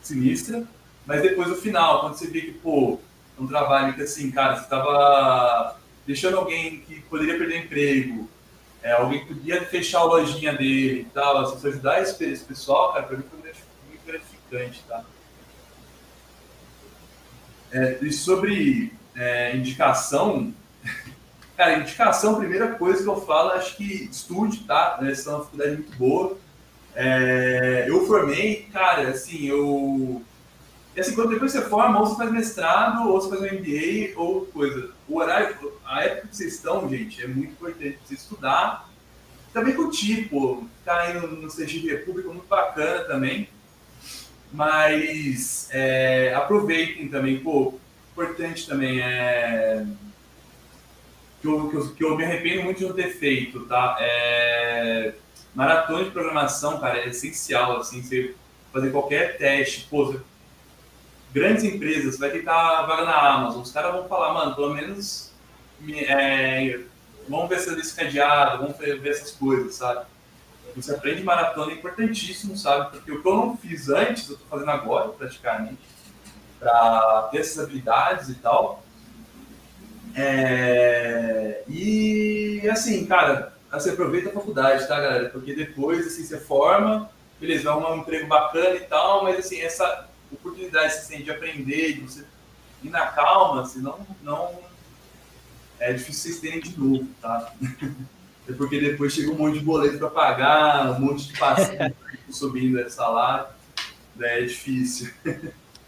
sinistra, 0.00 0.64
mas 1.04 1.22
depois 1.22 1.48
no 1.48 1.56
final, 1.56 2.00
quando 2.00 2.14
você 2.14 2.28
vê 2.28 2.42
que, 2.42 2.52
pô, 2.52 3.00
é 3.38 3.42
um 3.42 3.46
trabalho 3.46 3.94
que, 3.94 4.02
assim, 4.02 4.30
cara, 4.30 4.56
você 4.56 4.64
estava 4.64 5.76
deixando 6.06 6.36
alguém 6.36 6.80
que 6.80 7.00
poderia 7.02 7.38
perder 7.38 7.64
emprego, 7.64 8.28
é, 8.82 8.92
alguém 8.92 9.24
podia 9.24 9.64
fechar 9.64 10.00
a 10.00 10.04
lojinha 10.04 10.52
dele 10.52 11.00
e 11.00 11.04
tal, 11.12 11.38
assim, 11.38 11.58
se 11.58 11.68
ajudar 11.68 12.02
esse, 12.02 12.24
esse 12.24 12.44
pessoal, 12.44 12.92
cara, 12.92 13.04
para 13.04 13.16
mim 13.16 13.24
foi 13.28 13.38
muito 13.38 14.06
gratificante, 14.06 14.82
tá? 14.88 15.04
É, 17.70 17.98
e 18.02 18.12
sobre 18.12 18.92
é, 19.16 19.56
indicação, 19.56 20.52
cara, 21.56 21.78
indicação, 21.78 22.34
primeira 22.34 22.74
coisa 22.74 23.02
que 23.02 23.08
eu 23.08 23.20
falo, 23.20 23.52
acho 23.52 23.76
que 23.76 24.04
estude, 24.10 24.64
tá? 24.64 24.98
Essa 25.02 25.30
é 25.30 25.34
uma 25.34 25.44
faculdade 25.44 25.76
muito 25.76 25.96
boa. 25.96 26.36
É, 26.94 27.86
eu 27.88 28.06
formei, 28.06 28.68
cara, 28.72 29.08
assim, 29.08 29.46
eu 29.46 30.22
e 30.94 31.00
assim, 31.00 31.14
quando 31.14 31.30
depois 31.30 31.52
você 31.52 31.62
forma, 31.62 31.98
ou 31.98 32.06
você 32.06 32.16
faz 32.16 32.30
mestrado, 32.30 33.08
ou 33.08 33.20
você 33.20 33.30
faz 33.30 33.40
um 33.40 33.56
MBA, 33.56 34.12
ou 34.16 34.46
coisa. 34.46 34.90
O 35.12 35.18
horário, 35.18 35.54
a 35.84 36.04
época 36.04 36.28
que 36.28 36.36
vocês 36.36 36.54
estão, 36.54 36.88
gente, 36.88 37.22
é 37.22 37.26
muito 37.26 37.52
importante 37.52 37.98
você 38.02 38.14
estudar. 38.14 38.88
Também 39.52 39.74
curtir, 39.74 40.26
pô. 40.30 40.64
Ficar 40.78 41.00
aí 41.00 41.12
no, 41.12 41.48
CG 41.48 41.86
República, 41.86 42.30
muito 42.30 42.48
bacana 42.48 43.04
também. 43.04 43.46
Mas 44.50 45.68
é, 45.70 46.32
aproveitem 46.34 47.08
também, 47.08 47.40
pô. 47.40 47.78
Importante 48.12 48.66
também 48.66 49.02
é. 49.02 49.86
Que 51.42 51.46
eu, 51.46 51.68
que, 51.68 51.76
eu, 51.76 51.94
que 51.94 52.04
eu 52.04 52.16
me 52.16 52.24
arrependo 52.24 52.62
muito 52.62 52.78
de 52.78 52.84
não 52.86 52.94
ter 52.94 53.10
feito, 53.10 53.66
tá? 53.66 53.98
É, 54.00 55.12
maratona 55.54 56.04
de 56.04 56.10
programação, 56.10 56.80
cara, 56.80 57.00
é 57.00 57.08
essencial, 57.08 57.76
assim, 57.76 58.00
você 58.00 58.34
fazer 58.72 58.90
qualquer 58.90 59.36
teste. 59.36 59.86
Pô, 59.90 60.06
você 60.06 60.20
grandes 61.32 61.64
empresas, 61.64 62.18
vai 62.18 62.30
tentar 62.30 62.82
vaga 62.82 63.04
na 63.04 63.34
Amazon, 63.34 63.62
os 63.62 63.72
caras 63.72 63.92
vão 63.92 64.08
falar, 64.08 64.34
mano, 64.34 64.54
pelo 64.54 64.74
menos 64.74 65.32
é, 66.06 66.80
vamos 67.28 67.48
ver 67.48 67.56
essa 67.56 67.72
lista 67.72 68.04
cadeada, 68.04 68.58
vamos 68.58 68.76
ver 68.76 69.06
essas 69.08 69.32
coisas, 69.32 69.74
sabe? 69.74 70.06
Você 70.76 70.94
aprende 70.94 71.22
maratona 71.22 71.72
é 71.72 71.74
importantíssimo, 71.74 72.56
sabe? 72.56 72.90
Porque 72.92 73.12
o 73.12 73.20
que 73.20 73.28
eu 73.28 73.36
não 73.36 73.56
fiz 73.56 73.88
antes, 73.88 74.28
eu 74.28 74.36
tô 74.36 74.44
fazendo 74.46 74.70
agora, 74.70 75.08
praticamente, 75.10 75.78
para 76.58 77.28
ter 77.30 77.38
essas 77.38 77.64
habilidades 77.64 78.30
e 78.30 78.34
tal. 78.36 78.82
É... 80.14 81.62
E 81.68 82.68
assim, 82.70 83.04
cara, 83.04 83.52
você 83.70 83.90
aproveita 83.90 84.30
a 84.30 84.32
faculdade, 84.32 84.86
tá, 84.88 84.98
galera? 84.98 85.28
Porque 85.28 85.54
depois, 85.54 86.06
assim, 86.06 86.24
você 86.24 86.38
forma, 86.38 87.10
beleza, 87.38 87.70
vai 87.70 87.92
um 87.92 87.98
emprego 87.98 88.26
bacana 88.26 88.76
e 88.76 88.80
tal, 88.80 89.24
mas 89.24 89.38
assim, 89.38 89.60
essa 89.60 90.08
oportunidade 90.32 90.86
assim, 90.86 91.22
de 91.22 91.30
aprender, 91.30 91.94
de 91.94 92.00
você 92.00 92.24
ir 92.82 92.90
na 92.90 93.06
calma, 93.06 93.64
senão 93.66 94.06
não 94.22 94.60
é 95.78 95.92
difícil 95.92 96.32
vocês 96.32 96.40
terem 96.40 96.60
de 96.60 96.78
novo, 96.78 97.08
tá? 97.20 97.52
É 98.48 98.52
porque 98.52 98.80
depois 98.80 99.12
chega 99.12 99.30
um 99.30 99.36
monte 99.36 99.60
de 99.60 99.64
boleto 99.64 99.98
para 99.98 100.10
pagar, 100.10 100.90
um 100.90 101.00
monte 101.00 101.28
de 101.28 101.38
passivo 101.38 101.94
subindo 102.28 102.76
essa 102.80 102.96
salário, 102.96 103.46
daí 104.16 104.42
é 104.42 104.46
difícil. 104.46 105.12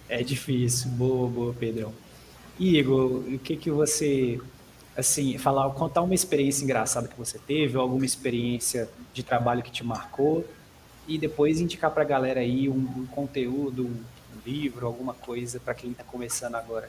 É 0.09 0.23
difícil, 0.23 0.89
boa, 0.91 1.29
boa, 1.29 1.53
Pedrão. 1.53 1.93
Igor, 2.59 3.25
o 3.27 3.39
que 3.41 3.57
que 3.57 3.71
você, 3.73 4.41
assim, 4.97 5.37
falar, 5.37 5.69
contar 5.71 6.03
uma 6.03 6.15
experiência 6.15 6.63
engraçada 6.63 7.09
que 7.09 7.19
você 7.19 7.39
teve, 7.39 7.77
ou 7.77 7.83
alguma 7.83 8.05
experiência 8.05 8.89
de 9.13 9.25
trabalho 9.25 9.63
que 9.63 9.73
te 9.73 9.83
marcou, 9.83 10.47
e 11.09 11.19
depois 11.19 11.61
indicar 11.61 11.91
para 11.91 12.03
a 12.03 12.07
galera 12.07 12.41
aí 12.41 12.69
um, 12.69 12.79
um 12.99 13.07
conteúdo, 13.07 13.91
livro, 14.45 14.87
alguma 14.87 15.15
coisa 15.15 15.61
para 15.61 15.75
quem 15.75 15.91
está 15.91 16.05
começando 16.05 16.55
agora? 16.55 16.89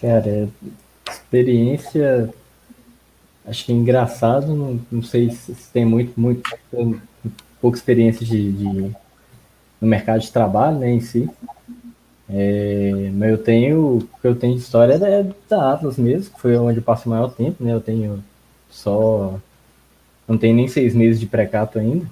Cara, 0.00 0.48
experiência, 1.08 2.32
acho 3.46 3.64
que 3.64 3.72
é 3.72 3.74
engraçado, 3.74 4.54
não, 4.54 4.80
não 4.90 5.02
sei 5.02 5.30
se 5.30 5.54
tem 5.72 5.84
muito, 5.84 6.18
muito, 6.18 6.42
pouca 7.60 7.78
experiência 7.78 8.26
de, 8.26 8.52
de, 8.52 8.66
no 9.80 9.88
mercado 9.88 10.20
de 10.20 10.32
trabalho, 10.32 10.78
né, 10.78 10.90
em 10.90 11.00
si. 11.00 11.30
É, 12.28 13.10
mas 13.12 13.30
eu 13.30 13.38
tenho, 13.38 13.98
o 13.98 14.08
que 14.20 14.26
eu 14.26 14.34
tenho 14.34 14.56
de 14.56 14.62
história 14.62 14.94
é 14.94 15.22
da 15.48 15.72
Atlas 15.72 15.98
mesmo, 15.98 16.34
que 16.34 16.40
foi 16.40 16.56
onde 16.56 16.78
eu 16.78 16.82
passo 16.82 17.08
o 17.08 17.10
maior 17.10 17.32
tempo, 17.32 17.62
né, 17.62 17.72
eu 17.72 17.80
tenho 17.80 18.24
só, 18.70 19.38
não 20.26 20.38
tenho 20.38 20.56
nem 20.56 20.66
seis 20.66 20.94
meses 20.94 21.20
de 21.20 21.26
precato 21.26 21.78
ainda, 21.78 22.06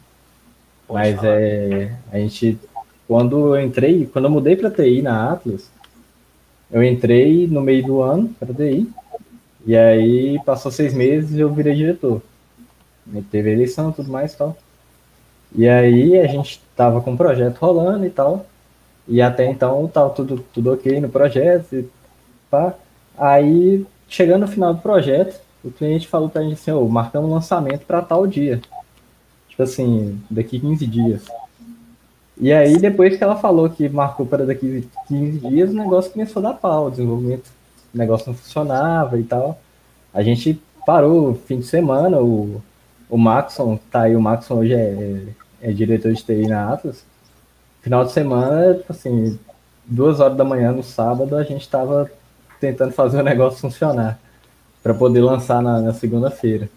Pode 0.87 1.13
mas 1.13 1.17
falar. 1.17 1.41
é, 1.41 1.97
a 2.13 2.19
gente 2.19 2.59
quando 3.11 3.57
eu 3.57 3.61
entrei, 3.61 4.07
quando 4.07 4.27
eu 4.27 4.31
mudei 4.31 4.55
para 4.55 4.71
TI 4.71 5.03
na 5.03 5.33
Atlas, 5.33 5.69
eu 6.71 6.81
entrei 6.81 7.49
no 7.49 7.61
meio 7.61 7.85
do 7.85 8.01
ano 8.01 8.33
para 8.39 8.55
TI, 8.55 8.89
e 9.67 9.77
aí 9.77 10.41
passou 10.47 10.71
seis 10.71 10.95
meses 10.95 11.33
e 11.33 11.41
eu 11.41 11.53
virei 11.53 11.75
diretor. 11.75 12.23
E 13.13 13.21
teve 13.21 13.51
eleição 13.51 13.91
tudo 13.91 14.13
mais 14.13 14.33
e 14.33 14.37
tal. 14.37 14.57
E 15.57 15.69
aí 15.69 16.21
a 16.21 16.29
gente 16.29 16.63
tava 16.77 17.01
com 17.01 17.15
o 17.15 17.17
projeto 17.17 17.59
rolando 17.59 18.07
e 18.07 18.11
tal. 18.11 18.47
E 19.09 19.21
até 19.21 19.45
então 19.45 19.89
tava 19.89 20.11
tudo, 20.11 20.45
tudo 20.55 20.73
ok 20.73 21.01
no 21.01 21.09
projeto. 21.09 21.75
E 21.75 21.89
pá. 22.49 22.75
Aí, 23.19 23.85
chegando 24.09 24.43
no 24.43 24.49
final 24.49 24.73
do 24.73 24.83
projeto, 24.83 25.41
o 25.65 25.73
cliente 25.73 26.07
falou 26.07 26.29
pra 26.29 26.43
gente 26.43 26.53
assim, 26.53 26.71
ô, 26.71 26.85
oh, 26.85 26.89
marcamos 26.89 27.29
um 27.29 27.35
lançamento 27.35 27.85
para 27.87 28.03
tal 28.03 28.25
dia. 28.25 28.61
Tipo 29.49 29.65
assim, 29.65 30.23
daqui 30.31 30.61
15 30.61 30.87
dias. 30.87 31.27
E 32.41 32.53
aí, 32.53 32.79
depois 32.79 33.17
que 33.19 33.23
ela 33.23 33.37
falou 33.37 33.69
que 33.69 33.87
marcou 33.89 34.25
para 34.25 34.47
daqui 34.47 34.89
15 35.09 35.39
dias, 35.41 35.71
o 35.71 35.75
negócio 35.75 36.11
começou 36.11 36.41
a 36.41 36.51
dar 36.51 36.59
pau, 36.59 36.87
o 36.87 36.91
desenvolvimento, 36.91 37.51
o 37.95 37.99
negócio 37.99 38.29
não 38.29 38.35
funcionava 38.35 39.19
e 39.19 39.23
tal. 39.23 39.61
A 40.13 40.23
gente 40.23 40.59
parou 40.87 41.35
fim 41.35 41.59
de 41.59 41.67
semana, 41.67 42.19
o, 42.19 42.63
o 43.11 43.19
Maxon, 43.19 43.79
tá 43.91 44.03
aí, 44.03 44.17
o 44.17 44.23
Maxon 44.23 44.55
hoje 44.55 44.73
é, 44.73 45.27
é, 45.63 45.71
é 45.71 45.73
diretor 45.73 46.15
de 46.15 46.25
TI 46.25 46.47
na 46.49 46.73
Atlas. 46.73 47.05
Final 47.83 48.07
de 48.07 48.13
semana, 48.13 48.75
tipo 48.75 48.91
assim, 48.91 49.39
duas 49.85 50.19
horas 50.19 50.37
da 50.37 50.45
manhã 50.45 50.73
no 50.73 50.83
sábado, 50.83 51.37
a 51.37 51.43
gente 51.43 51.61
estava 51.61 52.11
tentando 52.59 52.93
fazer 52.93 53.21
o 53.21 53.25
negócio 53.25 53.61
funcionar 53.61 54.19
para 54.83 54.95
poder 54.95 55.21
lançar 55.21 55.63
na, 55.63 55.81
na 55.81 55.93
segunda-feira. 55.93 56.71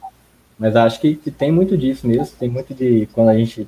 Mas 0.59 0.75
acho 0.75 0.99
que, 0.99 1.15
que, 1.15 1.31
tem 1.31 1.51
muito 1.51 1.77
disso 1.77 2.05
mesmo, 2.05 2.35
tem 2.37 2.49
muito 2.49 2.73
de 2.73 3.07
quando 3.13 3.29
a 3.29 3.37
gente 3.37 3.67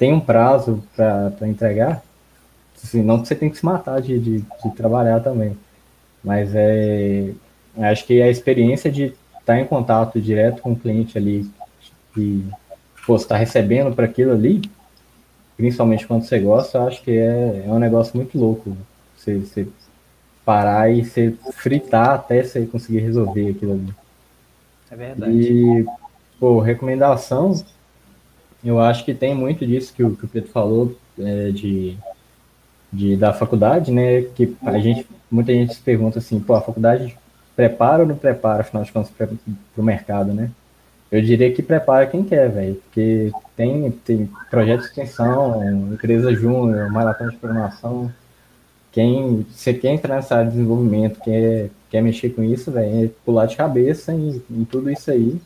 tem 0.00 0.14
um 0.14 0.20
prazo 0.20 0.82
para 0.96 1.46
entregar, 1.46 2.02
assim, 2.82 3.02
não 3.02 3.20
que 3.20 3.28
você 3.28 3.34
tem 3.34 3.50
que 3.50 3.58
se 3.58 3.66
matar 3.66 4.00
de, 4.00 4.18
de, 4.18 4.40
de 4.40 4.70
trabalhar 4.74 5.20
também, 5.20 5.54
mas 6.24 6.54
é, 6.54 7.32
acho 7.76 8.06
que 8.06 8.22
a 8.22 8.30
experiência 8.30 8.90
de 8.90 9.04
estar 9.04 9.44
tá 9.44 9.60
em 9.60 9.66
contato 9.66 10.18
direto 10.18 10.62
com 10.62 10.72
o 10.72 10.76
cliente 10.76 11.18
ali 11.18 11.46
e 12.16 12.42
pô, 13.06 13.14
está 13.14 13.36
recebendo 13.36 13.94
para 13.94 14.06
aquilo 14.06 14.32
ali, 14.32 14.62
principalmente 15.54 16.06
quando 16.06 16.24
você 16.24 16.38
gosta, 16.38 16.78
eu 16.78 16.88
acho 16.88 17.02
que 17.02 17.10
é, 17.10 17.64
é 17.66 17.68
um 17.70 17.78
negócio 17.78 18.16
muito 18.16 18.38
louco. 18.38 18.74
Você, 19.18 19.36
você 19.36 19.68
parar 20.46 20.90
e 20.90 21.04
você 21.04 21.34
fritar 21.52 22.14
até 22.14 22.42
você 22.42 22.64
conseguir 22.64 23.00
resolver 23.00 23.50
aquilo 23.50 23.72
ali. 23.72 23.94
É 24.90 24.96
verdade. 24.96 25.32
E, 25.32 25.86
pô, 26.38 26.58
recomendação, 26.58 27.52
eu 28.64 28.80
acho 28.80 29.04
que 29.04 29.14
tem 29.14 29.34
muito 29.34 29.66
disso 29.66 29.92
que 29.94 30.02
o, 30.02 30.14
que 30.14 30.24
o 30.24 30.28
Pedro 30.28 30.50
falou, 30.50 30.96
é, 31.18 31.50
de, 31.50 31.96
de, 32.92 33.16
da 33.16 33.32
faculdade, 33.32 33.90
né? 33.90 34.22
Que 34.34 34.54
a 34.62 34.78
gente, 34.78 35.06
muita 35.30 35.52
gente 35.52 35.74
se 35.74 35.80
pergunta 35.80 36.18
assim, 36.18 36.40
pô, 36.40 36.54
a 36.54 36.60
faculdade 36.60 37.16
prepara 37.56 38.02
ou 38.02 38.08
não 38.08 38.16
prepara, 38.16 38.60
afinal 38.60 38.84
de 38.84 38.92
contas, 38.92 39.10
para 39.10 39.28
o 39.76 39.82
mercado, 39.82 40.32
né? 40.32 40.50
Eu 41.10 41.20
diria 41.20 41.52
que 41.52 41.62
prepara 41.62 42.06
quem 42.06 42.22
quer, 42.22 42.48
velho, 42.48 42.76
porque 42.76 43.32
tem, 43.56 43.90
tem 43.90 44.30
projeto 44.48 44.82
de 44.82 44.86
extensão, 44.86 45.92
empresa 45.92 46.32
júnior, 46.32 46.90
maratona 46.90 47.32
de 47.32 47.36
programação. 47.36 48.12
Quem, 48.92 49.44
você 49.50 49.74
quer 49.74 49.92
entrar 49.92 50.16
nessa 50.16 50.36
área 50.36 50.46
de 50.46 50.56
desenvolvimento, 50.56 51.20
quer, 51.20 51.70
quer 51.90 52.00
mexer 52.00 52.30
com 52.30 52.44
isso, 52.44 52.70
velho, 52.70 53.06
é 53.06 53.10
pular 53.24 53.46
de 53.46 53.56
cabeça 53.56 54.12
em, 54.12 54.40
em 54.50 54.64
tudo 54.64 54.90
isso 54.90 55.10
aí, 55.10 55.40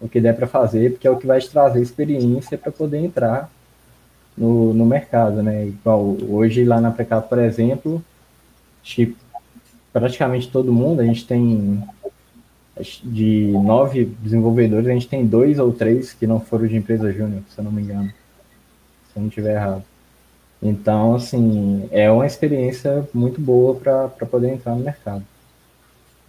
o 0.00 0.08
que 0.08 0.20
der 0.20 0.34
para 0.34 0.46
fazer, 0.46 0.92
porque 0.92 1.06
é 1.06 1.10
o 1.10 1.16
que 1.16 1.26
vai 1.26 1.40
te 1.40 1.50
trazer 1.50 1.80
experiência 1.80 2.56
para 2.56 2.72
poder 2.72 2.98
entrar 2.98 3.50
no, 4.36 4.72
no 4.72 4.86
mercado, 4.86 5.42
né? 5.42 5.66
Igual 5.66 6.16
hoje 6.28 6.64
lá 6.64 6.80
na 6.80 6.90
Precap, 6.90 7.28
por 7.28 7.38
exemplo, 7.38 8.02
acho 8.82 9.12
praticamente 9.92 10.50
todo 10.50 10.72
mundo, 10.72 11.00
a 11.00 11.04
gente 11.04 11.26
tem 11.26 11.82
de 13.04 13.48
nove 13.52 14.06
desenvolvedores, 14.20 14.86
a 14.88 14.92
gente 14.92 15.08
tem 15.08 15.26
dois 15.26 15.58
ou 15.58 15.72
três 15.72 16.12
que 16.12 16.26
não 16.26 16.40
foram 16.40 16.66
de 16.66 16.76
empresa 16.76 17.12
júnior, 17.12 17.42
se 17.50 17.58
eu 17.58 17.64
não 17.64 17.72
me 17.72 17.82
engano. 17.82 18.10
Se 19.12 19.18
eu 19.18 19.22
não 19.22 19.28
estiver 19.28 19.54
errado. 19.54 19.82
Então, 20.62 21.14
assim, 21.14 21.88
é 21.90 22.10
uma 22.10 22.26
experiência 22.26 23.08
muito 23.14 23.40
boa 23.40 23.74
para 23.74 24.26
poder 24.26 24.52
entrar 24.52 24.74
no 24.74 24.84
mercado. 24.84 25.24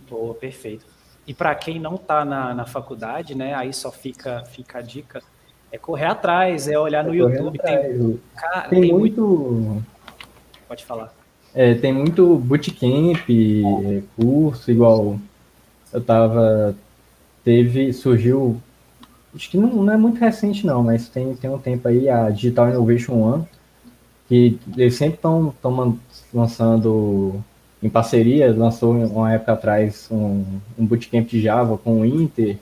Boa, 0.10 0.34
perfeito. 0.34 0.86
E 1.28 1.34
para 1.34 1.54
quem 1.56 1.80
não 1.80 1.96
está 1.96 2.26
na, 2.26 2.54
na 2.54 2.66
faculdade, 2.66 3.36
né, 3.36 3.54
aí 3.54 3.74
só 3.74 3.92
fica, 3.92 4.44
fica 4.46 4.80
a 4.80 4.82
dica, 4.82 5.22
é 5.72 5.78
correr 5.78 6.06
atrás, 6.06 6.68
é 6.68 6.78
olhar 6.78 7.04
no 7.04 7.14
é 7.14 7.18
YouTube. 7.18 7.60
Tem, 7.60 8.20
cara, 8.36 8.68
tem, 8.70 8.82
tem 8.82 8.92
muito... 8.92 9.22
muito... 9.22 9.86
Pode 10.68 10.86
falar. 10.86 11.14
É, 11.54 11.74
tem 11.76 11.92
muito 11.92 12.38
bootcamp, 12.38 13.30
é, 13.30 14.02
curso, 14.16 14.72
igual 14.72 15.20
eu 15.92 16.02
tava. 16.02 16.76
Teve. 17.44 17.92
Surgiu. 17.92 18.62
Acho 19.36 19.50
que 19.50 19.58
não, 19.58 19.68
não 19.68 19.94
é 19.94 19.98
muito 19.98 20.20
recente, 20.20 20.66
não, 20.66 20.84
mas 20.84 21.10
tem, 21.10 21.36
tem 21.36 21.50
um 21.50 21.58
tempo 21.58 21.88
aí 21.88 22.10
a 22.10 22.30
Digital 22.30 22.70
Innovation 22.70 23.14
One, 23.14 23.46
que 24.28 24.60
eles 24.78 24.96
sempre 24.96 25.16
estão 25.16 25.54
lançando 26.34 27.44
em 27.82 27.90
parceria, 27.90 28.54
lançou 28.56 28.94
uma 28.94 29.34
época 29.34 29.54
atrás 29.54 30.08
um, 30.12 30.44
um 30.78 30.86
bootcamp 30.86 31.28
de 31.28 31.42
Java 31.42 31.78
com 31.78 32.02
o 32.02 32.06
Inter. 32.06 32.58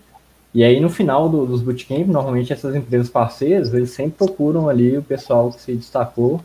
E 0.53 0.63
aí 0.63 0.79
no 0.79 0.89
final 0.89 1.29
do, 1.29 1.45
dos 1.45 1.61
bootcamp, 1.61 2.07
normalmente 2.07 2.53
essas 2.53 2.75
empresas 2.75 3.09
parceiras, 3.09 3.73
eles 3.73 3.91
sempre 3.91 4.17
procuram 4.17 4.69
ali 4.69 4.97
o 4.97 5.03
pessoal 5.03 5.51
que 5.51 5.61
se 5.61 5.73
destacou 5.75 6.41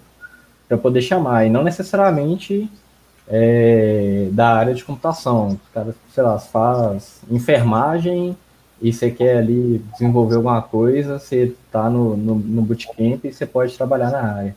para 0.68 0.76
poder 0.76 1.02
chamar. 1.02 1.46
E 1.46 1.50
não 1.50 1.62
necessariamente 1.62 2.68
é, 3.28 4.28
da 4.32 4.54
área 4.54 4.74
de 4.74 4.84
computação. 4.84 5.52
O 5.52 5.60
cara, 5.72 5.94
sei 6.12 6.22
lá, 6.22 6.38
faz 6.38 7.20
enfermagem 7.30 8.36
e 8.82 8.92
você 8.92 9.10
quer 9.10 9.38
ali 9.38 9.78
desenvolver 9.92 10.34
alguma 10.34 10.60
coisa, 10.60 11.18
você 11.18 11.54
está 11.66 11.88
no, 11.88 12.16
no, 12.16 12.34
no 12.34 12.62
bootcamp 12.62 13.24
e 13.24 13.32
você 13.32 13.46
pode 13.46 13.76
trabalhar 13.76 14.10
na 14.10 14.22
área. 14.22 14.56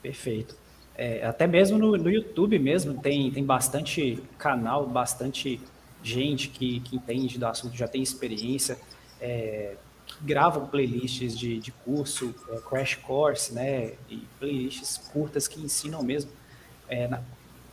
Perfeito. 0.00 0.61
É, 0.96 1.24
até 1.24 1.46
mesmo 1.46 1.78
no, 1.78 1.96
no 1.96 2.10
YouTube 2.10 2.58
mesmo 2.58 3.00
tem, 3.00 3.30
tem 3.30 3.44
bastante 3.44 4.22
canal, 4.38 4.86
bastante 4.86 5.60
gente 6.02 6.48
que, 6.48 6.80
que 6.80 6.96
entende 6.96 7.38
do 7.38 7.46
assunto, 7.46 7.76
já 7.76 7.88
tem 7.88 8.02
experiência, 8.02 8.76
é, 9.20 9.74
que 10.04 10.16
gravam 10.22 10.66
playlists 10.66 11.38
de, 11.38 11.58
de 11.58 11.72
curso, 11.72 12.34
é, 12.50 12.56
crash 12.58 12.96
course, 12.96 13.54
né, 13.54 13.92
e 14.08 14.26
playlists 14.38 14.98
curtas 15.12 15.48
que 15.48 15.60
ensinam 15.60 16.02
mesmo 16.02 16.30
é, 16.88 17.08
na, 17.08 17.20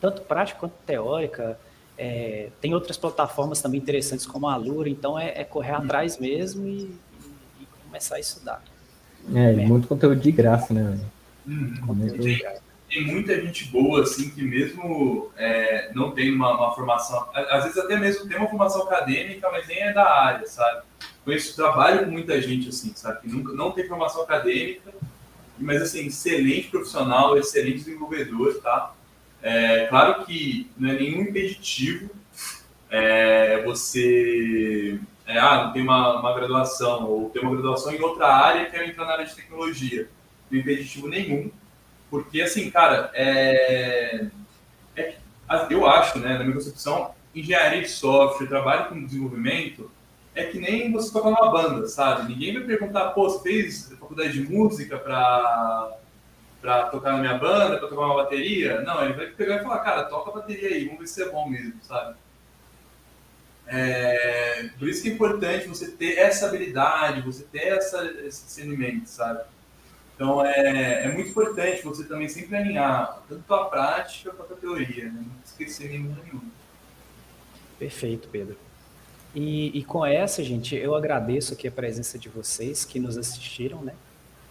tanto 0.00 0.22
prática 0.22 0.58
quanto 0.58 0.74
teórica. 0.86 1.58
É, 1.98 2.48
tem 2.62 2.72
outras 2.72 2.96
plataformas 2.96 3.60
também 3.60 3.78
interessantes 3.78 4.24
como 4.24 4.48
a 4.48 4.54
Alura, 4.54 4.88
então 4.88 5.18
é, 5.18 5.40
é 5.40 5.44
correr 5.44 5.72
atrás 5.72 6.18
mesmo 6.18 6.66
e, 6.66 6.90
e, 7.60 7.66
começar 7.84 8.16
a 8.16 8.20
estudar. 8.20 8.62
É, 9.34 9.52
muito 9.52 9.86
conteúdo 9.86 10.18
de 10.18 10.32
graça, 10.32 10.72
né? 10.72 10.98
Hum, 11.46 11.74
tem, 12.22 12.42
tem, 12.90 13.06
muita 13.06 13.40
gente 13.40 13.64
boa, 13.66 14.02
assim, 14.02 14.30
que 14.30 14.42
mesmo 14.42 15.30
é, 15.36 15.90
não 15.94 16.10
tem 16.10 16.34
uma, 16.34 16.56
uma, 16.56 16.74
formação, 16.74 17.28
às 17.32 17.64
vezes 17.64 17.78
até 17.78 17.96
mesmo 17.96 18.28
tem 18.28 18.36
uma 18.36 18.48
formação 18.48 18.82
acadêmica, 18.82 19.48
mas 19.50 19.66
nem 19.66 19.78
é 19.78 19.92
da 19.92 20.04
área, 20.04 20.46
sabe? 20.46 20.82
Conheço, 21.24 21.56
trabalho 21.56 22.04
com 22.04 22.10
muita 22.10 22.40
gente, 22.40 22.68
assim, 22.68 22.92
sabe? 22.94 23.20
Que 23.20 23.28
nunca, 23.28 23.52
não 23.52 23.70
tem 23.72 23.86
formação 23.86 24.22
acadêmica, 24.22 24.92
mas, 25.58 25.82
assim, 25.82 26.06
excelente 26.06 26.68
profissional, 26.68 27.38
excelente 27.38 27.78
desenvolvedor, 27.78 28.60
tá? 28.60 28.94
É, 29.42 29.86
claro 29.86 30.24
que 30.24 30.70
não 30.76 30.90
é 30.90 30.94
nenhum 30.94 31.22
impeditivo 31.22 32.10
é, 32.90 33.62
você 33.62 34.98
é, 35.24 35.38
ah, 35.38 35.64
não 35.64 35.72
tem 35.72 35.82
uma, 35.82 36.18
uma, 36.18 36.34
graduação 36.34 37.08
ou 37.08 37.30
tem 37.30 37.40
uma 37.40 37.52
graduação 37.52 37.92
em 37.92 38.00
outra 38.00 38.26
área 38.26 38.62
e 38.62 38.70
quer 38.70 38.88
entrar 38.88 39.04
na 39.04 39.12
área 39.12 39.24
de 39.24 39.34
tecnologia. 39.34 40.08
Não 40.50 40.58
é 40.58 40.60
impeditivo 40.60 41.08
nenhum, 41.08 41.50
porque 42.10 42.42
assim, 42.42 42.70
cara, 42.70 43.10
é, 43.14 44.26
é, 44.96 45.14
eu 45.70 45.86
acho, 45.86 46.18
né, 46.18 46.36
na 46.36 46.44
minha 46.44 46.54
concepção, 46.54 47.14
engenharia 47.34 47.82
de 47.82 47.88
software, 47.88 48.48
trabalho 48.48 48.88
com 48.88 49.04
desenvolvimento, 49.04 49.90
é 50.34 50.44
que 50.44 50.58
nem 50.58 50.90
você 50.92 51.12
tocar 51.12 51.30
numa 51.30 51.50
banda, 51.50 51.86
sabe? 51.86 52.32
Ninguém 52.32 52.54
vai 52.54 52.62
perguntar, 52.64 53.10
pô, 53.10 53.28
você 53.28 53.42
fez 53.42 53.92
faculdade 53.98 54.32
de 54.32 54.52
música 54.52 54.98
para 54.98 55.96
para 56.60 56.88
tocar 56.88 57.12
na 57.14 57.20
minha 57.20 57.38
banda, 57.38 57.78
para 57.78 57.88
tocar 57.88 58.04
uma 58.04 58.22
bateria. 58.22 58.82
Não, 58.82 59.02
ele 59.02 59.14
vai 59.14 59.28
pegar 59.28 59.56
e 59.56 59.62
falar, 59.62 59.78
cara, 59.78 60.04
toca 60.04 60.30
a 60.30 60.34
bateria 60.34 60.68
aí, 60.68 60.84
vamos 60.84 61.00
ver 61.00 61.06
se 61.06 61.22
é 61.22 61.30
bom 61.30 61.48
mesmo, 61.48 61.82
sabe? 61.82 62.16
É, 63.66 64.68
por 64.78 64.86
isso 64.86 65.02
que 65.02 65.08
é 65.08 65.12
importante 65.12 65.68
você 65.68 65.90
ter 65.90 66.18
essa 66.18 66.46
habilidade, 66.46 67.22
você 67.22 67.44
ter 67.44 67.68
essa, 67.68 68.04
esse 68.26 68.44
discernimento, 68.44 69.06
sabe? 69.06 69.44
Então 70.20 70.44
é, 70.44 71.04
é 71.04 71.12
muito 71.14 71.30
importante 71.30 71.82
você 71.82 72.04
também 72.04 72.28
sempre 72.28 72.54
alinhar 72.54 73.22
tanto 73.26 73.54
a 73.54 73.64
prática 73.64 74.30
quanto 74.32 74.52
a 74.52 74.56
teoria, 74.56 75.04
né? 75.04 75.24
não 75.26 75.42
esquecer 75.42 75.88
nenhum 75.88 76.14
nenhum. 76.22 76.42
Perfeito, 77.78 78.28
Pedro. 78.28 78.54
E, 79.34 79.78
e 79.78 79.82
com 79.82 80.04
essa, 80.04 80.44
gente, 80.44 80.76
eu 80.76 80.94
agradeço 80.94 81.54
aqui 81.54 81.66
a 81.66 81.72
presença 81.72 82.18
de 82.18 82.28
vocês 82.28 82.84
que 82.84 83.00
nos 83.00 83.16
assistiram, 83.16 83.80
né? 83.80 83.94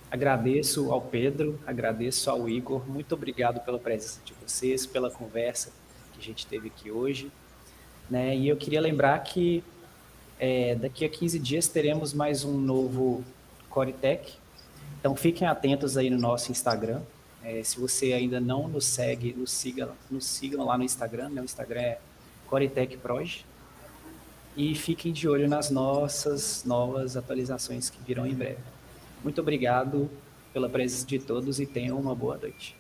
Agradeço 0.10 0.92
ao 0.92 1.02
Pedro, 1.02 1.60
agradeço 1.68 2.32
ao 2.32 2.50
Igor, 2.50 2.90
muito 2.90 3.14
obrigado 3.14 3.64
pela 3.64 3.78
presença 3.78 4.22
de 4.26 4.34
vocês, 4.44 4.88
pela 4.88 5.12
conversa 5.12 5.72
que 6.14 6.20
a 6.20 6.24
gente 6.24 6.48
teve 6.48 6.70
aqui 6.70 6.90
hoje. 6.90 7.32
Né? 8.10 8.36
E 8.36 8.50
eu 8.50 8.58
queria 8.58 8.82
lembrar 8.82 9.20
que 9.20 9.64
é, 10.40 10.74
daqui 10.74 11.06
a 11.06 11.10
15 11.10 11.38
dias 11.38 11.68
teremos 11.68 12.12
mais 12.12 12.44
um 12.44 12.58
novo 12.58 13.24
Coretech. 13.70 14.40
Então 15.00 15.16
fiquem 15.16 15.48
atentos 15.48 15.96
aí 15.98 16.10
no 16.10 16.18
nosso 16.18 16.52
Instagram. 16.52 17.02
É, 17.44 17.64
se 17.64 17.80
você 17.80 18.12
ainda 18.12 18.40
não 18.40 18.68
nos 18.68 18.86
segue, 18.86 19.34
nos, 19.34 19.52
siga, 19.52 19.90
nos 20.12 20.26
sigam 20.26 20.66
lá 20.66 20.78
no 20.78 20.84
Instagram. 20.84 21.30
Meu 21.30 21.44
Instagram 21.44 21.82
é 21.82 22.00
Coretech 22.48 22.98
Proj. 22.98 23.46
E 24.58 24.76
fiquem 24.76 25.14
de 25.14 25.28
olho 25.28 25.48
nas 25.48 25.70
nossas 25.70 26.66
novas 26.66 27.16
atualizações 27.16 27.90
que 27.90 28.02
virão 28.04 28.26
em 28.26 28.34
breve. 28.34 28.60
Muito 29.24 29.40
obrigado 29.40 30.10
pela 30.52 30.68
presença 30.68 31.06
de 31.06 31.20
todos 31.20 31.60
e 31.60 31.66
tenham 31.66 31.98
uma 31.98 32.14
boa 32.14 32.38
noite. 32.38 32.79